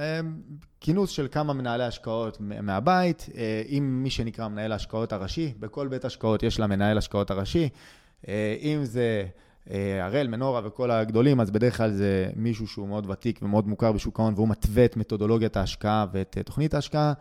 כינוס 0.80 1.10
של 1.10 1.28
כמה 1.30 1.52
מנהלי 1.52 1.84
השקעות 1.84 2.38
מהבית, 2.40 3.26
אה, 3.36 3.62
עם 3.66 4.02
מי 4.02 4.10
שנקרא 4.10 4.48
מנהל 4.48 4.72
ההשקעות 4.72 5.12
הראשי, 5.12 5.52
בכל 5.60 5.88
בית 5.88 6.04
השקעות 6.04 6.42
יש 6.42 6.60
לה 6.60 6.66
מנהל 6.66 6.98
השקעות 6.98 7.30
הראשי, 7.30 7.68
אה, 8.28 8.56
אם 8.60 8.84
זה... 8.84 9.26
אה, 9.70 10.04
הראל, 10.04 10.28
מנורה 10.28 10.60
וכל 10.64 10.90
הגדולים, 10.90 11.40
אז 11.40 11.50
בדרך 11.50 11.76
כלל 11.76 11.90
זה 11.90 12.30
מישהו 12.36 12.66
שהוא 12.66 12.88
מאוד 12.88 13.10
ותיק 13.10 13.38
ומאוד 13.42 13.68
מוכר 13.68 13.92
בשוק 13.92 14.20
ההון, 14.20 14.34
והוא 14.36 14.48
מתווה 14.48 14.84
את 14.84 14.96
מתודולוגיית 14.96 15.56
ההשקעה 15.56 16.06
ואת 16.12 16.38
תוכנית 16.44 16.74
ההשקעה. 16.74 17.12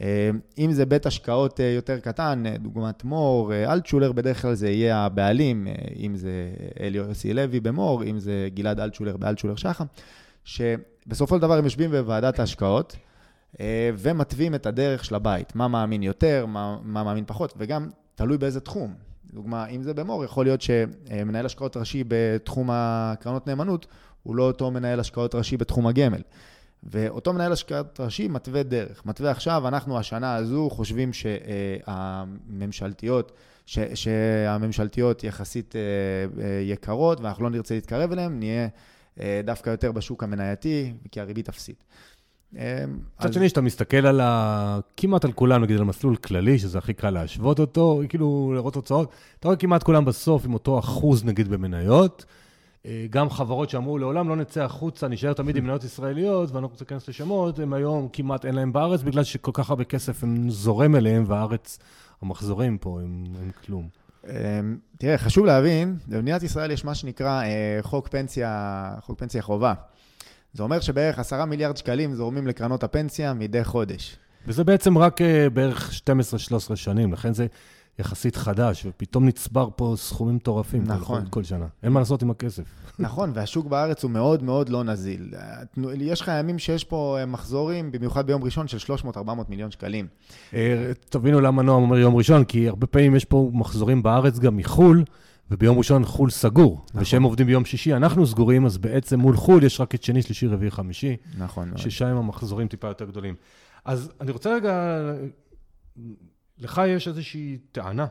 אה, 0.00 0.30
אם 0.58 0.72
זה 0.72 0.86
בית 0.86 1.06
השקעות 1.06 1.60
אה, 1.60 1.66
יותר 1.66 1.98
קטן, 1.98 2.42
אה, 2.46 2.56
דוגמת 2.58 3.04
מור, 3.04 3.54
אלטשולר, 3.54 4.12
בדרך 4.12 4.42
כלל 4.42 4.54
זה 4.54 4.70
יהיה 4.70 4.98
הבעלים, 4.98 5.66
אם 5.98 6.16
זה 6.16 6.30
אלי 6.80 6.98
יוסי 6.98 7.34
לוי 7.34 7.60
במור, 7.60 8.04
אם 8.04 8.18
זה 8.18 8.48
גלעד 8.54 8.80
אלטשולר 8.80 9.16
באלטשולר 9.16 9.56
שחם, 9.56 9.84
שבסופו 10.44 11.36
של 11.36 11.42
דבר 11.42 11.58
הם 11.58 11.64
יושבים 11.64 11.90
בוועדת 11.90 12.38
ההשקעות 12.38 12.96
ומתווים 13.98 14.54
את 14.54 14.66
הדרך 14.66 15.04
של 15.04 15.14
הבית, 15.14 15.56
מה 15.56 15.68
מאמין 15.68 16.02
יותר, 16.02 16.46
מה, 16.46 16.78
מה 16.82 17.04
מאמין 17.04 17.24
פחות, 17.26 17.54
וגם 17.56 17.88
תלוי 18.14 18.38
באיזה 18.38 18.60
תחום. 18.60 18.94
דוגמה, 19.32 19.66
אם 19.66 19.82
זה 19.82 19.94
במור, 19.94 20.24
יכול 20.24 20.44
להיות 20.44 20.62
שמנהל 20.62 21.46
השקעות 21.46 21.76
ראשי 21.76 22.04
בתחום 22.08 22.68
הקרנות 22.72 23.46
נאמנות, 23.46 23.86
הוא 24.22 24.36
לא 24.36 24.42
אותו 24.42 24.70
מנהל 24.70 25.00
השקעות 25.00 25.34
ראשי 25.34 25.56
בתחום 25.56 25.86
הגמל. 25.86 26.20
ואותו 26.90 27.32
מנהל 27.32 27.52
השקעת 27.52 28.00
ראשי 28.00 28.28
מתווה 28.28 28.62
דרך. 28.62 29.06
מתווה 29.06 29.30
עכשיו, 29.30 29.68
אנחנו 29.68 29.98
השנה 29.98 30.34
הזו 30.34 30.70
חושבים 30.70 31.10
שהממשלתיות, 31.86 33.32
ש, 33.66 33.78
שהממשלתיות 33.94 35.24
יחסית 35.24 35.76
אה, 35.76 35.80
אה, 36.42 36.60
יקרות, 36.62 37.20
ואנחנו 37.20 37.44
לא 37.44 37.50
נרצה 37.50 37.74
להתקרב 37.74 38.12
אליהן, 38.12 38.38
נהיה 38.38 38.62
אה, 38.62 38.68
דווקא 39.44 39.70
יותר 39.70 39.92
בשוק 39.92 40.22
המנייתי, 40.22 40.92
כי 41.10 41.20
הריבית 41.20 41.48
אפסית. 41.48 41.84
מצד 42.52 43.32
שני, 43.32 43.46
כשאתה 43.46 43.60
מסתכל 43.60 44.06
על 44.06 44.20
ה... 44.20 44.78
כמעט 44.96 45.24
על 45.24 45.32
כולם, 45.32 45.62
נגיד 45.62 45.76
על 45.76 45.84
מסלול 45.84 46.16
כללי, 46.16 46.58
שזה 46.58 46.78
הכי 46.78 46.94
קל 46.94 47.10
להשוות 47.10 47.60
אותו, 47.60 48.02
כאילו 48.08 48.52
לראות 48.54 48.74
תוצאות, 48.74 49.12
אתה 49.40 49.48
רואה 49.48 49.56
כמעט 49.56 49.82
כולם 49.82 50.04
בסוף 50.04 50.44
עם 50.44 50.54
אותו 50.54 50.78
אחוז, 50.78 51.24
נגיד, 51.24 51.48
במניות. 51.48 52.24
אה, 52.86 53.06
גם 53.10 53.30
חברות 53.30 53.70
שאמרו, 53.70 53.98
לעולם 53.98 54.28
לא 54.28 54.36
נצא 54.36 54.64
החוצה, 54.64 55.08
נשאר 55.08 55.32
תמיד 55.32 55.56
עם 55.56 55.64
מניות 55.64 55.84
ישראליות, 55.84 56.50
ואני 56.50 56.62
לא 56.62 56.66
רוצה 56.66 56.84
להיכנס 56.84 57.08
לשמות, 57.08 57.58
הם 57.58 57.72
היום 57.72 58.08
כמעט 58.12 58.44
אין 58.44 58.54
להם 58.54 58.72
בארץ, 58.72 59.02
בגלל 59.02 59.24
שכל 59.24 59.50
כך 59.54 59.70
הרבה 59.70 59.84
כסף 59.84 60.24
הם 60.24 60.50
זורם 60.50 60.96
אליהם, 60.96 61.24
והארץ, 61.26 61.78
המחזורים 62.22 62.78
פה 62.78 63.00
הם, 63.00 63.24
הם 63.42 63.50
כלום. 63.66 63.88
אמ, 64.28 64.76
תראה, 64.98 65.18
חשוב 65.18 65.46
להבין, 65.46 65.96
במדינת 66.08 66.42
ישראל 66.42 66.70
יש 66.70 66.84
מה 66.84 66.94
שנקרא 66.94 67.42
אה, 67.42 67.78
חוק 67.82 68.08
פנסיה, 68.08 68.90
חוק 69.00 69.18
פנסיה 69.18 69.42
חובה. 69.42 69.74
זה 70.52 70.62
אומר 70.62 70.80
שבערך 70.80 71.18
עשרה 71.18 71.44
מיליארד 71.44 71.76
שקלים 71.76 72.14
זורמים 72.14 72.46
לקרנות 72.46 72.84
הפנסיה 72.84 73.34
מדי 73.34 73.64
חודש. 73.64 74.16
וזה 74.46 74.64
בעצם 74.64 74.98
רק 74.98 75.20
אה, 75.20 75.50
בערך 75.50 75.90
12-13 76.72 76.76
שנים, 76.76 77.12
לכן 77.12 77.32
זה 77.32 77.46
יחסית 77.98 78.36
חדש, 78.36 78.86
ופתאום 78.86 79.24
נצבר 79.24 79.68
פה 79.76 79.94
סכומים 79.96 80.36
מטורפים 80.36 80.84
נכון. 80.86 81.24
כל, 81.30 81.42
שנה. 81.42 81.66
אין 81.82 81.92
מה 81.92 82.00
לעשות 82.00 82.22
עם 82.22 82.30
הכסף. 82.30 82.62
נכון, 82.98 83.30
והשוק 83.34 83.66
בארץ 83.66 84.02
הוא 84.02 84.10
מאוד 84.10 84.42
מאוד 84.42 84.68
לא 84.68 84.84
נזיל. 84.84 85.30
יש 85.98 86.20
לך 86.20 86.30
ימים 86.40 86.58
שיש 86.58 86.84
פה 86.84 87.16
אה, 87.20 87.26
מחזורים, 87.26 87.92
במיוחד 87.92 88.26
ביום 88.26 88.44
ראשון, 88.44 88.68
של 88.68 88.94
300-400 88.94 89.18
מיליון 89.48 89.70
שקלים. 89.70 90.06
אה, 90.54 90.92
תבינו 91.08 91.40
למה 91.40 91.62
נועם 91.62 91.82
אומר 91.82 91.98
יום 91.98 92.16
ראשון, 92.16 92.44
כי 92.44 92.68
הרבה 92.68 92.86
פעמים 92.86 93.16
יש 93.16 93.24
פה 93.24 93.50
מחזורים 93.52 94.02
בארץ 94.02 94.38
גם 94.38 94.56
מחו"ל, 94.56 95.04
וביום 95.50 95.78
ראשון 95.78 96.04
חו"ל 96.04 96.30
סגור, 96.30 96.84
נכון. 96.88 97.02
ושהם 97.02 97.22
עובדים 97.22 97.46
ביום 97.46 97.64
שישי, 97.64 97.94
אנחנו 97.94 98.26
סגורים, 98.26 98.66
אז 98.66 98.78
בעצם 98.78 99.20
מול 99.20 99.36
חו"ל 99.36 99.64
יש 99.64 99.80
רק 99.80 99.94
את 99.94 100.02
שני, 100.02 100.22
שלישי, 100.22 100.46
רביעי, 100.46 100.70
חמישי, 100.70 101.16
נכון. 101.38 101.72
ששם 101.76 102.16
המחזורים 102.16 102.68
טיפה 102.68 102.88
יותר 102.88 103.04
גדולים. 103.04 103.34
אז 103.84 104.10
אני 104.20 104.30
רוצה 104.30 104.54
רגע, 104.54 105.02
לך 106.58 106.82
יש 106.86 107.08
איזושהי 107.08 107.58
טענה, 107.72 108.06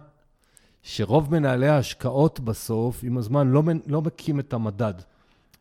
שרוב 0.81 1.31
מנהלי 1.31 1.67
ההשקעות 1.67 2.39
בסוף, 2.39 2.99
עם 3.03 3.17
הזמן, 3.17 3.47
לא, 3.47 3.63
מנ- 3.63 3.79
לא 3.87 4.01
מקים 4.01 4.39
את 4.39 4.53
המדד. 4.53 4.93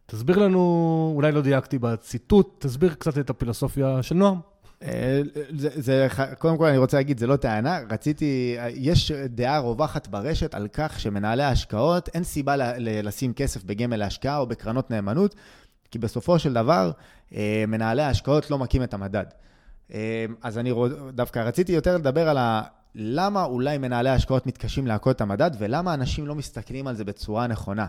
תסביר 0.06 0.38
לנו, 0.38 1.12
אולי 1.16 1.32
לא 1.32 1.40
דייקתי 1.42 1.78
בציטוט, 1.78 2.66
תסביר 2.66 2.94
קצת 2.94 3.18
את 3.18 3.30
הפילוסופיה 3.30 4.02
של 4.02 4.14
נועם. 4.14 4.38
אה, 4.82 5.20
זה, 5.56 5.68
זה, 5.74 6.08
קודם 6.38 6.58
כל 6.58 6.66
אני 6.66 6.78
רוצה 6.78 6.96
להגיד, 6.96 7.18
זה 7.18 7.26
לא 7.26 7.36
טענה, 7.36 7.78
רציתי, 7.90 8.56
יש 8.74 9.12
דעה 9.12 9.58
רווחת 9.58 10.08
ברשת 10.08 10.54
על 10.54 10.68
כך 10.72 11.00
שמנהלי 11.00 11.42
ההשקעות, 11.42 12.08
אין 12.14 12.24
סיבה 12.24 12.56
ל, 12.56 12.62
ל, 12.62 13.08
לשים 13.08 13.32
כסף 13.32 13.64
בגמל 13.64 13.96
להשקעה 13.96 14.38
או 14.38 14.46
בקרנות 14.46 14.90
נאמנות, 14.90 15.34
כי 15.90 15.98
בסופו 15.98 16.38
של 16.38 16.52
דבר, 16.52 16.90
אה, 17.34 17.64
מנהלי 17.68 18.02
ההשקעות 18.02 18.50
לא 18.50 18.58
מקים 18.58 18.82
את 18.82 18.94
המדד. 18.94 19.24
אה, 19.94 20.26
אז 20.42 20.58
אני 20.58 20.72
דווקא 21.12 21.38
רציתי 21.38 21.72
יותר 21.72 21.96
לדבר 21.96 22.28
על 22.28 22.38
ה... 22.38 22.62
למה 22.94 23.44
אולי 23.44 23.78
מנהלי 23.78 24.08
ההשקעות 24.08 24.46
מתקשים 24.46 24.86
להכות 24.86 25.16
את 25.16 25.20
המדד, 25.20 25.50
ולמה 25.58 25.94
אנשים 25.94 26.26
לא 26.26 26.34
מסתכלים 26.34 26.86
על 26.86 26.94
זה 26.94 27.04
בצורה 27.04 27.46
נכונה. 27.46 27.86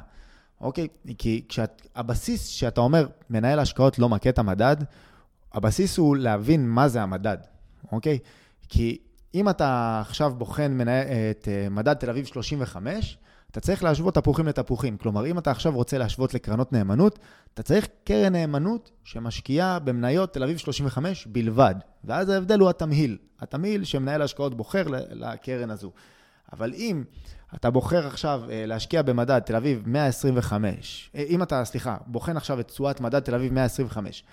אוקיי? 0.61 0.87
כי 1.17 1.45
כשהבסיס 1.49 2.47
שאתה 2.47 2.81
אומר, 2.81 3.07
מנהל 3.29 3.59
ההשקעות 3.59 3.99
לא 3.99 4.09
מכה 4.09 4.29
את 4.29 4.39
המדד, 4.39 4.77
הבסיס 5.53 5.97
הוא 5.97 6.17
להבין 6.17 6.69
מה 6.69 6.87
זה 6.87 7.01
המדד, 7.01 7.37
אוקיי? 7.91 8.19
כי 8.69 8.97
אם 9.35 9.49
אתה 9.49 9.99
עכשיו 10.01 10.33
בוחן 10.37 10.71
מנהל, 10.71 11.07
את 11.31 11.47
אה, 11.47 11.69
מדד 11.69 11.93
תל 11.93 12.09
אביב 12.09 12.25
35, 12.25 13.17
אתה 13.53 13.61
צריך 13.61 13.83
להשוות 13.83 14.15
תפוחים 14.15 14.47
לתפוחים. 14.47 14.97
כלומר, 14.97 15.25
אם 15.25 15.37
אתה 15.37 15.51
עכשיו 15.51 15.73
רוצה 15.75 15.97
להשוות 15.97 16.33
לקרנות 16.33 16.73
נאמנות, 16.73 17.19
אתה 17.53 17.63
צריך 17.63 17.87
קרן 18.03 18.33
נאמנות 18.33 18.91
שמשקיעה 19.03 19.79
במניות 19.79 20.33
תל 20.33 20.43
אביב 20.43 20.57
35 20.57 21.27
בלבד. 21.27 21.75
ואז 22.03 22.29
ההבדל 22.29 22.59
הוא 22.59 22.69
התמהיל. 22.69 23.17
התמהיל 23.39 23.83
שמנהל 23.83 24.21
ההשקעות 24.21 24.57
בוחר 24.57 24.83
לקרן 25.09 25.69
הזו. 25.69 25.91
אבל 26.53 26.73
אם 26.73 27.03
אתה 27.55 27.69
בוחר 27.69 28.07
עכשיו 28.07 28.41
אה, 28.49 28.65
להשקיע 28.65 29.01
במדד 29.01 29.39
תל 29.39 29.55
אביב 29.55 29.83
125, 29.85 31.11
אה, 31.15 31.23
אם 31.29 31.43
אתה, 31.43 31.65
סליחה, 31.65 31.97
בוחן 32.05 32.37
עכשיו 32.37 32.59
את 32.59 32.67
תשואת 32.67 33.01
מדד 33.01 33.19
תל 33.19 33.35
אביב 33.35 33.53
125, 33.53 34.23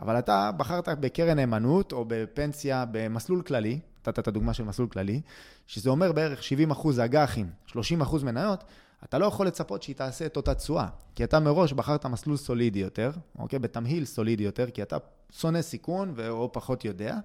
אבל 0.00 0.18
אתה 0.18 0.50
בחרת 0.56 0.88
בקרן 0.88 1.36
נאמנות 1.36 1.92
או 1.92 2.04
בפנסיה 2.08 2.84
במסלול 2.90 3.42
כללי, 3.42 3.80
נתת 4.00 4.18
את 4.18 4.28
הדוגמה 4.28 4.54
של 4.54 4.64
מסלול 4.64 4.88
כללי, 4.88 5.20
שזה 5.66 5.90
אומר 5.90 6.12
בערך 6.12 6.42
70 6.42 6.70
אחוז 6.70 7.00
אג"חים, 7.00 7.50
30 7.66 8.00
אחוז 8.00 8.22
מניות, 8.22 8.64
אתה 9.04 9.18
לא 9.18 9.26
יכול 9.26 9.46
לצפות 9.46 9.82
שהיא 9.82 9.96
תעשה 9.96 10.26
את 10.26 10.36
אותה 10.36 10.54
תשואה, 10.54 10.86
כי 11.14 11.24
אתה 11.24 11.40
מראש 11.40 11.72
בחרת 11.72 12.06
מסלול 12.06 12.36
סולידי 12.36 12.78
יותר, 12.78 13.10
אוקיי? 13.38 13.58
בתמהיל 13.58 14.04
סולידי 14.04 14.44
יותר, 14.44 14.70
כי 14.70 14.82
אתה 14.82 14.96
שונא 15.30 15.62
סיכון 15.62 16.14
או 16.28 16.52
פחות 16.52 16.84
יודע, 16.84 17.16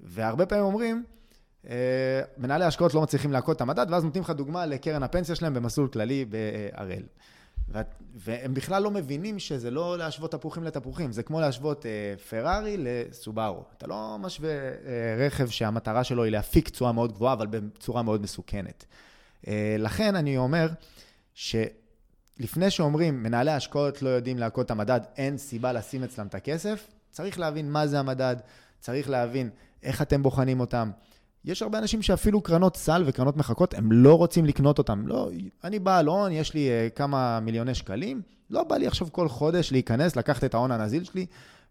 והרבה 0.00 0.46
פעמים 0.46 0.64
אומרים, 0.64 1.04
אה, 1.68 2.20
מנהלי 2.38 2.64
השקעות 2.64 2.94
לא 2.94 3.02
מצליחים 3.02 3.32
להכות 3.32 3.56
את 3.56 3.60
המדד, 3.60 3.86
ואז 3.90 4.04
נותנים 4.04 4.24
לך 4.24 4.30
דוגמה 4.30 4.66
לקרן 4.66 5.02
הפנסיה 5.02 5.34
שלהם 5.34 5.54
במסלול 5.54 5.88
כללי 5.88 6.24
בהראל. 6.24 7.02
ואת- 7.68 7.94
והם 8.14 8.54
בכלל 8.54 8.82
לא 8.82 8.90
מבינים 8.90 9.38
שזה 9.38 9.70
לא 9.70 9.98
להשוות 9.98 10.32
תפוחים 10.32 10.64
לתפוחים, 10.64 11.12
זה 11.12 11.22
כמו 11.22 11.40
להשוות 11.40 11.86
אה, 11.86 11.90
פרארי 12.30 12.76
לסובארו. 12.78 13.62
אתה 13.78 13.86
לא 13.86 14.16
משווה 14.20 14.50
אה, 14.50 14.70
רכב 15.26 15.48
שהמטרה 15.48 16.04
שלו 16.04 16.24
היא 16.24 16.32
להפיק 16.32 16.68
תשואה 16.68 16.92
מאוד 16.92 17.12
גבוהה, 17.12 17.32
אבל 17.32 17.46
בצורה 17.46 18.02
מאוד 18.02 18.22
מסוכנת. 18.22 18.84
אה, 19.46 19.76
לכן 19.78 20.16
אני 20.16 20.36
אומר 20.36 20.68
שלפני 21.34 22.70
שאומרים 22.70 23.22
מנהלי 23.22 23.50
השקעות 23.50 24.02
לא 24.02 24.08
יודעים 24.08 24.38
להכות 24.38 24.66
את 24.66 24.70
המדד, 24.70 25.00
אין 25.16 25.38
סיבה 25.38 25.72
לשים 25.72 26.04
אצלם 26.04 26.26
את 26.26 26.34
הכסף, 26.34 26.86
צריך 27.10 27.38
להבין 27.38 27.70
מה 27.72 27.86
זה 27.86 27.98
המדד, 27.98 28.36
צריך 28.80 29.10
להבין 29.10 29.50
איך 29.82 30.02
אתם 30.02 30.22
בוחנים 30.22 30.60
אותם. 30.60 30.90
יש 31.46 31.62
הרבה 31.62 31.78
אנשים 31.78 32.02
שאפילו 32.02 32.40
קרנות 32.40 32.76
סל 32.76 33.02
וקרנות 33.06 33.36
מחכות, 33.36 33.74
הם 33.74 33.92
לא 33.92 34.14
רוצים 34.14 34.44
לקנות 34.44 34.78
אותם. 34.78 35.06
לא, 35.06 35.30
אני 35.64 35.78
בעל 35.78 36.06
הון, 36.06 36.32
יש 36.32 36.54
לי 36.54 36.68
uh, 36.68 36.96
כמה 36.96 37.40
מיליוני 37.40 37.74
שקלים, 37.74 38.22
לא 38.50 38.62
בא 38.62 38.76
לי 38.76 38.86
עכשיו 38.86 39.08
כל 39.12 39.28
חודש 39.28 39.72
להיכנס, 39.72 40.16
לקחת 40.16 40.44
את 40.44 40.54
ההון 40.54 40.70
הנזיל 40.70 41.04
שלי 41.04 41.26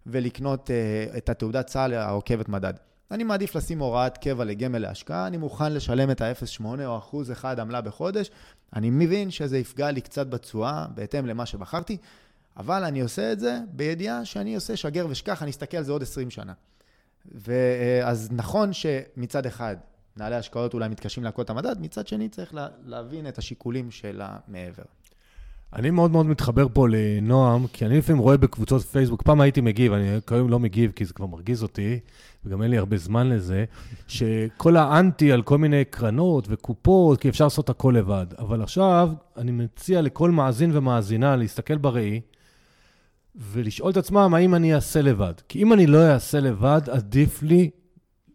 ולקנות 0.05 0.69
uh, 0.69 1.17
את 1.17 1.29
התעודת 1.29 1.67
סל 1.67 1.93
העוקבת 1.93 2.49
מדד. 2.49 2.73
אני 3.11 3.23
מעדיף 3.23 3.55
לשים 3.55 3.79
הוראת 3.79 4.17
קבע 4.17 4.43
לגמל 4.43 4.79
להשקעה, 4.79 5.27
אני 5.27 5.37
מוכן 5.37 5.73
לשלם 5.73 6.11
את 6.11 6.21
ה-0.8 6.21 6.65
או 6.85 6.97
אחוז 6.97 7.31
אחד 7.31 7.59
עמלה 7.59 7.81
בחודש. 7.81 8.31
אני 8.75 8.89
מבין 8.89 9.31
שזה 9.31 9.57
יפגע 9.57 9.91
לי 9.91 10.01
קצת 10.01 10.27
בתשואה, 10.27 10.85
בהתאם 10.95 11.25
למה 11.25 11.45
שבחרתי, 11.45 11.97
אבל 12.57 12.83
אני 12.83 13.01
עושה 13.01 13.31
את 13.31 13.39
זה 13.39 13.59
בידיעה 13.71 14.25
שאני 14.25 14.55
עושה 14.55 14.77
שגר 14.77 15.07
ושכח, 15.09 15.43
אני 15.43 15.51
אסתכל 15.51 15.77
על 15.77 15.83
זה 15.83 15.91
עוד 15.91 16.01
20 16.01 16.29
שנה. 16.29 16.53
ואז 17.33 18.29
נכון 18.31 18.73
שמצד 18.73 19.45
אחד 19.45 19.75
מנהלי 20.17 20.35
השקעות 20.35 20.73
אולי 20.73 20.89
מתקשים 20.89 21.23
להכות 21.23 21.45
את 21.45 21.49
המדד, 21.49 21.75
מצד 21.81 22.07
שני 22.07 22.29
צריך 22.29 22.53
לה, 22.53 22.67
להבין 22.85 23.27
את 23.27 23.37
השיקולים 23.37 23.91
של 23.91 24.21
המעבר. 24.23 24.83
אני 25.73 25.91
מאוד 25.91 26.11
מאוד 26.11 26.25
מתחבר 26.25 26.67
פה 26.73 26.87
לנועם, 26.89 27.67
כי 27.67 27.85
אני 27.85 27.97
לפעמים 27.97 28.21
רואה 28.21 28.37
בקבוצות 28.37 28.81
פייסבוק, 28.81 29.21
פעם 29.21 29.41
הייתי 29.41 29.61
מגיב, 29.61 29.93
אני 29.93 30.07
כיום 30.27 30.49
לא 30.49 30.59
מגיב 30.59 30.91
כי 30.91 31.05
זה 31.05 31.13
כבר 31.13 31.25
מרגיז 31.25 31.63
אותי, 31.63 31.99
וגם 32.45 32.61
אין 32.61 32.71
לי 32.71 32.77
הרבה 32.77 32.97
זמן 32.97 33.29
לזה, 33.29 33.65
שכל 34.07 34.77
האנטי 34.77 35.31
על 35.31 35.41
כל 35.41 35.57
מיני 35.57 35.85
קרנות 35.85 36.47
וקופות, 36.49 37.21
כי 37.21 37.29
אפשר 37.29 37.43
לעשות 37.43 37.69
הכל 37.69 37.93
לבד. 37.97 38.25
אבל 38.39 38.61
עכשיו 38.61 39.11
אני 39.37 39.51
מציע 39.51 40.01
לכל 40.01 40.31
מאזין 40.31 40.77
ומאזינה 40.77 41.35
להסתכל 41.35 41.77
בראי, 41.77 42.21
ולשאול 43.51 43.91
את 43.91 43.97
עצמם 43.97 44.33
האם 44.33 44.55
אני 44.55 44.75
אעשה 44.75 45.01
לבד. 45.01 45.33
כי 45.49 45.61
אם 45.61 45.73
אני 45.73 45.87
לא 45.87 46.07
אעשה 46.07 46.39
לבד, 46.39 46.81
עדיף 46.91 47.43
לי, 47.43 47.69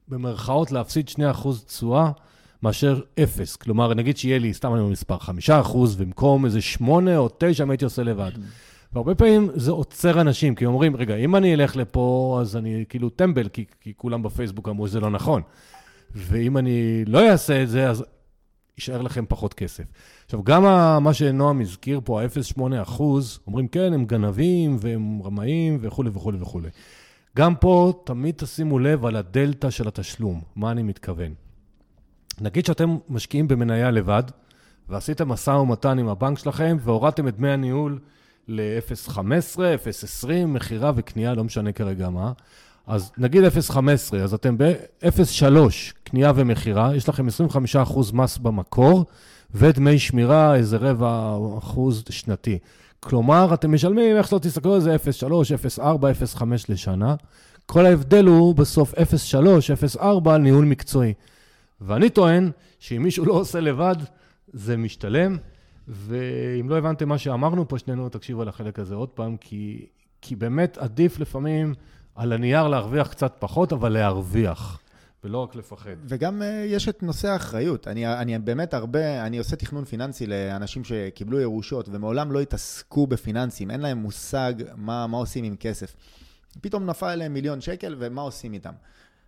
במרכאות, 0.08 0.72
להפסיד 0.72 1.08
2% 1.08 1.20
תשואה. 1.66 2.10
מאשר 2.62 3.00
אפס. 3.22 3.56
כלומר, 3.56 3.94
נגיד 3.94 4.16
שיהיה 4.16 4.38
לי, 4.38 4.54
סתם 4.54 4.72
אני 4.72 4.80
אומר 4.80 4.92
מספר, 4.92 5.18
חמישה 5.18 5.60
אחוז, 5.60 5.96
במקום 5.96 6.44
איזה 6.44 6.60
שמונה 6.60 7.16
או 7.16 7.28
תשע, 7.38 7.64
אם 7.64 7.70
הייתי 7.70 7.84
עושה 7.84 8.02
לבד. 8.02 8.30
והרבה 8.92 9.14
פעמים 9.14 9.50
זה 9.54 9.70
עוצר 9.70 10.20
אנשים, 10.20 10.54
כי 10.54 10.66
אומרים, 10.66 10.96
רגע, 10.96 11.16
אם 11.16 11.36
אני 11.36 11.54
אלך 11.54 11.76
לפה, 11.76 12.38
אז 12.40 12.56
אני 12.56 12.84
כאילו 12.88 13.10
טמבל, 13.10 13.48
כי, 13.48 13.64
כי 13.80 13.92
כולם 13.96 14.22
בפייסבוק 14.22 14.68
אמרו 14.68 14.88
שזה 14.88 15.00
לא 15.00 15.10
נכון. 15.10 15.42
ואם 16.14 16.56
אני 16.56 17.04
לא 17.06 17.30
אעשה 17.30 17.62
את 17.62 17.68
זה, 17.68 17.90
אז 17.90 18.04
יישאר 18.80 19.02
לכם 19.02 19.24
פחות 19.28 19.54
כסף. 19.54 19.84
עכשיו, 20.24 20.44
גם 20.44 20.66
ה- 20.66 20.98
מה 21.00 21.14
שנועם 21.14 21.60
הזכיר 21.60 22.00
פה, 22.04 22.22
ה-0.8 22.22 22.62
אחוז, 22.82 23.40
אומרים, 23.46 23.68
כן, 23.68 23.92
הם 23.92 24.04
גנבים 24.04 24.76
והם 24.80 25.22
רמאים 25.24 25.78
וכולי 25.80 26.10
וכולי 26.12 26.38
וכולי. 26.40 26.68
גם 27.36 27.54
פה, 27.54 27.92
תמיד 28.04 28.34
תשימו 28.38 28.78
לב 28.78 29.06
על 29.06 29.16
הדלתא 29.16 29.70
של 29.70 29.88
התשלום. 29.88 30.40
מה 30.56 30.70
אני 30.70 30.82
מתכוון? 30.82 31.34
נגיד 32.40 32.66
שאתם 32.66 32.96
משקיעים 33.08 33.48
במניה 33.48 33.90
לבד, 33.90 34.22
ועשיתם 34.88 35.28
משא 35.28 35.50
ומתן 35.50 35.98
עם 35.98 36.08
הבנק 36.08 36.38
שלכם, 36.38 36.76
והורדתם 36.80 37.28
את 37.28 37.36
דמי 37.36 37.50
הניהול 37.50 37.98
ל-0.15, 38.48 39.18
0.20, 39.58 40.26
מכירה 40.46 40.92
וקנייה, 40.96 41.34
לא 41.34 41.44
משנה 41.44 41.72
כרגע 41.72 42.10
מה. 42.10 42.32
אז 42.86 43.12
נגיד 43.18 43.42
0.15, 43.44 43.76
אז 44.16 44.34
אתם 44.34 44.58
ב-0.3 44.58 45.44
קנייה 46.10 46.32
ומכירה, 46.36 46.96
יש 46.96 47.08
לכם 47.08 47.26
25% 47.26 48.14
מס 48.14 48.38
במקור, 48.38 49.04
ודמי 49.54 49.98
שמירה 49.98 50.54
איזה 50.54 50.76
רבע 50.76 51.36
אחוז 51.58 52.04
שנתי. 52.10 52.58
כלומר, 53.00 53.54
אתם 53.54 53.74
משלמים, 53.74 54.16
איך 54.16 54.28
שלא 54.28 54.38
תסתכלו 54.38 54.74
על 54.74 54.80
זה, 54.80 54.96
0.3, 54.96 55.00
0.4, 55.78 55.82
0.5 56.36 56.42
לשנה. 56.68 57.14
כל 57.66 57.86
ההבדל 57.86 58.26
הוא 58.26 58.54
בסוף 58.54 58.94
0.3, 58.94 58.98
0.4 59.96 60.30
ניהול 60.30 60.64
מקצועי. 60.64 61.14
ואני 61.80 62.10
טוען 62.10 62.50
שאם 62.78 63.02
מישהו 63.02 63.24
לא 63.24 63.32
עושה 63.32 63.60
לבד, 63.60 63.96
זה 64.52 64.76
משתלם. 64.76 65.36
ואם 65.88 66.68
לא 66.68 66.78
הבנתם 66.78 67.08
מה 67.08 67.18
שאמרנו 67.18 67.68
פה, 67.68 67.78
שנינו 67.78 68.08
תקשיבו 68.08 68.44
לחלק 68.44 68.78
הזה 68.78 68.94
עוד 68.94 69.08
פעם, 69.08 69.36
כי, 69.36 69.86
כי 70.20 70.36
באמת 70.36 70.78
עדיף 70.78 71.20
לפעמים 71.20 71.74
על 72.14 72.32
הנייר 72.32 72.68
להרוויח 72.68 73.08
קצת 73.08 73.36
פחות, 73.38 73.72
אבל 73.72 73.92
להרוויח, 73.92 74.80
ולא 75.24 75.38
רק 75.38 75.54
לפחד. 75.54 75.96
וגם 76.04 76.42
uh, 76.42 76.44
יש 76.66 76.88
את 76.88 77.02
נושא 77.02 77.28
האחריות. 77.28 77.88
אני, 77.88 78.06
אני 78.06 78.38
באמת 78.38 78.74
הרבה, 78.74 79.26
אני 79.26 79.38
עושה 79.38 79.56
תכנון 79.56 79.84
פיננסי 79.84 80.26
לאנשים 80.26 80.84
שקיבלו 80.84 81.40
ירושות 81.40 81.88
ומעולם 81.92 82.32
לא 82.32 82.40
התעסקו 82.40 83.06
בפיננסים, 83.06 83.70
אין 83.70 83.80
להם 83.80 83.98
מושג 83.98 84.52
מה, 84.76 85.06
מה 85.06 85.16
עושים 85.16 85.44
עם 85.44 85.56
כסף. 85.56 85.96
פתאום 86.60 86.86
נפל 86.86 87.06
עליהם 87.06 87.32
מיליון 87.32 87.60
שקל 87.60 87.96
ומה 87.98 88.22
עושים 88.22 88.52
איתם. 88.52 88.72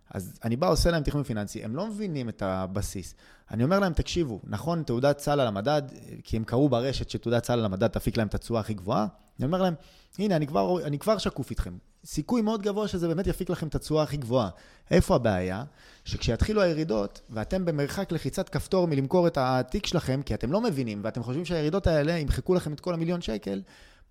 אז 0.09 0.39
אני 0.43 0.55
בא, 0.55 0.69
עושה 0.69 0.91
להם 0.91 1.03
תכנון 1.03 1.23
פיננסי, 1.23 1.63
הם 1.63 1.75
לא 1.75 1.87
מבינים 1.87 2.29
את 2.29 2.41
הבסיס. 2.41 3.15
אני 3.51 3.63
אומר 3.63 3.79
להם, 3.79 3.93
תקשיבו, 3.93 4.39
נכון, 4.43 4.83
תעודת 4.83 5.19
סל 5.19 5.39
על 5.39 5.47
המדד, 5.47 5.81
כי 6.23 6.37
הם 6.37 6.43
קראו 6.43 6.69
ברשת 6.69 7.09
שתעודת 7.09 7.45
סל 7.45 7.53
על 7.53 7.65
המדד 7.65 7.87
תפיק 7.87 8.17
להם 8.17 8.27
את 8.27 8.35
התשואה 8.35 8.59
הכי 8.59 8.73
גבוהה, 8.73 9.07
אני 9.39 9.45
אומר 9.45 9.61
להם, 9.61 9.73
הנה, 10.19 10.35
אני 10.35 10.47
כבר, 10.47 10.83
אני 10.85 10.99
כבר 10.99 11.17
שקוף 11.17 11.49
איתכם. 11.49 11.73
סיכוי 12.05 12.41
מאוד 12.41 12.61
גבוה 12.61 12.87
שזה 12.87 13.07
באמת 13.07 13.27
יפיק 13.27 13.49
לכם 13.49 13.67
את 13.67 13.75
התשואה 13.75 14.03
הכי 14.03 14.17
גבוהה. 14.17 14.49
איפה 14.91 15.15
הבעיה? 15.15 15.63
שכשיתחילו 16.05 16.61
הירידות, 16.61 17.21
ואתם 17.29 17.65
במרחק 17.65 18.11
לחיצת 18.11 18.49
כפתור 18.49 18.87
מלמכור 18.87 19.27
את 19.27 19.37
התיק 19.41 19.85
שלכם, 19.85 20.21
כי 20.25 20.33
אתם 20.33 20.51
לא 20.51 20.61
מבינים, 20.61 21.01
ואתם 21.03 21.23
חושבים 21.23 21.45
שהירידות 21.45 21.87
האלה 21.87 22.17
ימחקו 22.17 22.53
לכם 22.53 22.73
את 22.73 22.79
כל 22.79 22.93
המיליון 22.93 23.21
שקל, 23.21 23.61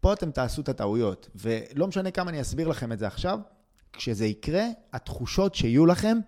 פה 0.01 0.13
אתם 0.13 0.31
תעשו 0.31 0.63
את 0.63 0.69
הטעויות. 0.69 1.29
ולא 1.35 1.87
משנה 1.87 2.11
כמה 2.11 2.31
אני 2.31 2.41
אסביר 2.41 2.69
לכם 2.69 2.93
את 2.93 2.99
זה 2.99 3.07
עכשיו, 3.07 3.39
כשזה 3.93 4.27
יקרה, 4.27 4.65
התחושות 4.93 5.55
שיהיו 5.55 5.87
לכם, 5.87 6.19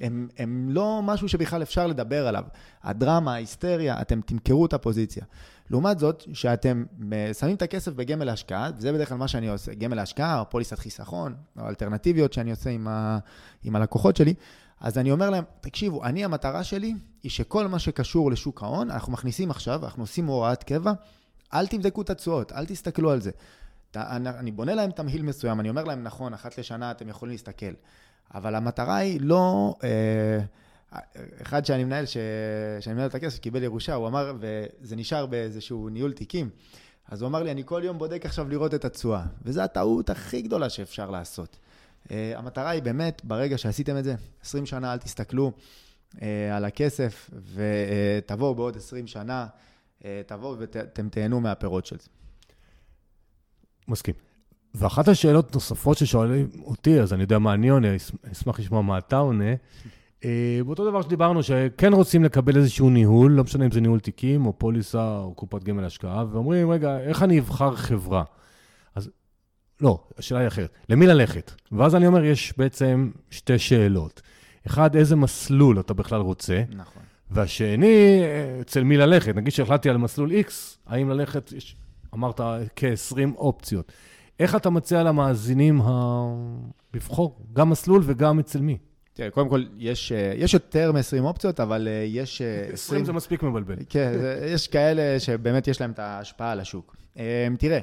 הם, 0.00 0.28
הם 0.38 0.68
לא 0.70 1.00
משהו 1.02 1.28
שבכלל 1.28 1.62
אפשר 1.62 1.86
לדבר 1.86 2.26
עליו. 2.26 2.44
הדרמה, 2.82 3.34
ההיסטריה, 3.34 4.00
אתם 4.00 4.20
תמכרו 4.20 4.66
את 4.66 4.72
הפוזיציה. 4.72 5.24
לעומת 5.70 5.98
זאת, 5.98 6.24
שאתם 6.32 6.84
אה, 7.12 7.34
שמים 7.34 7.56
את 7.56 7.62
הכסף 7.62 7.92
בגמל 7.92 8.24
להשקעה, 8.24 8.70
וזה 8.76 8.92
בדרך 8.92 9.08
כלל 9.08 9.18
מה 9.18 9.28
שאני 9.28 9.48
עושה, 9.48 9.74
גמל 9.74 9.96
להשקעה, 9.96 10.40
או 10.40 10.50
פוליסת 10.50 10.78
חיסכון, 10.78 11.34
או 11.58 11.68
אלטרנטיביות 11.68 12.32
שאני 12.32 12.50
עושה 12.50 12.70
עם, 12.70 12.88
ה, 12.88 13.18
עם 13.62 13.76
הלקוחות 13.76 14.16
שלי, 14.16 14.34
אז 14.80 14.98
אני 14.98 15.10
אומר 15.10 15.30
להם, 15.30 15.44
תקשיבו, 15.60 16.04
אני, 16.04 16.24
המטרה 16.24 16.64
שלי 16.64 16.94
היא 17.22 17.30
שכל 17.30 17.66
מה 17.66 17.78
שקשור 17.78 18.30
לשוק 18.30 18.62
ההון, 18.62 18.90
אנחנו 18.90 19.12
מכניסים 19.12 19.50
עכשיו, 19.50 19.84
אנחנו 19.84 20.02
עושים 20.02 20.26
הוראת 20.26 20.62
קבע, 20.62 20.92
אל 21.54 21.66
תבדקו 21.66 22.02
את 22.02 22.10
התשואות, 22.10 22.52
אל 22.52 22.66
תסתכלו 22.66 23.10
על 23.10 23.20
זה. 23.20 23.30
אני 23.96 24.50
בונה 24.50 24.74
להם 24.74 24.90
תמהיל 24.90 25.22
מסוים, 25.22 25.60
אני 25.60 25.68
אומר 25.68 25.84
להם, 25.84 26.02
נכון, 26.02 26.34
אחת 26.34 26.58
לשנה 26.58 26.90
אתם 26.90 27.08
יכולים 27.08 27.32
להסתכל, 27.32 27.72
אבל 28.34 28.54
המטרה 28.54 28.96
היא 28.96 29.20
לא... 29.20 29.74
אה, 29.84 30.40
אחד 31.42 31.64
שאני 31.64 31.84
מנהל, 31.84 32.06
ש... 32.06 32.16
שאני 32.80 32.94
מנהל 32.94 33.08
את 33.08 33.14
הכסף, 33.14 33.38
קיבל 33.38 33.62
ירושה, 33.62 33.94
הוא 33.94 34.08
אמר, 34.08 34.36
וזה 34.40 34.96
נשאר 34.96 35.26
באיזשהו 35.26 35.88
ניהול 35.88 36.12
תיקים, 36.12 36.50
אז 37.08 37.22
הוא 37.22 37.28
אמר 37.28 37.42
לי, 37.42 37.50
אני 37.50 37.62
כל 37.64 37.82
יום 37.84 37.98
בודק 37.98 38.26
עכשיו 38.26 38.48
לראות 38.48 38.74
את 38.74 38.84
התשואה, 38.84 39.22
וזו 39.42 39.60
הטעות 39.60 40.10
הכי 40.10 40.42
גדולה 40.42 40.70
שאפשר 40.70 41.10
לעשות. 41.10 41.56
Uh, 42.04 42.10
המטרה 42.34 42.70
היא 42.70 42.82
באמת, 42.82 43.22
ברגע 43.24 43.58
שעשיתם 43.58 43.98
את 43.98 44.04
זה, 44.04 44.14
20 44.42 44.66
שנה 44.66 44.92
אל 44.92 44.98
תסתכלו 44.98 45.52
uh, 46.14 46.18
על 46.52 46.64
הכסף, 46.64 47.30
ותבואו 47.54 48.52
uh, 48.52 48.56
בעוד 48.56 48.76
20 48.76 49.06
שנה, 49.06 49.46
uh, 50.00 50.04
תבואו 50.26 50.58
ואתם 50.58 51.08
תהנו 51.08 51.40
מהפירות 51.40 51.86
של 51.86 51.96
זה. 51.98 52.08
מסכים. 53.88 54.14
ואחת 54.78 55.08
השאלות 55.08 55.54
נוספות 55.54 55.98
ששואלים 55.98 56.48
אותי, 56.64 57.00
אז 57.00 57.12
אני 57.12 57.22
יודע 57.22 57.38
מה 57.38 57.54
אני 57.54 57.68
עונה, 57.68 57.88
אשמח 58.32 58.60
לשמוע 58.60 58.82
מה 58.82 58.98
אתה 58.98 59.16
עונה. 59.16 59.54
אה, 60.24 60.60
באותו 60.66 60.90
דבר 60.90 61.02
שדיברנו, 61.02 61.42
שכן 61.42 61.92
רוצים 61.92 62.24
לקבל 62.24 62.56
איזשהו 62.56 62.90
ניהול, 62.90 63.32
לא 63.32 63.44
משנה 63.44 63.64
אם 63.64 63.70
זה 63.70 63.80
ניהול 63.80 64.00
תיקים, 64.00 64.46
או 64.46 64.58
פוליסה, 64.58 65.18
או 65.18 65.34
קופת 65.34 65.64
גמל 65.64 65.84
השקעה, 65.84 66.24
ואומרים, 66.32 66.70
רגע, 66.70 66.98
איך 66.98 67.22
אני 67.22 67.38
אבחר 67.38 67.76
חברה? 67.76 68.24
אז 68.94 69.10
לא, 69.80 70.04
השאלה 70.18 70.40
היא 70.40 70.48
אחרת. 70.48 70.70
למי 70.88 71.06
ללכת? 71.06 71.52
ואז 71.72 71.94
אני 71.94 72.06
אומר, 72.06 72.24
יש 72.24 72.54
בעצם 72.56 73.10
שתי 73.30 73.58
שאלות. 73.58 74.22
אחד, 74.66 74.96
איזה 74.96 75.16
מסלול 75.16 75.80
אתה 75.80 75.94
בכלל 75.94 76.20
רוצה? 76.20 76.62
נכון. 76.68 77.02
והשני, 77.30 78.22
אצל 78.60 78.84
מי 78.84 78.96
ללכת? 78.96 79.34
נגיד 79.34 79.52
שהחלטתי 79.52 79.90
על 79.90 79.96
מסלול 79.96 80.30
X, 80.30 80.52
האם 80.86 81.10
ללכת, 81.10 81.52
יש, 81.52 81.76
אמרת 82.14 82.40
כ-20 82.76 83.36
אופציות. 83.36 83.92
איך 84.40 84.54
אתה 84.54 84.70
מציע 84.70 85.02
למאזינים 85.02 85.80
ה... 85.80 85.90
לבחור 86.94 87.40
גם 87.52 87.70
מסלול 87.70 88.02
וגם 88.04 88.38
אצל 88.38 88.60
מי? 88.60 88.78
תראה, 89.12 89.30
קודם 89.30 89.48
כל, 89.48 89.64
יש, 89.76 90.12
אה, 90.12 90.32
יש 90.36 90.54
יותר 90.54 90.92
מ-20 90.92 91.20
אופציות, 91.20 91.60
אבל 91.60 91.88
אה, 91.88 92.04
יש... 92.06 92.42
20 92.42 92.72
20 92.72 93.04
זה 93.04 93.12
מספיק 93.12 93.42
מבלבל. 93.42 93.76
כן, 93.88 94.12
יש 94.46 94.68
כאלה 94.68 95.20
שבאמת 95.20 95.68
יש 95.68 95.80
להם 95.80 95.90
את 95.90 95.98
ההשפעה 95.98 96.52
על 96.52 96.60
השוק. 96.60 96.96
אה, 97.18 97.48
תראה, 97.58 97.78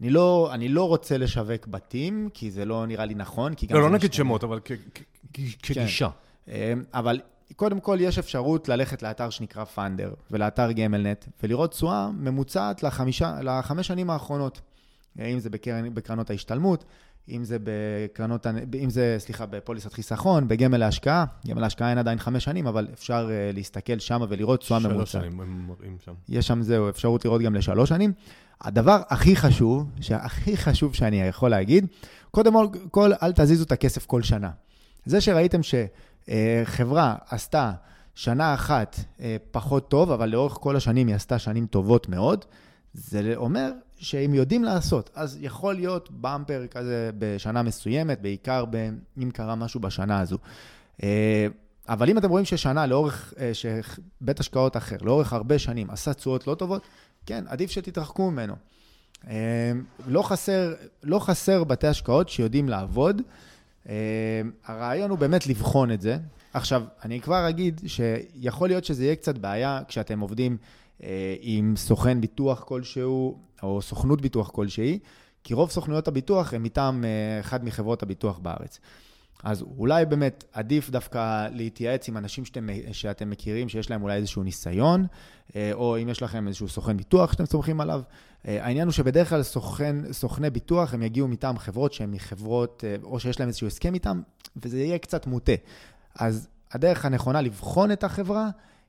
אני 0.00 0.10
לא, 0.10 0.50
אני 0.52 0.68
לא 0.68 0.88
רוצה 0.88 1.18
לשווק 1.18 1.66
בתים, 1.66 2.28
כי 2.34 2.50
זה 2.50 2.64
לא 2.64 2.86
נראה 2.86 3.04
לי 3.04 3.14
נכון, 3.14 3.54
כי 3.54 3.66
גם... 3.66 3.76
לא, 3.76 3.82
לא 3.82 3.90
נגיד 3.90 4.12
שמות, 4.12 4.44
אבל 4.44 4.60
כגישה. 5.62 6.08
כן. 6.46 6.78
אבל 6.94 7.20
קודם 7.56 7.80
כל, 7.80 7.98
יש 8.00 8.18
אפשרות 8.18 8.68
ללכת 8.68 9.02
לאתר 9.02 9.30
שנקרא 9.30 9.64
פאנדר, 9.64 10.14
ולאתר 10.30 10.72
גמלנט, 10.72 11.24
ולראות 11.42 11.70
תשואה 11.70 12.10
ממוצעת 12.18 12.82
לחמישה, 12.82 13.40
לחמש 13.42 13.86
שנים 13.86 14.10
האחרונות. 14.10 14.60
אם 15.20 15.38
זה 15.38 15.50
בקרן, 15.50 15.94
בקרנות 15.94 16.30
ההשתלמות, 16.30 16.84
אם 17.28 17.44
זה 17.44 17.56
בקרנות, 17.62 18.46
אם 18.82 18.90
זה, 18.90 19.16
סליחה, 19.18 19.46
בפוליסת 19.46 19.92
חיסכון, 19.92 20.48
בגמל 20.48 20.76
להשקעה. 20.76 21.24
גמל 21.46 21.60
להשקעה 21.60 21.90
אין 21.90 21.98
עדיין 21.98 22.18
חמש 22.18 22.44
שנים, 22.44 22.66
אבל 22.66 22.88
אפשר 22.92 23.28
uh, 23.28 23.56
להסתכל 23.56 23.98
שם 23.98 24.22
ולראות 24.28 24.60
תשואה 24.60 24.80
ממוצעת. 24.80 24.96
שלוש 24.96 25.12
שנים, 25.12 25.40
הם 25.40 25.66
מראים 25.68 25.96
שם. 26.04 26.12
יש 26.28 26.46
שם, 26.46 26.62
זהו, 26.62 26.88
אפשרות 26.88 27.24
לראות 27.24 27.42
גם 27.42 27.54
לשלוש 27.54 27.88
שנים. 27.88 28.12
הדבר 28.60 29.02
הכי 29.08 29.36
חשוב, 29.36 29.90
שהכי 30.00 30.56
חשוב 30.56 30.94
שאני 30.94 31.20
יכול 31.22 31.50
להגיד, 31.50 31.86
קודם 32.30 32.54
כל, 32.90 33.10
אל 33.22 33.32
תזיזו 33.32 33.64
את 33.64 33.72
הכסף 33.72 34.06
כל 34.06 34.22
שנה. 34.22 34.50
זה 35.04 35.20
שראיתם 35.20 35.60
שחברה 35.62 37.14
עשתה 37.28 37.72
שנה 38.14 38.54
אחת 38.54 38.96
אה, 39.20 39.36
פחות 39.50 39.88
טוב, 39.88 40.10
אבל 40.10 40.28
לאורך 40.28 40.52
כל 40.52 40.76
השנים 40.76 41.06
היא 41.06 41.16
עשתה 41.16 41.38
שנים 41.38 41.66
טובות 41.66 42.08
מאוד, 42.08 42.44
זה 42.94 43.32
אומר 43.36 43.72
שהם 43.98 44.34
יודעים 44.34 44.64
לעשות. 44.64 45.10
אז 45.14 45.38
יכול 45.40 45.74
להיות 45.74 46.08
במפר 46.20 46.66
כזה 46.70 47.10
בשנה 47.18 47.62
מסוימת, 47.62 48.20
בעיקר 48.22 48.64
אם 49.22 49.30
קרה 49.30 49.54
משהו 49.54 49.80
בשנה 49.80 50.20
הזו. 50.20 50.38
אה, 51.02 51.46
אבל 51.88 52.10
אם 52.10 52.18
אתם 52.18 52.28
רואים 52.28 52.44
ששנה 52.44 52.86
לאורך, 52.86 53.34
אה, 53.38 53.50
שבית 53.54 54.40
השקעות 54.40 54.76
אחר, 54.76 54.96
לאורך 55.00 55.32
הרבה 55.32 55.58
שנים, 55.58 55.90
עשה 55.90 56.14
תשואות 56.14 56.46
לא 56.46 56.54
טובות, 56.54 56.82
כן, 57.26 57.44
עדיף 57.48 57.70
שתתרחקו 57.70 58.30
ממנו. 58.30 58.54
אה, 59.28 59.72
לא 60.06 60.22
חסר, 60.22 60.74
לא 61.02 61.18
חסר 61.18 61.64
בתי 61.64 61.86
השקעות 61.86 62.28
שיודעים 62.28 62.68
לעבוד. 62.68 63.22
הרעיון 64.64 65.10
הוא 65.10 65.18
באמת 65.18 65.46
לבחון 65.46 65.90
את 65.90 66.00
זה. 66.00 66.18
עכשיו, 66.52 66.82
אני 67.04 67.20
כבר 67.20 67.48
אגיד 67.48 67.80
שיכול 67.86 68.68
להיות 68.68 68.84
שזה 68.84 69.04
יהיה 69.04 69.16
קצת 69.16 69.38
בעיה 69.38 69.80
כשאתם 69.88 70.20
עובדים 70.20 70.56
עם 71.40 71.74
סוכן 71.76 72.20
ביטוח 72.20 72.64
כלשהו, 72.64 73.38
או 73.62 73.82
סוכנות 73.82 74.20
ביטוח 74.20 74.50
כלשהי, 74.50 74.98
כי 75.44 75.54
רוב 75.54 75.70
סוכנויות 75.70 76.08
הביטוח 76.08 76.54
הן 76.54 76.62
מטעם 76.62 77.04
אה, 77.04 77.40
אחד 77.40 77.64
מחברות 77.64 78.02
הביטוח 78.02 78.38
בארץ. 78.38 78.78
אז 79.44 79.62
אולי 79.62 80.06
באמת 80.06 80.44
עדיף 80.52 80.90
דווקא 80.90 81.48
להתייעץ 81.52 82.08
עם 82.08 82.16
אנשים 82.16 82.44
שאתם, 82.44 82.68
שאתם 82.92 83.30
מכירים, 83.30 83.68
שיש 83.68 83.90
להם 83.90 84.02
אולי 84.02 84.16
איזשהו 84.16 84.42
ניסיון, 84.42 85.06
אה, 85.56 85.70
או 85.72 85.98
אם 86.02 86.08
יש 86.08 86.22
לכם 86.22 86.48
איזשהו 86.48 86.68
סוכן 86.68 86.96
ביטוח 86.96 87.32
שאתם 87.32 87.46
סומכים 87.46 87.80
עליו. 87.80 88.02
אה, 88.48 88.64
העניין 88.64 88.88
הוא 88.88 88.92
שבדרך 88.92 89.28
כלל 89.28 89.42
סוכן, 89.42 90.12
סוכני 90.12 90.50
ביטוח, 90.50 90.94
הם 90.94 91.02
יגיעו 91.02 91.28
מטעם 91.28 91.58
חברות 91.58 91.92
שהן 91.92 92.10
מחברות, 92.10 92.84
או 93.02 93.20
שיש 93.20 93.40
להם 93.40 93.48
איזשהו 93.48 93.66
הסכם 93.66 93.94
איתם, 93.94 94.20
וזה 94.56 94.78
יהיה 94.78 94.98
קצת 94.98 95.26
מוטה. 95.26 95.52
אז 96.14 96.48
הדרך 96.72 97.04
הנכונה 97.04 97.40
לבחון 97.40 97.92
את 97.92 98.04
החברה 98.04 98.48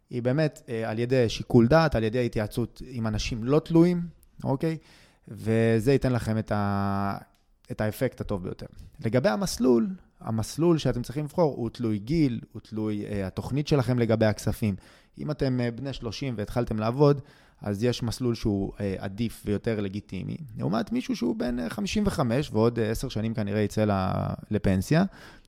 היא 0.10 0.22
באמת 0.22 0.70
על 0.86 1.00
ידי 1.00 1.30
שיקול 1.30 1.68
דעת, 1.68 1.96
על 1.96 2.04
ידי 2.04 2.26
התייעצות 2.26 2.82
עם 2.90 3.08
אנשים 3.08 3.44
לא 3.44 3.60
תלויים, 3.60 4.02
אוקיי? 4.44 4.78
וזה 5.28 5.92
ייתן 5.92 6.14
לכם 6.14 6.38
את, 6.38 6.52
ה... 6.52 7.18
את 7.72 7.82
האפקט 7.82 8.22
הטוב 8.22 8.44
ביותר. 8.44 8.66
לגבי 9.06 9.30
המסלול, 9.30 9.88
המסלול 10.20 10.78
שאתם 10.78 11.02
צריכים 11.02 11.26
לבחור 11.26 11.54
הוא 11.56 11.70
תלוי 11.70 12.00
גיל, 12.00 12.40
הוא 12.52 12.62
תלוי 12.62 13.06
uh, 13.06 13.28
התוכנית 13.28 13.68
שלכם 13.68 14.00
לגבי 14.00 14.26
הכספים. 14.26 14.76
אם 15.18 15.32
אתם 15.32 15.60
uh, 15.60 15.78
בני 15.78 15.94
30 15.94 16.34
והתחלתם 16.38 16.80
לעבוד, 16.80 17.22
אז 17.62 17.84
יש 17.84 18.04
מסלול 18.04 18.36
שהוא 18.36 18.74
uh, 18.74 18.80
עדיף 18.98 19.44
ויותר 19.46 19.80
לגיטימי. 19.80 20.38
לעומת 20.58 20.92
מישהו 20.92 21.16
שהוא 21.16 21.36
בן 21.36 21.68
uh, 21.68 21.70
55 21.70 22.50
ועוד 22.54 22.80
uh, 22.80 22.82
10 22.82 23.10
שנים 23.10 23.34
כנראה 23.34 23.62
יצא 23.62 23.86
לפנסיה, 24.52 25.04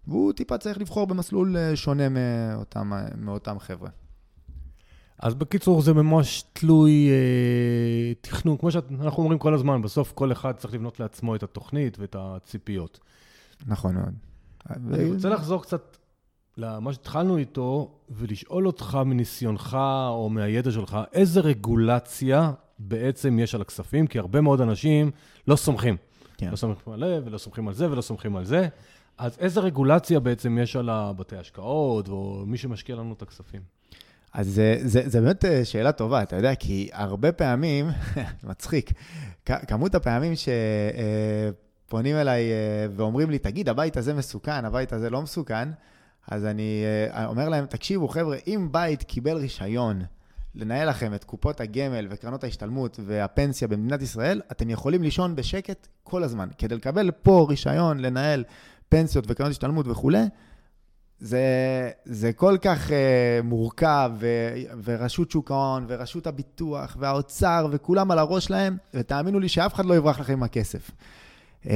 והוא 0.07 0.33
טיפה 0.33 0.57
צריך 0.57 0.77
לבחור 0.77 1.07
במסלול 1.07 1.55
שונה 1.75 2.03
מאותם, 2.09 2.91
מאותם 3.17 3.59
חבר'ה. 3.59 3.89
אז 5.19 5.35
בקיצור, 5.35 5.81
זה 5.81 5.93
ממש 5.93 6.43
תלוי 6.53 7.09
אה, 7.09 8.13
תכנון. 8.21 8.57
כמו 8.57 8.71
שאנחנו 8.71 9.23
אומרים 9.23 9.39
כל 9.39 9.53
הזמן, 9.53 9.81
בסוף 9.81 10.11
כל 10.11 10.31
אחד 10.31 10.51
צריך 10.51 10.73
לבנות 10.73 10.99
לעצמו 10.99 11.35
את 11.35 11.43
התוכנית 11.43 11.99
ואת 11.99 12.15
הציפיות. 12.19 12.99
נכון 13.67 13.95
מאוד. 13.95 14.13
אני 14.69 15.11
רוצה 15.11 15.29
לחזור 15.29 15.61
קצת 15.61 15.97
למה 16.57 16.93
שהתחלנו 16.93 17.37
איתו, 17.37 17.91
ולשאול 18.09 18.67
אותך 18.67 18.99
מניסיונך 19.05 19.77
או 20.09 20.29
מהידע 20.29 20.71
שלך, 20.71 20.97
איזה 21.13 21.39
רגולציה 21.39 22.51
בעצם 22.79 23.39
יש 23.39 23.55
על 23.55 23.61
הכספים? 23.61 24.07
כי 24.07 24.19
הרבה 24.19 24.41
מאוד 24.41 24.61
אנשים 24.61 25.11
לא 25.47 25.55
סומכים. 25.55 25.97
כן. 26.37 26.51
לא 26.51 26.55
סומכים 26.55 26.93
על 26.93 26.99
זה, 26.99 27.19
ולא 27.25 27.37
סומכים 27.37 27.67
על 27.67 27.73
זה, 27.73 27.91
ולא 27.91 28.01
סומכים 28.01 28.35
על 28.35 28.45
זה. 28.45 28.67
אז 29.17 29.37
איזה 29.39 29.59
רגולציה 29.59 30.19
בעצם 30.19 30.57
יש 30.61 30.75
על 30.75 30.89
הבתי 30.89 31.37
השקעות, 31.37 32.09
או 32.09 32.43
מי 32.47 32.57
שמשקיע 32.57 32.95
לנו 32.95 33.13
את 33.13 33.21
הכספים? 33.21 33.61
אז 34.33 34.47
זה, 34.47 34.75
זה, 34.81 35.01
זה 35.05 35.21
באמת 35.21 35.45
אה, 35.45 35.65
שאלה 35.65 35.91
טובה, 35.91 36.23
אתה 36.23 36.35
יודע, 36.35 36.55
כי 36.55 36.89
הרבה 36.93 37.31
פעמים, 37.31 37.89
מצחיק, 38.49 38.91
כמות 39.45 39.95
הפעמים 39.95 40.33
שפונים 40.35 42.15
אה, 42.15 42.21
אליי 42.21 42.51
אה, 42.51 42.87
ואומרים 42.95 43.29
לי, 43.29 43.39
תגיד, 43.39 43.69
הבית 43.69 43.97
הזה 43.97 44.13
מסוכן, 44.13 44.65
הבית 44.65 44.93
הזה 44.93 45.09
לא 45.09 45.21
מסוכן, 45.21 45.69
אז 46.27 46.45
אני 46.45 46.83
אומר 47.25 47.49
להם, 47.49 47.65
תקשיבו, 47.65 48.07
חבר'ה, 48.07 48.37
אם 48.47 48.67
בית 48.71 49.03
קיבל 49.03 49.37
רישיון 49.37 50.01
לנהל 50.55 50.89
לכם 50.89 51.13
את 51.13 51.23
קופות 51.23 51.61
הגמל 51.61 52.07
וקרנות 52.09 52.43
ההשתלמות 52.43 52.99
והפנסיה 53.05 53.67
במדינת 53.67 54.01
ישראל, 54.01 54.41
אתם 54.51 54.69
יכולים 54.69 55.03
לישון 55.03 55.35
בשקט 55.35 55.87
כל 56.03 56.23
הזמן. 56.23 56.49
כדי 56.57 56.75
לקבל 56.75 57.11
פה 57.11 57.45
רישיון 57.49 57.99
לנהל 57.99 58.43
פנסיות 58.89 59.25
וקרנות 59.27 59.51
השתלמות 59.51 59.87
וכולי, 59.87 60.23
זה, 61.19 61.41
זה 62.05 62.33
כל 62.33 62.57
כך 62.61 62.89
uh, 62.89 62.91
מורכב, 63.43 64.11
ו, 64.19 64.53
ורשות 64.83 65.31
שוק 65.31 65.51
ההון, 65.51 65.85
ורשות 65.87 66.27
הביטוח, 66.27 66.97
והאוצר, 66.99 67.67
וכולם 67.71 68.11
על 68.11 68.19
הראש 68.19 68.45
שלהם, 68.45 68.77
ותאמינו 68.93 69.39
לי 69.39 69.49
שאף 69.49 69.73
אחד 69.73 69.85
לא 69.85 69.93
יברח 69.93 70.19
לכם 70.19 70.33
עם 70.33 70.43
הכסף. 70.43 70.91
Uh, 71.63 71.67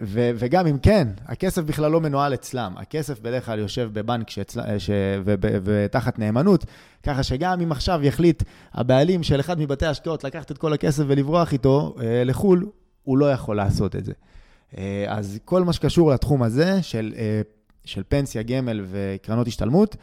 ו, 0.00 0.30
וגם 0.38 0.66
אם 0.66 0.78
כן, 0.78 1.08
הכסף 1.26 1.62
בכלל 1.62 1.90
לא 1.90 2.00
מנוהל 2.00 2.34
אצלם. 2.34 2.74
הכסף 2.76 3.20
בדרך 3.20 3.46
כלל 3.46 3.58
יושב 3.58 3.90
בבנק 3.92 4.30
שאצל, 4.30 4.78
ש, 4.78 4.90
ו, 5.24 5.34
ו, 5.42 5.56
ותחת 5.64 6.18
נאמנות, 6.18 6.64
ככה 7.02 7.22
שגם 7.22 7.60
אם 7.60 7.72
עכשיו 7.72 8.00
יחליט 8.02 8.42
הבעלים 8.72 9.22
של 9.22 9.40
אחד 9.40 9.60
מבתי 9.60 9.86
ההשקעות 9.86 10.24
לקחת 10.24 10.50
את 10.50 10.58
כל 10.58 10.72
הכסף 10.72 11.04
ולברוח 11.06 11.52
איתו 11.52 11.94
uh, 11.96 12.00
לחו"ל, 12.24 12.66
הוא 13.02 13.18
לא 13.18 13.32
יכול 13.32 13.56
לעשות 13.56 13.96
את 13.96 14.04
זה. 14.04 14.12
אז 15.06 15.38
כל 15.44 15.64
מה 15.64 15.72
שקשור 15.72 16.10
לתחום 16.10 16.42
הזה 16.42 16.82
של 16.82 17.14
של 17.86 18.02
פנסיה, 18.08 18.42
גמל 18.42 18.84
וקרנות 18.86 19.46
השתלמות, 19.46 19.96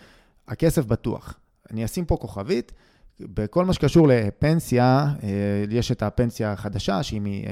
הכסף 0.47 0.86
בטוח. 0.86 1.39
אני 1.71 1.86
אשים 1.86 2.05
פה 2.05 2.17
כוכבית. 2.17 2.71
בכל 3.19 3.65
מה 3.65 3.73
שקשור 3.73 4.07
לפנסיה, 4.07 5.07
אה, 5.23 5.29
יש 5.69 5.91
את 5.91 6.03
הפנסיה 6.03 6.51
החדשה, 6.51 7.03
שהיא, 7.03 7.21
אה, 7.47 7.51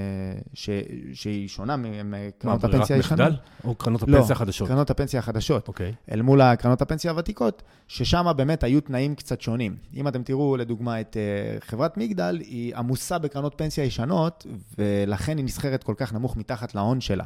ש, 0.54 0.70
שהיא 1.14 1.48
שונה 1.48 1.76
מקרנות 1.78 2.64
הפנסיה 2.64 2.96
הישנות. 2.96 3.20
מה, 3.20 3.26
ברירת 3.26 3.40
מחדל? 3.40 3.68
או 3.70 3.76
קרנות 3.76 4.02
הפנסיה 4.02 4.20
לא, 4.20 4.32
החדשות? 4.32 4.70
לא, 4.70 4.74
קרנות 4.74 4.90
הפנסיה 4.90 5.20
החדשות. 5.20 5.68
אוקיי. 5.68 5.90
Okay. 5.92 6.14
אל 6.14 6.22
מול 6.22 6.42
הקרנות 6.42 6.82
הפנסיה 6.82 7.12
הוותיקות, 7.12 7.64
ששם 7.88 8.32
באמת 8.38 8.64
היו 8.64 8.82
תנאים 8.82 9.16
קצת 9.16 9.42
שונים. 9.42 9.76
אם 9.96 10.08
אתם 10.08 10.24
תראו, 10.24 10.58
לדוגמה, 10.58 11.02
את 11.02 11.18
אה, 11.18 11.60
חברת 11.60 11.98
מגדל, 11.98 12.38
היא 12.42 12.76
עמוסה 12.76 13.18
בקרנות 13.18 13.54
פנסיה 13.58 13.84
ישנות, 13.84 14.46
ולכן 14.78 15.38
היא 15.38 15.46
נסחרת 15.46 15.84
כל 15.84 15.94
כך 15.98 16.14
נמוך 16.14 16.38
מתחת 16.38 16.76
להון 16.76 17.02
שלה. 17.02 17.26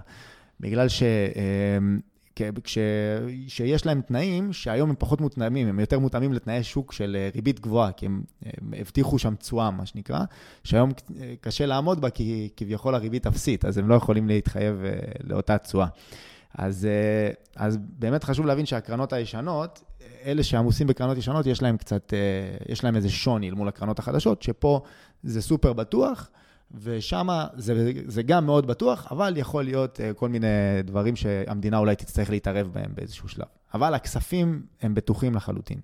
בגלל 0.59 0.87
ש... 0.87 1.03
שיש 3.47 3.85
להם 3.85 4.01
תנאים 4.01 4.53
שהיום 4.53 4.89
הם 4.89 4.95
פחות 4.99 5.21
מותאמים, 5.21 5.67
הם 5.67 5.79
יותר 5.79 5.99
מותאמים 5.99 6.33
לתנאי 6.33 6.63
שוק 6.63 6.91
של 6.91 7.17
אה, 7.19 7.29
ריבית 7.35 7.59
גבוהה, 7.59 7.91
כי 7.91 8.05
הם, 8.05 8.23
הם 8.45 8.73
הבטיחו 8.79 9.19
שם 9.19 9.35
תשואה, 9.35 9.71
מה 9.71 9.85
שנקרא, 9.85 10.19
שהיום 10.63 10.91
אה, 11.21 11.33
קשה 11.41 11.65
לעמוד 11.65 12.01
בה, 12.01 12.09
כי 12.09 12.49
כביכול 12.57 12.95
הריבית 12.95 13.27
אפסית, 13.27 13.65
אז 13.65 13.77
הם 13.77 13.89
לא 13.89 13.95
יכולים 13.95 14.27
להתחייב 14.27 14.83
אה, 14.85 14.91
לאותה 15.23 15.57
תשואה. 15.57 15.87
אז, 16.57 16.87
אז 17.55 17.77
באמת 17.99 18.23
חשוב 18.23 18.45
להבין 18.45 18.65
שהקרנות 18.65 19.13
הישנות, 19.13 19.83
אלה 20.25 20.43
שעמוסים 20.43 20.87
בקרנות 20.87 21.17
ישנות, 21.17 21.45
יש 21.45 21.61
להם 21.61 21.77
קצת, 21.77 22.13
יש 22.69 22.83
להם 22.83 22.95
איזה 22.95 23.09
שוני 23.09 23.51
מול 23.51 23.67
הקרנות 23.67 23.99
החדשות, 23.99 24.43
שפה 24.43 24.81
זה 25.23 25.41
סופר 25.41 25.73
בטוח. 25.73 26.29
ושם 26.83 27.27
זה, 27.55 27.91
זה 28.05 28.23
גם 28.23 28.45
מאוד 28.45 28.67
בטוח, 28.67 29.07
אבל 29.11 29.33
יכול 29.37 29.63
להיות 29.63 29.99
uh, 29.99 30.13
כל 30.13 30.29
מיני 30.29 30.47
דברים 30.83 31.15
שהמדינה 31.15 31.77
אולי 31.77 31.95
תצטרך 31.95 32.29
להתערב 32.29 32.69
בהם 32.73 32.91
באיזשהו 32.95 33.29
שלב. 33.29 33.45
אבל 33.73 33.93
הכספים 33.93 34.61
הם 34.81 34.95
בטוחים 34.95 35.35
לחלוטין. 35.35 35.79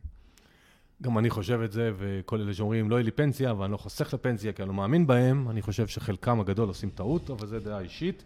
גם 1.02 1.18
אני 1.18 1.30
חושב 1.30 1.62
את 1.62 1.72
זה, 1.72 1.92
וכל 1.98 2.42
אלה 2.42 2.54
שאומרים, 2.54 2.90
לא 2.90 2.96
יהיה 2.96 3.04
לי 3.04 3.12
פנסיה, 3.12 3.54
ואני 3.54 3.72
לא 3.72 3.78
חוסך 3.78 4.14
לפנסיה 4.14 4.52
כי 4.52 4.62
אני 4.62 4.70
לא 4.70 4.76
מאמין 4.76 5.08
בהם, 5.08 5.50
אני 5.50 5.62
חושב 5.62 5.88
שחלקם 5.88 6.40
הגדול 6.40 6.68
עושים 6.68 6.90
טעות, 6.90 7.30
אבל 7.30 7.48
זו 7.48 7.60
דעה 7.60 7.80
אישית. 7.80 8.24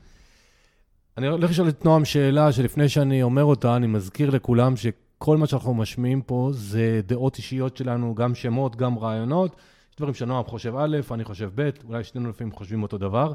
אני 1.18 1.28
הולך 1.28 1.49
לשאול 1.49 1.70
את 1.70 1.86
נועם 1.86 2.05
שאלה 2.05 2.51
שלפני 2.51 2.89
שאני 2.89 3.24
אומר 3.24 3.43
אותה, 3.43 3.76
אני 3.76 3.88
מזכיר 3.88 4.30
לכולם 4.30 4.74
שכל 4.76 5.38
מה 5.38 5.47
שאנחנו 5.47 5.74
משמיעים 5.74 6.22
פה 6.22 6.49
זה 6.53 7.01
דעות 7.05 7.38
אישיות 7.38 7.78
שלנו, 7.78 8.16
גם 8.16 8.36
שמות, 8.36 8.76
גם 8.76 8.97
רעיונות. 8.97 9.55
יש 9.96 9.98
דברים 9.98 10.14
שנועם 10.14 10.43
חושב 10.46 10.76
א', 10.78 10.98
אני 11.12 11.24
חושב 11.24 11.52
ב', 11.56 11.70
אולי 11.88 12.04
שנינו 12.04 12.30
לפעמים 12.30 12.54
חושבים 12.54 12.84
אותו 12.84 12.98
דבר. 12.98 13.34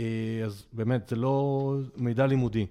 אה, 0.00 0.42
אז 0.44 0.66
באמת, 0.72 1.08
זה 1.08 1.16
לא 1.16 1.74
מידע 1.96 2.26
לימודי. 2.26 2.66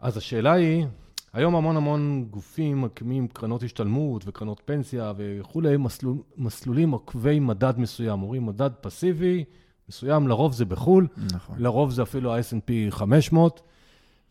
אז 0.00 0.16
השאלה 0.16 0.52
היא, 0.52 0.86
היום 1.32 1.56
המון 1.56 1.76
המון 1.76 2.26
גופים 2.30 2.82
מקימים 2.82 3.28
קרנות 3.28 3.62
השתלמות 3.62 4.22
וקרנות 4.26 4.62
פנסיה 4.64 5.12
וכולי, 5.16 5.76
מסלול, 5.76 6.16
מסלולים 6.36 6.90
עוקבי 6.90 7.40
מדד 7.40 7.78
מסוים. 7.78 8.22
אומרים 8.22 8.46
מדד 8.46 8.70
פסיבי 8.80 9.44
מסוים, 9.88 10.28
לרוב 10.28 10.52
זה 10.52 10.64
בחו"ל, 10.64 11.06
נכון. 11.34 11.56
לרוב 11.58 11.90
זה 11.90 12.02
אפילו 12.02 12.34
ה-S&P 12.34 12.90
500, 12.90 13.60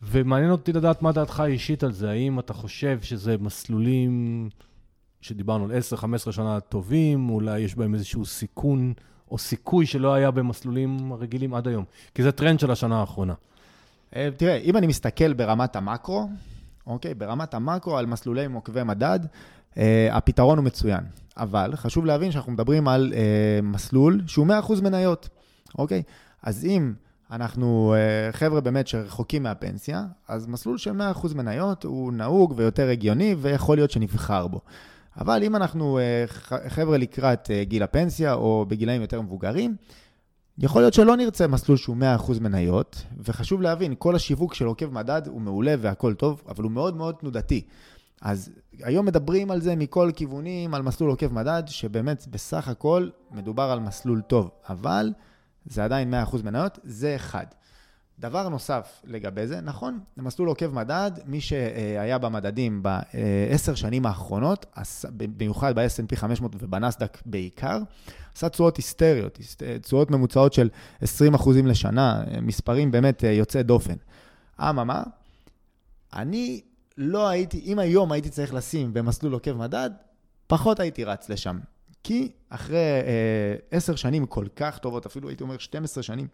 ומעניין 0.02 0.50
אותי 0.50 0.72
לדעת 0.72 1.02
מה 1.02 1.12
דעתך 1.12 1.40
האישית 1.40 1.82
על 1.82 1.92
זה. 1.92 2.10
האם 2.10 2.38
אתה 2.38 2.52
חושב 2.52 3.00
שזה 3.02 3.36
מסלולים 3.38 4.48
שדיברנו 5.24 5.64
על 5.64 5.70
10-15 6.28 6.32
שנה 6.32 6.60
טובים, 6.60 7.30
אולי 7.30 7.60
יש 7.60 7.74
בהם 7.74 7.94
איזשהו 7.94 8.26
סיכון 8.26 8.92
או 9.30 9.38
סיכוי 9.38 9.86
שלא 9.86 10.14
היה 10.14 10.30
במסלולים 10.30 11.12
הרגילים 11.12 11.54
עד 11.54 11.68
היום, 11.68 11.84
כי 12.14 12.22
זה 12.22 12.32
טרנד 12.32 12.60
של 12.60 12.70
השנה 12.70 13.00
האחרונה. 13.00 13.34
אה, 14.16 14.28
תראה, 14.36 14.56
אם 14.56 14.76
אני 14.76 14.86
מסתכל 14.86 15.32
ברמת 15.32 15.76
המקרו, 15.76 16.28
אוקיי, 16.86 17.14
ברמת 17.14 17.54
המקרו 17.54 17.98
על 17.98 18.06
מסלולי 18.06 18.46
עוקבי 18.54 18.82
מדד, 18.82 19.20
אה, 19.76 20.08
הפתרון 20.12 20.58
הוא 20.58 20.64
מצוין. 20.64 21.04
אבל 21.36 21.72
חשוב 21.76 22.06
להבין 22.06 22.30
שאנחנו 22.30 22.52
מדברים 22.52 22.88
על 22.88 23.12
אה, 23.16 23.60
מסלול 23.62 24.20
שהוא 24.26 24.46
100% 24.46 24.82
מניות, 24.82 25.28
אוקיי? 25.78 26.02
אז 26.42 26.64
אם 26.64 26.92
אנחנו 27.30 27.94
חבר'ה 28.32 28.60
באמת 28.60 28.88
שרחוקים 28.88 29.42
מהפנסיה, 29.42 30.04
אז 30.28 30.46
מסלול 30.46 30.78
של 30.78 30.92
100% 31.24 31.34
מניות 31.34 31.84
הוא 31.84 32.12
נהוג 32.12 32.54
ויותר 32.56 32.88
הגיוני, 32.88 33.34
ויכול 33.38 33.76
להיות 33.76 33.90
שנבחר 33.90 34.46
בו. 34.46 34.60
אבל 35.20 35.42
אם 35.42 35.56
אנחנו 35.56 35.98
אה, 35.98 36.24
חבר'ה 36.68 36.98
לקראת 36.98 37.50
אה, 37.50 37.64
גיל 37.64 37.82
הפנסיה 37.82 38.34
או 38.34 38.66
בגילאים 38.68 39.00
יותר 39.00 39.20
מבוגרים, 39.20 39.76
יכול 40.58 40.82
להיות 40.82 40.94
שלא 40.94 41.16
נרצה 41.16 41.46
מסלול 41.46 41.78
שהוא 41.78 41.96
100% 42.18 42.40
מניות, 42.40 43.02
וחשוב 43.18 43.62
להבין, 43.62 43.94
כל 43.98 44.16
השיווק 44.16 44.54
של 44.54 44.66
עוקב 44.66 44.92
מדד 44.92 45.22
הוא 45.26 45.40
מעולה 45.40 45.74
והכל 45.80 46.14
טוב, 46.14 46.42
אבל 46.48 46.64
הוא 46.64 46.72
מאוד 46.72 46.96
מאוד 46.96 47.14
תנודתי. 47.14 47.62
אז 48.22 48.50
היום 48.82 49.06
מדברים 49.06 49.50
על 49.50 49.60
זה 49.60 49.76
מכל 49.76 50.10
כיוונים, 50.16 50.74
על 50.74 50.82
מסלול 50.82 51.10
עוקב 51.10 51.32
מדד, 51.32 51.62
שבאמת 51.66 52.26
בסך 52.30 52.68
הכל 52.68 53.08
מדובר 53.30 53.62
על 53.62 53.80
מסלול 53.80 54.20
טוב, 54.20 54.50
אבל 54.68 55.12
זה 55.64 55.84
עדיין 55.84 56.14
100% 56.32 56.36
מניות, 56.44 56.78
זה 56.84 57.16
אחד. 57.16 57.46
דבר 58.18 58.48
נוסף 58.48 59.02
לגבי 59.04 59.46
זה, 59.46 59.60
נכון, 59.60 60.00
למסלול 60.16 60.48
עוקב 60.48 60.74
מדד, 60.74 61.10
מי 61.26 61.40
שהיה 61.40 62.18
במדדים 62.18 62.82
בעשר 62.82 63.74
שנים 63.74 64.06
האחרונות, 64.06 64.66
במיוחד 65.16 65.74
ב-S&P 65.74 66.16
500 66.16 66.52
ובנסדק 66.60 67.18
בעיקר, 67.26 67.78
עשה 68.34 68.48
תשואות 68.48 68.76
היסטריות, 68.76 69.38
תשואות 69.82 70.10
ממוצעות 70.10 70.52
של 70.52 70.68
20% 71.02 71.04
לשנה, 71.64 72.24
מספרים 72.42 72.90
באמת 72.90 73.22
יוצאי 73.22 73.62
דופן. 73.62 73.94
אממה, 74.60 75.02
אני 76.12 76.60
לא 76.98 77.28
הייתי, 77.28 77.60
אם 77.64 77.78
היום 77.78 78.12
הייתי 78.12 78.30
צריך 78.30 78.54
לשים 78.54 78.94
במסלול 78.94 79.32
עוקב 79.32 79.52
מדד, 79.52 79.90
פחות 80.46 80.80
הייתי 80.80 81.04
רץ 81.04 81.28
לשם. 81.28 81.58
כי 82.02 82.32
אחרי 82.48 82.78
עשר 83.70 83.92
אה, 83.92 83.96
שנים 83.96 84.26
כל 84.26 84.46
כך 84.56 84.78
טובות, 84.78 85.06
אפילו 85.06 85.28
הייתי 85.28 85.42
אומר 85.42 85.58
12 85.58 86.02
שנים 86.02 86.28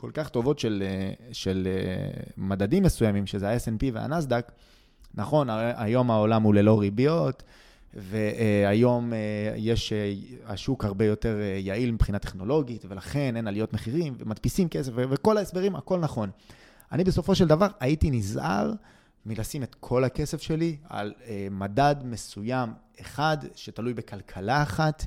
כל 0.00 0.10
כך 0.14 0.28
טובות 0.28 0.58
של, 0.58 0.82
אה, 0.86 1.12
של 1.32 1.68
אה, 1.70 2.22
מדדים 2.36 2.82
מסוימים, 2.82 3.26
שזה 3.26 3.50
ה-S&P 3.50 3.84
והנסדק, 3.92 4.52
נכון, 5.14 5.48
היום 5.76 6.10
העולם 6.10 6.42
הוא 6.42 6.54
ללא 6.54 6.80
ריביות, 6.80 7.42
והיום 7.94 9.12
אה, 9.12 9.18
יש, 9.56 9.92
השוק 10.46 10.84
הרבה 10.84 11.04
יותר 11.04 11.36
יעיל 11.58 11.90
מבחינה 11.92 12.18
טכנולוגית, 12.18 12.84
ולכן 12.88 13.36
אין 13.36 13.48
עליות 13.48 13.72
מחירים, 13.72 14.14
ומדפיסים 14.18 14.68
כסף, 14.68 14.92
וכל 14.94 15.36
ההסברים, 15.36 15.76
הכל 15.76 15.98
נכון. 15.98 16.30
אני 16.92 17.04
בסופו 17.04 17.34
של 17.34 17.48
דבר 17.48 17.68
הייתי 17.80 18.10
נזהר 18.10 18.72
מלשים 19.26 19.62
את 19.62 19.76
כל 19.80 20.04
הכסף 20.04 20.42
שלי 20.42 20.76
על 20.88 21.12
מדד 21.50 21.96
מסוים 22.04 22.72
אחד, 23.00 23.38
שתלוי 23.54 23.94
בכלכלה 23.94 24.62
אחת. 24.62 25.06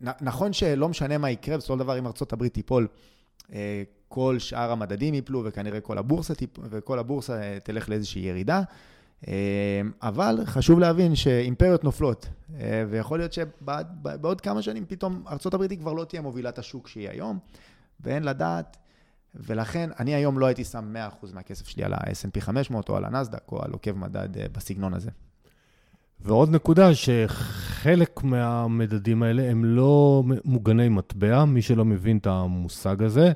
נכון 0.00 0.52
שלא 0.52 0.88
משנה 0.88 1.18
מה 1.18 1.30
יקרה, 1.30 1.56
בסופו 1.56 1.74
של 1.74 1.78
דבר 1.78 1.98
אם 1.98 2.06
ארה"ב 2.06 2.48
תיפול, 2.48 2.88
כל 4.08 4.38
שאר 4.38 4.72
המדדים 4.72 5.14
ייפלו 5.14 5.44
וכנראה 5.44 5.80
כל 5.80 5.98
הבורסה, 5.98 6.34
וכל 6.70 6.98
הבורסה 6.98 7.42
אה, 7.42 7.58
תלך 7.62 7.88
לאיזושהי 7.88 8.22
ירידה. 8.22 8.62
אה, 9.28 9.80
אבל 10.02 10.40
חשוב 10.44 10.80
להבין 10.80 11.14
שאימפריות 11.14 11.84
נופלות, 11.84 12.28
ויכול 12.88 13.18
להיות 13.18 13.32
שבעוד 13.32 14.40
כמה 14.40 14.62
שנים 14.62 14.84
פתאום 14.88 15.24
ארה"ב 15.28 15.62
היא 15.62 15.78
כבר 15.78 15.92
לא 15.92 16.04
תהיה 16.04 16.22
מובילת 16.22 16.58
השוק 16.58 16.88
שהיא 16.88 17.08
היום, 17.08 17.38
ואין 18.00 18.22
לדעת, 18.22 18.76
ולכן 19.34 19.90
אני 19.98 20.14
היום 20.14 20.38
לא 20.38 20.46
הייתי 20.46 20.64
שם 20.64 20.94
100% 21.22 21.34
מהכסף 21.34 21.68
שלי 21.68 21.84
על 21.84 21.92
ה-S&P 21.92 22.40
500 22.40 22.88
או 22.88 22.96
על 22.96 23.04
הנסדק 23.04 23.52
או 23.52 23.62
על 23.62 23.72
עוקב 23.72 23.92
מדד 23.92 24.52
בסגנון 24.52 24.94
הזה. 24.94 25.10
ועוד 26.20 26.50
נקודה, 26.50 26.94
שחלק 26.94 28.24
מהמדדים 28.24 29.22
האלה 29.22 29.50
הם 29.50 29.64
לא 29.64 30.22
מוגני 30.44 30.88
מטבע, 30.88 31.44
מי 31.44 31.62
שלא 31.62 31.84
מבין 31.84 32.18
את 32.18 32.26
המושג 32.26 33.02
הזה. 33.02 33.32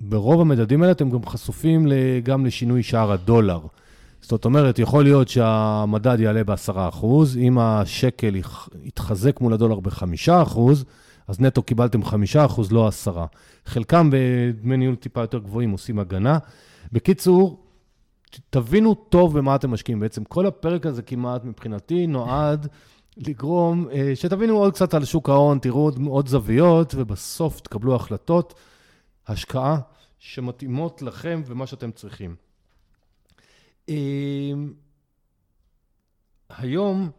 ברוב 0.00 0.40
המדדים 0.40 0.82
האלה 0.82 0.92
אתם 0.92 1.10
גם 1.10 1.26
חשופים 1.26 1.86
גם 2.22 2.46
לשינוי 2.46 2.82
שער 2.82 3.12
הדולר. 3.12 3.60
זאת 4.20 4.44
אומרת, 4.44 4.78
יכול 4.78 5.04
להיות 5.04 5.28
שהמדד 5.28 6.20
יעלה 6.20 6.44
ב-10%, 6.44 7.06
אם 7.38 7.58
השקל 7.58 8.36
יתחזק 8.82 9.40
מול 9.40 9.52
הדולר 9.52 9.80
ב-5%, 9.80 10.60
אז 11.28 11.40
נטו 11.40 11.62
קיבלתם 11.62 12.02
5%, 12.02 12.06
לא 12.70 12.90
10%. 13.06 13.10
חלקם 13.66 14.10
בדמי 14.12 14.76
ניהול 14.76 14.94
טיפה 14.96 15.20
יותר 15.20 15.38
גבוהים 15.38 15.70
עושים 15.70 15.98
הגנה. 15.98 16.38
בקיצור, 16.92 17.65
תבינו 18.50 18.94
טוב 18.94 19.38
במה 19.38 19.54
אתם 19.54 19.70
משקיעים. 19.70 20.00
בעצם 20.00 20.24
כל 20.24 20.46
הפרק 20.46 20.86
הזה 20.86 21.02
כמעט 21.02 21.44
מבחינתי 21.44 22.06
נועד 22.06 22.66
לגרום, 23.16 23.88
אה, 23.92 24.12
שתבינו 24.14 24.56
עוד 24.56 24.74
קצת 24.74 24.94
על 24.94 25.04
שוק 25.04 25.28
ההון, 25.28 25.58
תראו 25.58 25.80
עוד, 25.80 25.98
עוד 26.06 26.28
זוויות, 26.28 26.94
ובסוף 26.96 27.60
תקבלו 27.60 27.94
החלטות, 27.94 28.54
השקעה 29.26 29.78
שמתאימות 30.18 31.02
לכם 31.02 31.42
ומה 31.46 31.66
שאתם 31.66 31.90
צריכים. 31.92 32.36
אה, 33.88 33.94
היום, 36.48 37.10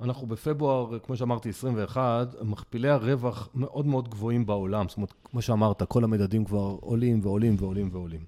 אנחנו 0.00 0.26
בפברואר, 0.26 0.98
כמו 0.98 1.16
שאמרתי, 1.16 1.48
21, 1.48 2.34
מכפילי 2.42 2.88
הרווח 2.88 3.48
מאוד 3.54 3.86
מאוד 3.86 4.08
גבוהים 4.08 4.46
בעולם. 4.46 4.88
זאת 4.88 4.96
אומרת, 4.96 5.12
כמו 5.24 5.42
שאמרת, 5.42 5.82
כל 5.82 6.04
המדדים 6.04 6.44
כבר 6.44 6.76
עולים 6.80 7.20
ועולים 7.22 7.56
ועולים 7.58 7.88
ועולים. 7.92 8.24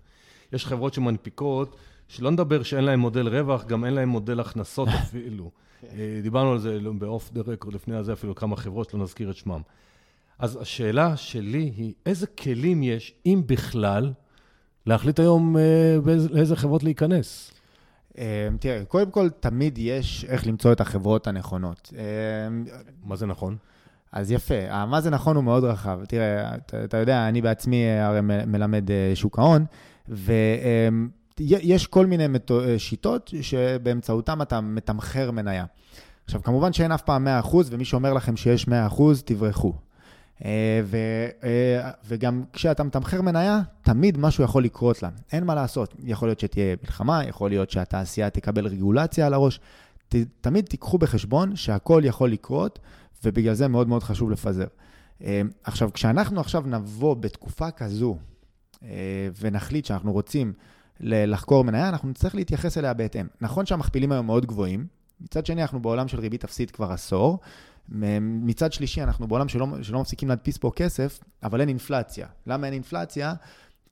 יש 0.53 0.67
חברות 0.67 0.95
שמנפיקות, 0.95 1.77
שלא 2.09 2.31
נדבר 2.31 2.63
שאין 2.63 2.85
להם 2.85 3.01
מודל 3.01 3.29
רווח, 3.29 3.65
גם 3.65 3.85
אין 3.85 3.95
להם 3.95 4.09
מודל 4.09 4.41
הכנסות 4.41 4.89
אפילו. 5.03 5.51
אה, 5.85 6.21
דיברנו 6.23 6.53
על 6.53 6.59
זה 6.59 6.79
באוף 6.99 7.31
דה 7.33 7.41
רקורד 7.41 7.75
לפני 7.75 7.97
הזה, 7.97 8.13
אפילו 8.13 8.35
כמה 8.35 8.57
חברות, 8.57 8.91
שלא 8.91 9.03
נזכיר 9.03 9.31
את 9.31 9.37
שמם. 9.37 9.61
אז 10.39 10.59
השאלה 10.63 11.17
שלי 11.17 11.73
היא, 11.77 11.93
איזה 12.07 12.27
כלים 12.27 12.83
יש, 12.83 13.15
אם 13.27 13.43
בכלל, 13.47 14.13
להחליט 14.87 15.21
היום 15.21 15.57
אה, 15.57 15.97
לאיזה 16.31 16.57
חברות 16.57 16.83
להיכנס? 16.83 17.53
אה, 18.19 18.49
תראה, 18.61 18.85
קודם 18.85 19.11
כל, 19.11 19.29
תמיד 19.41 19.79
יש 19.79 20.25
איך 20.29 20.47
למצוא 20.47 20.73
את 20.73 20.81
החברות 20.81 21.27
הנכונות. 21.27 21.93
מה 23.05 23.17
זה 23.17 23.27
נכון? 23.27 23.57
אז 24.13 24.33
יפה, 24.33 24.87
מה 24.87 25.01
זה 25.01 25.11
נכון 25.11 25.37
הוא 25.37 25.45
מאוד 25.45 25.65
רחב. 25.65 26.01
תראה, 26.09 26.55
אתה, 26.55 26.85
אתה 26.85 26.97
יודע, 26.97 27.29
אני 27.29 27.43
בעצמי 27.43 27.85
הרי 28.01 28.21
מלמד 28.47 28.85
שוק 29.15 29.39
ההון, 29.39 29.65
ויש 31.39 31.87
כל 31.87 32.07
מיני 32.07 32.25
שיטות 32.79 33.31
שבאמצעותם 33.41 34.43
אתה 34.43 34.61
מתמחר 34.61 35.31
מניה. 35.31 35.65
עכשיו, 36.25 36.43
כמובן 36.43 36.73
שאין 36.73 36.93
אף 36.93 37.03
פעם 37.03 37.29
100%, 37.43 37.57
ומי 37.71 37.85
שאומר 37.85 38.13
לכם 38.13 38.37
שיש 38.37 38.69
100%, 38.69 38.71
תברחו. 39.25 39.75
אה, 40.45 40.81
ו, 40.85 40.97
אה, 41.45 41.91
וגם 42.05 42.43
כשאתה 42.53 42.85
מתמחר 42.85 43.23
מניה, 43.23 43.61
תמיד 43.83 44.19
משהו 44.19 44.45
יכול 44.45 44.65
לקרות 44.65 45.03
לה. 45.03 45.09
אין 45.33 45.45
מה 45.45 45.55
לעשות. 45.55 45.95
יכול 46.05 46.29
להיות 46.29 46.41
שתהיה 46.41 46.77
מלחמה, 46.83 47.25
יכול 47.25 47.51
להיות 47.51 47.71
שהתעשייה 47.71 48.31
תקבל 48.31 48.67
רגולציה 48.67 49.27
על 49.27 49.35
הראש. 49.35 49.61
ת, 50.09 50.15
תמיד 50.41 50.65
תיקחו 50.65 50.99
בחשבון 50.99 51.57
שהכל 51.57 52.03
יכול 52.05 52.31
לקרות, 52.31 52.79
ובגלל 53.25 53.55
זה 53.55 53.69
מאוד 53.69 53.89
מאוד 53.89 54.03
חשוב 54.03 54.31
לפזר. 54.31 54.67
אה, 55.25 55.43
עכשיו, 55.65 55.91
כשאנחנו 55.93 56.41
עכשיו 56.41 56.63
נבוא 56.67 57.15
בתקופה 57.15 57.71
כזו, 57.71 58.17
ונחליט 59.41 59.85
שאנחנו 59.85 60.13
רוצים 60.13 60.53
לחקור 61.01 61.65
מניה, 61.65 61.89
אנחנו 61.89 62.09
נצטרך 62.09 62.35
להתייחס 62.35 62.79
אליה 62.79 62.95
בהתאם. 62.95 63.27
נכון 63.41 63.67
שהמכפילים 63.67 64.13
היום 64.13 64.27
מאוד 64.27 64.47
גבוהים, 64.47 64.87
מצד 65.21 65.47
שני, 65.47 65.63
אנחנו 65.63 65.83
בעולם 65.83 66.09
של 66.09 66.21
ריבית 66.21 66.45
אפסית 66.45 66.71
כבר 66.71 66.93
עשור. 66.93 67.39
מצד 68.21 68.73
שלישי, 68.73 69.03
אנחנו 69.03 69.29
בעולם 69.29 69.49
שלא, 69.49 69.67
שלא 69.83 70.01
מפסיקים 70.01 70.29
להדפיס 70.29 70.57
פה 70.57 70.71
כסף, 70.77 71.21
אבל 71.43 71.61
אין 71.61 71.69
אינפלציה. 71.69 72.27
למה 72.47 72.67
אין 72.67 72.75
אינפלציה? 72.75 73.35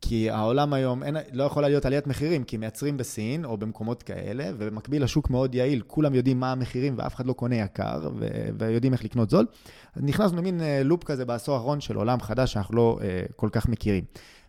כי 0.00 0.30
העולם 0.30 0.72
היום 0.72 1.02
אין, 1.02 1.16
לא 1.32 1.44
יכולה 1.44 1.68
להיות 1.68 1.86
עליית 1.86 2.06
מחירים, 2.06 2.44
כי 2.44 2.56
מייצרים 2.56 2.96
בסין 2.96 3.44
או 3.44 3.56
במקומות 3.56 4.02
כאלה, 4.02 4.50
ובמקביל 4.58 5.04
השוק 5.04 5.30
מאוד 5.30 5.54
יעיל, 5.54 5.82
כולם 5.86 6.14
יודעים 6.14 6.40
מה 6.40 6.52
המחירים 6.52 6.94
ואף 6.98 7.14
אחד 7.14 7.26
לא 7.26 7.32
קונה 7.32 7.56
יקר, 7.56 8.10
ו- 8.18 8.48
ויודעים 8.58 8.92
איך 8.92 9.04
לקנות 9.04 9.30
זול. 9.30 9.46
אז 9.94 10.02
נכנסנו 10.02 10.38
למין 10.38 10.60
אה, 10.60 10.82
לופ 10.84 11.04
כזה 11.04 11.24
בעשור 11.24 11.54
האחרון 11.54 11.80
של 11.80 11.96
עולם 11.96 12.20
חדש 12.20 12.52
שאנחנו 12.52 12.76
לא 12.76 12.98
uh, 13.00 13.32
כל 13.36 13.48
כך 13.52 13.68
מכירים. 13.68 14.04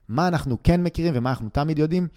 מה 0.10 0.28
אנחנו 0.28 0.58
כן 0.64 0.84
מכירים 0.84 1.14
ומה 1.16 1.30
אנחנו 1.30 1.50
תמיד 1.50 1.80
יודעים? 1.80 2.08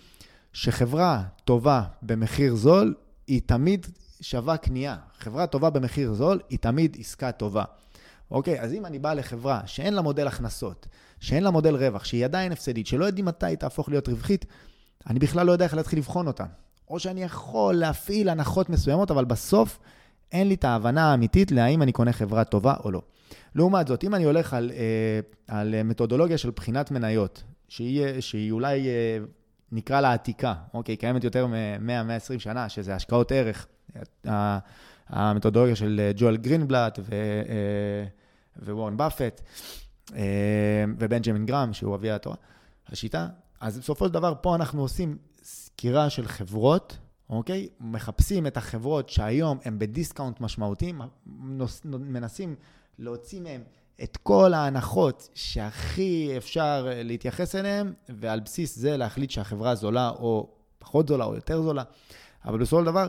שחברה 0.52 1.22
טובה 1.44 1.82
במחיר 2.02 2.54
זול, 2.54 2.94
היא 3.26 3.40
תמיד 3.46 3.86
שווה 4.20 4.56
קנייה. 4.56 4.96
חברה 5.18 5.46
טובה 5.46 5.70
במחיר 5.70 6.14
זול 6.14 6.40
היא 6.48 6.58
תמיד 6.58 6.96
עסקה 7.00 7.32
טובה. 7.32 7.64
אוקיי, 8.30 8.60
אז 8.60 8.72
אם 8.72 8.86
אני 8.86 8.98
בא 8.98 9.12
לחברה 9.12 9.60
שאין 9.66 9.94
לה 9.94 10.02
מודל 10.02 10.26
הכנסות, 10.26 10.86
שאין 11.20 11.44
לה 11.44 11.50
מודל 11.50 11.76
רווח, 11.76 12.04
שהיא 12.04 12.24
עדיין 12.24 12.52
הפסדית, 12.52 12.86
שלא 12.86 13.04
יודעים 13.04 13.26
מתי 13.26 13.46
היא 13.46 13.56
תהפוך 13.56 13.88
להיות 13.88 14.08
רווחית, 14.08 14.46
אני 15.06 15.18
בכלל 15.18 15.46
לא 15.46 15.52
יודע 15.52 15.64
איך 15.64 15.74
להתחיל 15.74 15.98
לבחון 15.98 16.26
אותה. 16.26 16.44
או 16.90 16.98
שאני 16.98 17.22
יכול 17.22 17.74
להפעיל 17.74 18.28
הנחות 18.28 18.70
מסוימות, 18.70 19.10
אבל 19.10 19.24
בסוף 19.24 19.78
אין 20.32 20.48
לי 20.48 20.54
את 20.54 20.64
ההבנה 20.64 21.10
האמיתית 21.10 21.52
להאם 21.52 21.82
אני 21.82 21.92
קונה 21.92 22.12
חברה 22.12 22.44
טובה 22.44 22.74
או 22.84 22.90
לא. 22.90 23.02
לעומת 23.54 23.88
זאת, 23.88 24.04
אם 24.04 24.14
אני 24.14 24.24
הולך 24.24 24.54
על, 24.54 24.70
אה, 24.74 25.20
על 25.48 25.82
מתודולוגיה 25.82 26.38
של 26.38 26.50
בחינת 26.50 26.90
מניות, 26.90 27.42
שהיא, 27.68 28.20
שהיא 28.20 28.52
אולי, 28.52 28.88
אה, 28.88 29.18
נקרא 29.72 30.00
לה 30.00 30.12
עתיקה, 30.12 30.54
אוקיי, 30.74 30.96
קיימת 30.96 31.24
יותר 31.24 31.46
מ-100-120 31.46 32.38
שנה, 32.38 32.68
שזה 32.68 32.94
השקעות 32.94 33.32
ערך, 33.32 33.66
המתודולוגיה 35.10 35.76
של 35.76 36.00
אה, 36.02 36.12
ג'ואל 36.16 36.36
גרינבלט 36.36 36.98
אה, 36.98 37.04
ווורן 38.62 38.96
באפט 38.96 39.40
אה, 40.14 40.84
ובנג'מין 40.98 41.46
גרהם, 41.46 41.72
שהוא 41.72 41.94
אבי 41.94 42.10
התורה, 42.10 42.36
השיטה. 42.88 43.28
אז 43.60 43.78
בסופו 43.78 44.06
של 44.06 44.12
דבר, 44.12 44.34
פה 44.40 44.54
אנחנו 44.54 44.82
עושים 44.82 45.18
סקירה 45.42 46.10
של 46.10 46.28
חברות, 46.28 46.98
אוקיי? 47.30 47.68
מחפשים 47.80 48.46
את 48.46 48.56
החברות 48.56 49.08
שהיום 49.08 49.58
הן 49.64 49.78
בדיסקאונט 49.78 50.40
משמעותי, 50.40 50.92
מנסים 51.92 52.54
להוציא 52.98 53.40
מהן 53.40 53.60
את 54.02 54.16
כל 54.16 54.54
ההנחות 54.54 55.28
שהכי 55.34 56.34
אפשר 56.36 56.88
להתייחס 56.94 57.54
אליהן, 57.54 57.92
ועל 58.08 58.40
בסיס 58.40 58.76
זה 58.76 58.96
להחליט 58.96 59.30
שהחברה 59.30 59.74
זולה 59.74 60.08
או 60.08 60.48
פחות 60.78 61.08
זולה 61.08 61.24
או 61.24 61.34
יותר 61.34 61.62
זולה. 61.62 61.82
אבל 62.44 62.58
בסופו 62.58 62.80
של 62.80 62.86
דבר, 62.86 63.08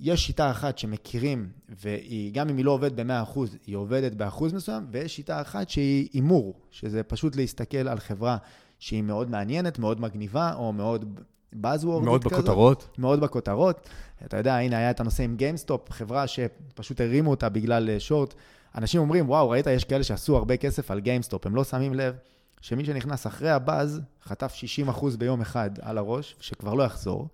יש 0.00 0.26
שיטה 0.26 0.50
אחת 0.50 0.78
שמכירים, 0.78 1.48
וגם 1.68 2.48
אם 2.48 2.56
היא 2.56 2.64
לא 2.64 2.70
עובדת 2.70 2.92
ב-100%, 2.92 3.38
היא 3.66 3.76
עובדת 3.76 4.12
באחוז 4.14 4.52
מסוים, 4.52 4.86
ויש 4.90 5.16
שיטה 5.16 5.40
אחת 5.40 5.68
שהיא 5.68 6.08
הימור, 6.12 6.54
שזה 6.70 7.02
פשוט 7.02 7.36
להסתכל 7.36 7.88
על 7.88 7.98
חברה 7.98 8.36
שהיא 8.78 9.02
מאוד 9.02 9.30
מעניינת, 9.30 9.78
מאוד 9.78 10.00
מגניבה, 10.00 10.54
או 10.54 10.72
מאוד 10.72 11.20
buzzword 11.54 12.04
מאוד 12.04 12.24
כזאת, 12.24 12.32
בכותרות. 12.32 12.88
מאוד 12.98 13.20
בכותרות. 13.20 13.88
אתה 14.24 14.36
יודע, 14.36 14.56
הנה, 14.56 14.78
היה 14.78 14.90
את 14.90 15.00
הנושא 15.00 15.22
עם 15.22 15.36
GameStop, 15.38 15.92
חברה 15.92 16.26
שפשוט 16.26 17.00
הרימו 17.00 17.30
אותה 17.30 17.48
בגלל 17.48 17.98
שורט. 17.98 18.34
אה, 18.34 18.38
אנשים 18.74 19.00
אומרים, 19.00 19.28
וואו, 19.28 19.50
ראית, 19.50 19.66
יש 19.66 19.84
כאלה 19.84 20.04
שעשו 20.04 20.36
הרבה 20.36 20.56
כסף 20.56 20.90
על 20.90 20.98
GameStop, 20.98 21.38
הם 21.44 21.54
לא 21.54 21.64
שמים 21.64 21.94
לב 21.94 22.14
שמי 22.60 22.84
שנכנס 22.84 23.26
אחרי 23.26 23.50
הבאז, 23.50 24.00
חטף 24.24 24.54
60% 24.88 25.16
ביום 25.18 25.40
אחד 25.40 25.70
על 25.80 25.98
הראש, 25.98 26.36
שכבר 26.40 26.74
לא 26.74 26.82
יחזור. 26.82 27.28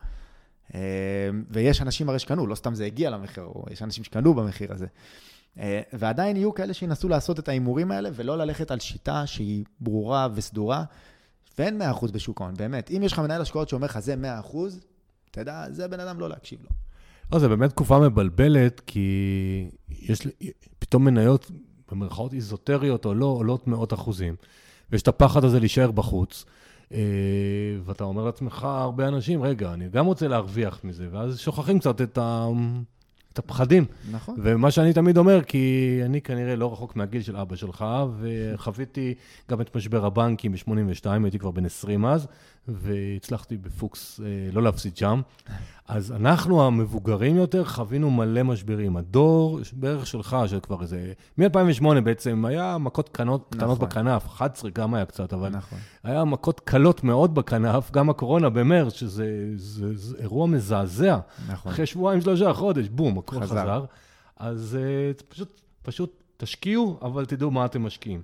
אה, 0.74 0.80
ויש 1.50 1.82
אנשים 1.82 2.08
הרי 2.08 2.18
שקנו, 2.18 2.46
לא 2.46 2.54
סתם 2.54 2.74
זה 2.74 2.84
הגיע 2.84 3.10
למחיר, 3.10 3.44
או 3.44 3.64
יש 3.70 3.82
אנשים 3.82 4.04
שקנו 4.04 4.34
במחיר 4.34 4.72
הזה. 4.72 4.86
אה, 5.58 5.80
ועדיין 5.92 6.36
יהיו 6.36 6.54
כאלה 6.54 6.74
שינסו 6.74 7.08
לעשות 7.08 7.38
את 7.38 7.48
ההימורים 7.48 7.90
האלה, 7.90 8.10
ולא 8.14 8.38
ללכת 8.38 8.70
על 8.70 8.80
שיטה 8.80 9.26
שהיא 9.26 9.64
ברורה 9.80 10.28
וסדורה, 10.34 10.84
ואין 11.58 11.82
100% 11.82 12.12
בשוק 12.12 12.40
ההון, 12.40 12.54
באמת. 12.54 12.90
אם 12.90 13.02
יש 13.02 13.12
לך 13.12 13.18
מנהל 13.18 13.40
השקעות 13.40 13.68
שאומר 13.68 13.86
לך 13.86 13.98
זה 13.98 14.14
100%, 14.14 14.56
אתה 15.30 15.40
יודע, 15.40 15.64
זה 15.70 15.88
בן 15.88 16.00
אדם 16.00 16.20
לא 16.20 16.28
להקשיב 16.28 16.58
לו. 16.62 16.68
לא, 17.32 17.38
זה 17.38 17.48
באמת 17.48 17.70
תקופה 17.70 17.98
מבלבלת, 17.98 18.80
כי 18.86 19.70
יש 19.90 20.26
פתאום 20.88 21.04
מניות, 21.04 21.50
במרכאות 21.90 22.32
איזוטריות 22.32 23.04
או 23.04 23.14
לא, 23.14 23.26
עולות 23.26 23.66
מאות 23.66 23.92
אחוזים. 23.92 24.34
ויש 24.90 25.02
את 25.02 25.08
הפחד 25.08 25.44
הזה 25.44 25.60
להישאר 25.60 25.90
בחוץ. 25.90 26.44
אה, 26.92 26.98
ואתה 27.84 28.04
אומר 28.04 28.24
לעצמך, 28.24 28.64
הרבה 28.64 29.08
אנשים, 29.08 29.42
רגע, 29.42 29.72
אני 29.72 29.88
גם 29.88 30.06
רוצה 30.06 30.28
להרוויח 30.28 30.80
מזה, 30.84 31.08
ואז 31.12 31.38
שוכחים 31.38 31.78
קצת 31.78 32.00
את, 32.00 32.18
ה... 32.18 32.46
את 33.32 33.38
הפחדים. 33.38 33.84
נכון. 34.10 34.36
ומה 34.42 34.70
שאני 34.70 34.92
תמיד 34.92 35.18
אומר, 35.18 35.42
כי 35.42 36.00
אני 36.04 36.20
כנראה 36.20 36.56
לא 36.56 36.72
רחוק 36.72 36.96
מהגיל 36.96 37.22
של 37.22 37.36
אבא 37.36 37.56
שלך, 37.56 37.84
וחוויתי 38.20 39.14
גם 39.50 39.60
את 39.60 39.76
משבר 39.76 40.06
הבנקים 40.06 40.52
ב-82, 40.52 41.08
הייתי 41.22 41.38
כבר 41.38 41.50
בן 41.50 41.64
20 41.64 42.06
אז, 42.06 42.26
והצלחתי 42.68 43.56
בפוקס 43.56 44.20
אה, 44.20 44.26
לא 44.52 44.62
להפסיד 44.62 44.96
שם. 44.96 45.20
אז 45.88 46.12
אנחנו 46.12 46.66
המבוגרים 46.66 47.36
יותר 47.36 47.64
חווינו 47.64 48.10
מלא 48.10 48.42
משברים. 48.42 48.96
הדור 48.96 49.60
בערך 49.72 50.06
שלך, 50.06 50.36
שכבר 50.46 50.82
איזה... 50.82 51.12
מ-2008 51.38 52.00
בעצם 52.04 52.44
היה 52.44 52.78
מכות 52.78 53.08
קטנות, 53.08 53.40
נכון. 53.40 53.58
קטנות 53.58 53.78
בכנף, 53.78 54.26
11 54.26 54.70
גם 54.70 54.94
היה 54.94 55.04
קצת, 55.04 55.32
אבל 55.32 55.48
נכון. 55.48 55.78
היה 56.04 56.24
מכות 56.24 56.60
קלות 56.60 57.04
מאוד 57.04 57.34
בכנף, 57.34 57.90
גם 57.90 58.10
הקורונה 58.10 58.48
במרץ, 58.50 58.92
שזה 58.92 59.26
זה, 59.56 59.96
זה 59.96 60.16
אירוע 60.18 60.46
מזעזע. 60.46 61.18
נכון. 61.48 61.72
אחרי 61.72 61.86
שבועיים, 61.86 62.20
שלושה 62.20 62.52
חודש, 62.52 62.88
בום, 62.88 63.18
הכל 63.18 63.40
חזר. 63.40 63.46
חזר. 63.46 63.84
אז 64.36 64.78
uh, 65.20 65.22
פשוט, 65.28 65.60
פשוט 65.82 66.22
תשקיעו, 66.36 66.98
אבל 67.02 67.26
תדעו 67.26 67.50
מה 67.50 67.64
אתם 67.64 67.82
משקיעים. 67.82 68.22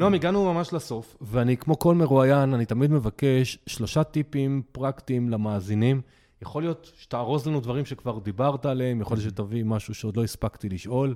נועם, 0.00 0.14
הגענו 0.14 0.52
ממש 0.54 0.72
לסוף, 0.72 1.16
ואני, 1.20 1.56
כמו 1.56 1.78
כל 1.78 1.94
מרואיין, 1.94 2.54
אני 2.54 2.66
תמיד 2.66 2.90
מבקש 2.90 3.58
שלושה 3.66 4.04
טיפים 4.04 4.62
פרקטיים 4.72 5.28
למאזינים. 5.28 6.00
יכול 6.42 6.62
להיות 6.62 6.90
שתארוז 6.96 7.46
לנו 7.46 7.60
דברים 7.60 7.86
שכבר 7.86 8.18
דיברת 8.18 8.66
עליהם, 8.66 9.00
יכול 9.00 9.16
להיות 9.16 9.30
שתביא 9.30 9.64
משהו 9.64 9.94
שעוד 9.94 10.16
לא 10.16 10.24
הספקתי 10.24 10.68
לשאול. 10.68 11.14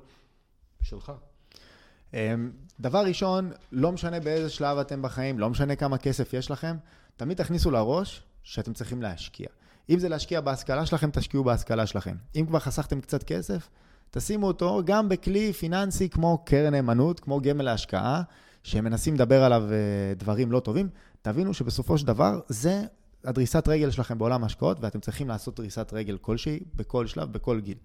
שלך. 0.82 1.12
אמ, 2.14 2.50
דבר 2.80 3.04
ראשון, 3.06 3.50
לא 3.72 3.92
משנה 3.92 4.20
באיזה 4.20 4.50
שלב 4.50 4.78
אתם 4.78 5.02
בחיים, 5.02 5.38
לא 5.38 5.50
משנה 5.50 5.76
כמה 5.76 5.98
כסף 5.98 6.34
יש 6.34 6.50
לכם, 6.50 6.76
תמיד 7.16 7.36
תכניסו 7.36 7.70
לראש 7.70 8.22
שאתם 8.42 8.72
צריכים 8.72 9.02
להשקיע. 9.02 9.48
אם 9.90 9.98
זה 9.98 10.08
להשקיע 10.08 10.40
בהשכלה 10.40 10.86
שלכם, 10.86 11.10
תשקיעו 11.10 11.44
בהשכלה 11.44 11.86
שלכם. 11.86 12.16
אם 12.36 12.46
כבר 12.46 12.58
חסכתם 12.58 13.00
קצת 13.00 13.22
כסף, 13.22 13.68
תשימו 14.10 14.46
אותו 14.46 14.80
גם 14.84 15.08
בכלי 15.08 15.52
פיננסי 15.52 16.08
כמו 16.08 16.38
קרן 16.44 16.74
נאמנות, 16.74 17.20
כמו 17.20 17.40
גמל 17.40 17.64
להשקעה, 17.64 18.22
שמנסים 18.64 19.14
לדבר 19.14 19.44
עליו 19.44 19.62
אה, 19.72 20.14
דברים 20.16 20.52
לא 20.52 20.60
טובים. 20.60 20.88
תבינו 21.22 21.54
שבסופו 21.54 21.98
של 21.98 22.06
דבר 22.06 22.40
זה 22.48 22.82
הדריסת 23.24 23.68
רגל 23.68 23.90
שלכם 23.90 24.18
בעולם 24.18 24.42
ההשקעות, 24.42 24.76
ואתם 24.80 25.00
צריכים 25.00 25.28
לעשות 25.28 25.56
דריסת 25.56 25.90
רגל 25.92 26.16
כלשהי, 26.20 26.60
בכל 26.76 27.06
שלב, 27.06 27.32
בכל 27.32 27.60
גיל. 27.60 27.78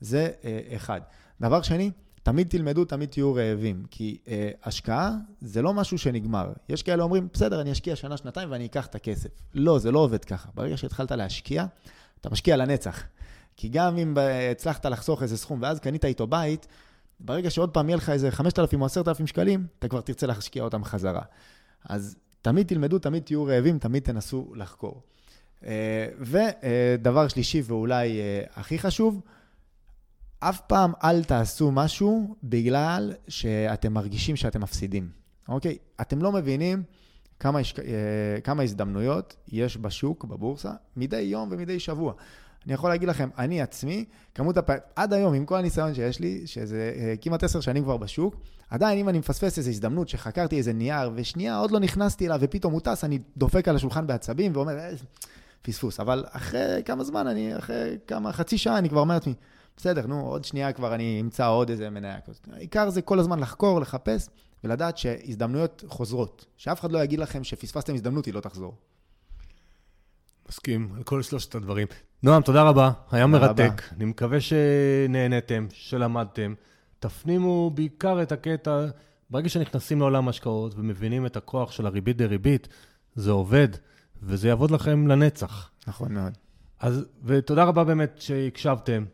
זה 0.00 0.30
אה, 0.44 0.60
אחד. 0.76 1.00
דבר 1.40 1.62
שני, 1.62 1.90
תמיד 2.22 2.48
תלמדו, 2.48 2.84
תמיד 2.84 3.08
תהיו 3.08 3.34
רעבים, 3.34 3.84
כי 3.90 4.18
אה, 4.28 4.50
השקעה 4.64 5.12
זה 5.40 5.62
לא 5.62 5.74
משהו 5.74 5.98
שנגמר. 5.98 6.52
יש 6.68 6.82
כאלה 6.82 7.02
אומרים, 7.02 7.28
בסדר, 7.32 7.60
אני 7.60 7.72
אשקיע 7.72 7.96
שנה, 7.96 8.16
שנתיים 8.16 8.50
ואני 8.50 8.66
אקח 8.66 8.86
את 8.86 8.94
הכסף. 8.94 9.30
לא, 9.54 9.78
זה 9.78 9.90
לא 9.90 9.98
עובד 9.98 10.24
ככה. 10.24 10.48
ברגע 10.54 10.76
שהתחלת 10.76 11.12
להשקיע, 11.12 11.66
אתה 12.20 12.30
משקיע 12.30 12.56
לנצח. 12.56 13.02
כי 13.56 13.68
גם 13.68 13.98
אם 13.98 14.16
הצלחת 14.50 14.86
לחסוך 14.86 15.22
איזה 15.22 15.36
סכום 15.36 15.62
ואז 15.62 15.80
קנית 15.80 16.04
איתו 16.04 16.26
בית, 16.26 16.66
ברגע 17.20 17.50
שעוד 17.50 17.70
פעם 17.70 17.88
יהיה 17.88 17.96
לך 17.96 18.10
איזה 18.10 18.30
5,000 18.30 18.80
או 18.80 18.86
10,000 18.86 19.26
שקלים, 19.26 19.66
אתה 19.78 19.88
כבר 19.88 20.00
תרצה 20.00 20.26
להשקיע 20.26 20.62
אותם 20.62 20.84
חזרה. 20.84 21.22
אז 21.88 22.16
תמיד 22.42 22.66
תלמדו, 22.66 22.98
תמיד 22.98 23.22
תהיו 23.22 23.44
רעבים, 23.44 23.78
תמיד 23.78 24.02
תנסו 24.02 24.52
לחקור. 24.54 25.02
אה, 25.64 26.08
ודבר 26.20 27.28
שלישי 27.28 27.62
ואולי 27.64 28.20
אה, 28.20 28.42
הכי 28.54 28.78
חשוב, 28.78 29.20
אף 30.38 30.60
פעם 30.60 30.92
אל 31.04 31.24
תעשו 31.24 31.70
משהו 31.70 32.36
בגלל 32.42 33.12
שאתם 33.28 33.92
מרגישים 33.92 34.36
שאתם 34.36 34.60
מפסידים, 34.60 35.08
אוקיי? 35.48 35.78
אתם 36.00 36.22
לא 36.22 36.32
מבינים 36.32 36.82
כמה, 37.40 37.60
יש, 37.60 37.74
אה, 37.78 38.40
כמה 38.40 38.62
הזדמנויות 38.62 39.36
יש 39.48 39.76
בשוק, 39.76 40.24
בבורסה, 40.24 40.72
מדי 40.96 41.20
יום 41.20 41.48
ומדי 41.52 41.80
שבוע. 41.80 42.12
אני 42.66 42.74
יכול 42.74 42.90
להגיד 42.90 43.08
לכם, 43.08 43.28
אני 43.38 43.62
עצמי, 43.62 44.04
כמות 44.34 44.56
הפעמים, 44.56 44.82
עד 44.96 45.12
היום, 45.12 45.34
עם 45.34 45.46
כל 45.46 45.56
הניסיון 45.56 45.94
שיש 45.94 46.20
לי, 46.20 46.46
שזה 46.46 46.92
אה, 46.96 47.14
כמעט 47.20 47.44
עשר 47.44 47.60
שנים 47.60 47.84
כבר 47.84 47.96
בשוק, 47.96 48.36
עדיין 48.70 48.98
אם 48.98 49.08
אני 49.08 49.18
מפספס 49.18 49.58
איזו 49.58 49.70
הזדמנות 49.70 50.08
שחקרתי 50.08 50.58
איזה 50.58 50.72
נייר, 50.72 51.10
ושנייה 51.14 51.58
עוד 51.58 51.70
לא 51.70 51.80
נכנסתי 51.80 52.26
אליו 52.26 52.38
ופתאום 52.40 52.72
הוא 52.72 52.80
טס, 52.80 53.04
אני 53.04 53.18
דופק 53.36 53.68
על 53.68 53.76
השולחן 53.76 54.06
בעצבים 54.06 54.52
ואומר, 54.54 54.78
אה, 54.78 54.90
פספוס. 55.62 56.00
אבל 56.00 56.24
אחרי 56.30 56.82
כמה 56.84 57.04
זמן, 57.04 57.26
אני, 57.26 57.58
אחרי 57.58 57.98
כמה, 58.06 58.32
חצי 58.32 58.58
שעה, 58.58 58.78
אני 58.78 58.88
כבר 58.88 59.00
אומר 59.00 59.14
לעצמי, 59.14 59.34
בסדר, 59.76 60.06
נו, 60.06 60.20
עוד 60.20 60.44
שנייה 60.44 60.72
כבר 60.72 60.94
אני 60.94 61.20
אמצא 61.20 61.48
עוד 61.48 61.70
איזה 61.70 61.90
מניה 61.90 62.20
כזאת. 62.20 62.48
העיקר 62.52 62.90
זה 62.90 63.02
כל 63.02 63.18
הזמן 63.18 63.38
לחקור, 63.40 63.80
לחפש, 63.80 64.28
ולדעת 64.64 64.98
שהזדמנויות 64.98 65.84
חוזרות. 65.88 66.46
שאף 66.56 66.80
אחד 66.80 66.92
לא 66.92 67.04
יגיד 67.04 67.18
לכם 67.18 67.44
שפספסתם 67.44 67.94
הזדמנות, 67.94 68.26
היא 68.26 68.34
לא 68.34 68.40
תחזור. 68.40 68.74
מסכים 70.48 70.88
על 70.96 71.02
כל 71.02 71.22
שלושת 71.22 71.54
הדברים. 71.54 71.86
נועם, 72.22 72.42
תודה 72.42 72.62
רבה, 72.62 72.90
היה 73.10 73.26
מרתק. 73.26 73.60
רבה. 73.60 73.96
אני 73.96 74.04
מקווה 74.04 74.38
שנהנתם, 74.40 75.66
שלמדתם. 75.72 76.54
תפנימו 76.98 77.70
בעיקר 77.74 78.22
את 78.22 78.32
הקטע, 78.32 78.86
ברגע 79.30 79.48
שנכנסים 79.48 80.00
לעולם 80.00 80.26
ההשקעות 80.26 80.74
ומבינים 80.76 81.26
את 81.26 81.36
הכוח 81.36 81.72
של 81.72 81.86
הריבית 81.86 82.16
דריבית, 82.16 82.68
זה 83.14 83.30
עובד, 83.30 83.68
וזה 84.22 84.48
יעבוד 84.48 84.70
לכם 84.70 85.06
לנצח. 85.06 85.70
נכון 85.86 86.14
מאוד. 86.14 86.32
אז, 86.80 87.04
ותודה 87.24 87.64
רבה 87.64 87.84
באמת 87.84 88.14
שהקשבתם. 88.18 89.04